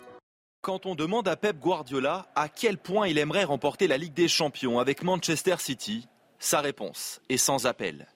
Quand 0.62 0.86
on 0.86 0.94
demande 0.94 1.26
à 1.26 1.34
Pep 1.34 1.58
Guardiola 1.58 2.28
à 2.36 2.48
quel 2.48 2.78
point 2.78 3.08
il 3.08 3.18
aimerait 3.18 3.42
remporter 3.42 3.88
la 3.88 3.96
Ligue 3.96 4.14
des 4.14 4.28
Champions 4.28 4.78
avec 4.78 5.02
Manchester 5.02 5.56
City, 5.58 6.06
sa 6.38 6.60
réponse 6.60 7.20
est 7.28 7.38
sans 7.38 7.66
appel. 7.66 8.06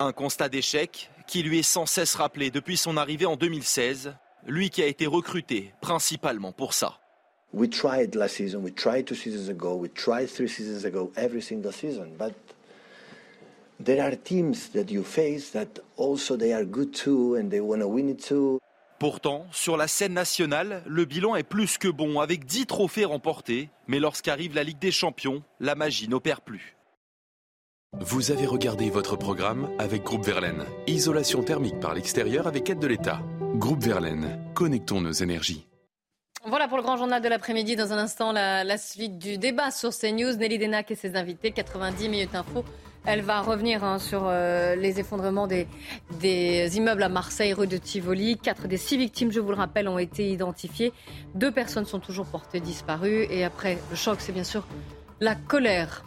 Un 0.00 0.12
constat 0.12 0.48
d'échec 0.48 1.10
qui 1.28 1.44
lui 1.44 1.60
est 1.60 1.62
sans 1.62 1.86
cesse 1.86 2.16
rappelé 2.16 2.50
depuis 2.50 2.76
son 2.76 2.96
arrivée 2.96 3.26
en 3.26 3.36
2016, 3.36 4.14
lui 4.46 4.70
qui 4.70 4.82
a 4.82 4.86
été 4.86 5.06
recruté 5.06 5.72
principalement 5.80 6.52
pour 6.52 6.74
ça. 6.74 6.98
We 7.54 7.68
tried 7.68 8.14
last 8.14 8.36
season, 8.36 8.60
we 8.62 8.74
tried 8.74 9.04
two 9.04 9.14
seasons 9.14 9.50
ago, 9.50 9.74
we 9.74 9.90
tried 9.92 10.28
three 10.28 10.48
seasons 10.48 10.86
ago, 10.86 11.12
every 11.16 11.42
single 11.42 11.72
season, 11.72 12.16
but 12.18 12.32
there 13.78 14.00
are 14.00 14.16
teams 14.16 14.70
that 14.72 14.90
you 14.90 15.02
face 15.02 15.50
that 15.52 15.80
also 15.98 16.36
they 16.36 16.54
are 16.54 16.64
good 16.64 16.92
too 16.92 17.36
and 17.36 17.50
they 17.50 17.60
want 17.60 17.80
to 17.80 17.88
win 17.88 18.08
it 18.08 18.24
too. 18.26 18.58
Pourtant, 18.98 19.46
sur 19.50 19.76
la 19.76 19.88
scène 19.88 20.12
nationale, 20.12 20.82
le 20.86 21.04
bilan 21.04 21.34
est 21.34 21.42
plus 21.42 21.76
que 21.76 21.88
bon, 21.88 22.20
avec 22.20 22.44
10 22.44 22.66
trophées 22.66 23.04
remportés. 23.04 23.68
Mais 23.88 23.98
lorsqu'arrive 23.98 24.54
la 24.54 24.62
Ligue 24.62 24.78
des 24.78 24.92
Champions, 24.92 25.42
la 25.58 25.74
magie 25.74 26.08
n'opère 26.08 26.40
plus. 26.40 26.76
Vous 28.00 28.30
avez 28.30 28.46
regardé 28.46 28.90
votre 28.90 29.16
programme 29.16 29.68
avec 29.80 30.04
Groupe 30.04 30.24
Verlaine. 30.24 30.64
Isolation 30.86 31.42
thermique 31.42 31.80
par 31.80 31.94
l'extérieur 31.94 32.46
avec 32.46 32.70
aide 32.70 32.78
de 32.78 32.86
l'État. 32.86 33.20
Groupe 33.56 33.82
Verlaine, 33.82 34.38
connectons 34.54 35.00
nos 35.02 35.12
énergies. 35.12 35.66
Voilà 36.46 36.68
pour 36.68 36.78
le 36.78 36.82
grand 36.82 36.96
journal 36.96 37.22
de 37.22 37.28
l'après-midi. 37.28 37.76
Dans 37.76 37.92
un 37.92 37.98
instant, 37.98 38.32
la, 38.32 38.78
suite 38.78 39.18
du 39.18 39.36
débat 39.36 39.70
sur 39.70 39.90
CNews. 39.90 40.36
Nelly 40.36 40.58
Denac 40.58 40.90
et 40.90 40.94
ses 40.94 41.16
invités. 41.16 41.52
90 41.52 42.08
minutes 42.08 42.34
info. 42.34 42.64
Elle 43.04 43.20
va 43.20 43.40
revenir 43.40 43.84
hein, 43.84 43.98
sur 43.98 44.22
euh, 44.24 44.74
les 44.74 45.00
effondrements 45.00 45.46
des, 45.46 45.66
des, 46.20 46.76
immeubles 46.76 47.02
à 47.02 47.08
Marseille, 47.08 47.52
rue 47.52 47.66
de 47.66 47.76
Tivoli. 47.76 48.38
Quatre 48.38 48.68
des 48.68 48.76
six 48.76 48.96
victimes, 48.96 49.30
je 49.30 49.40
vous 49.40 49.50
le 49.50 49.56
rappelle, 49.56 49.86
ont 49.86 49.98
été 49.98 50.30
identifiées. 50.30 50.92
Deux 51.34 51.50
personnes 51.50 51.84
sont 51.84 52.00
toujours 52.00 52.26
portées 52.26 52.60
disparues. 52.60 53.26
Et 53.30 53.44
après 53.44 53.78
le 53.90 53.96
choc, 53.96 54.18
c'est 54.20 54.32
bien 54.32 54.44
sûr 54.44 54.66
la 55.20 55.34
colère 55.34 56.04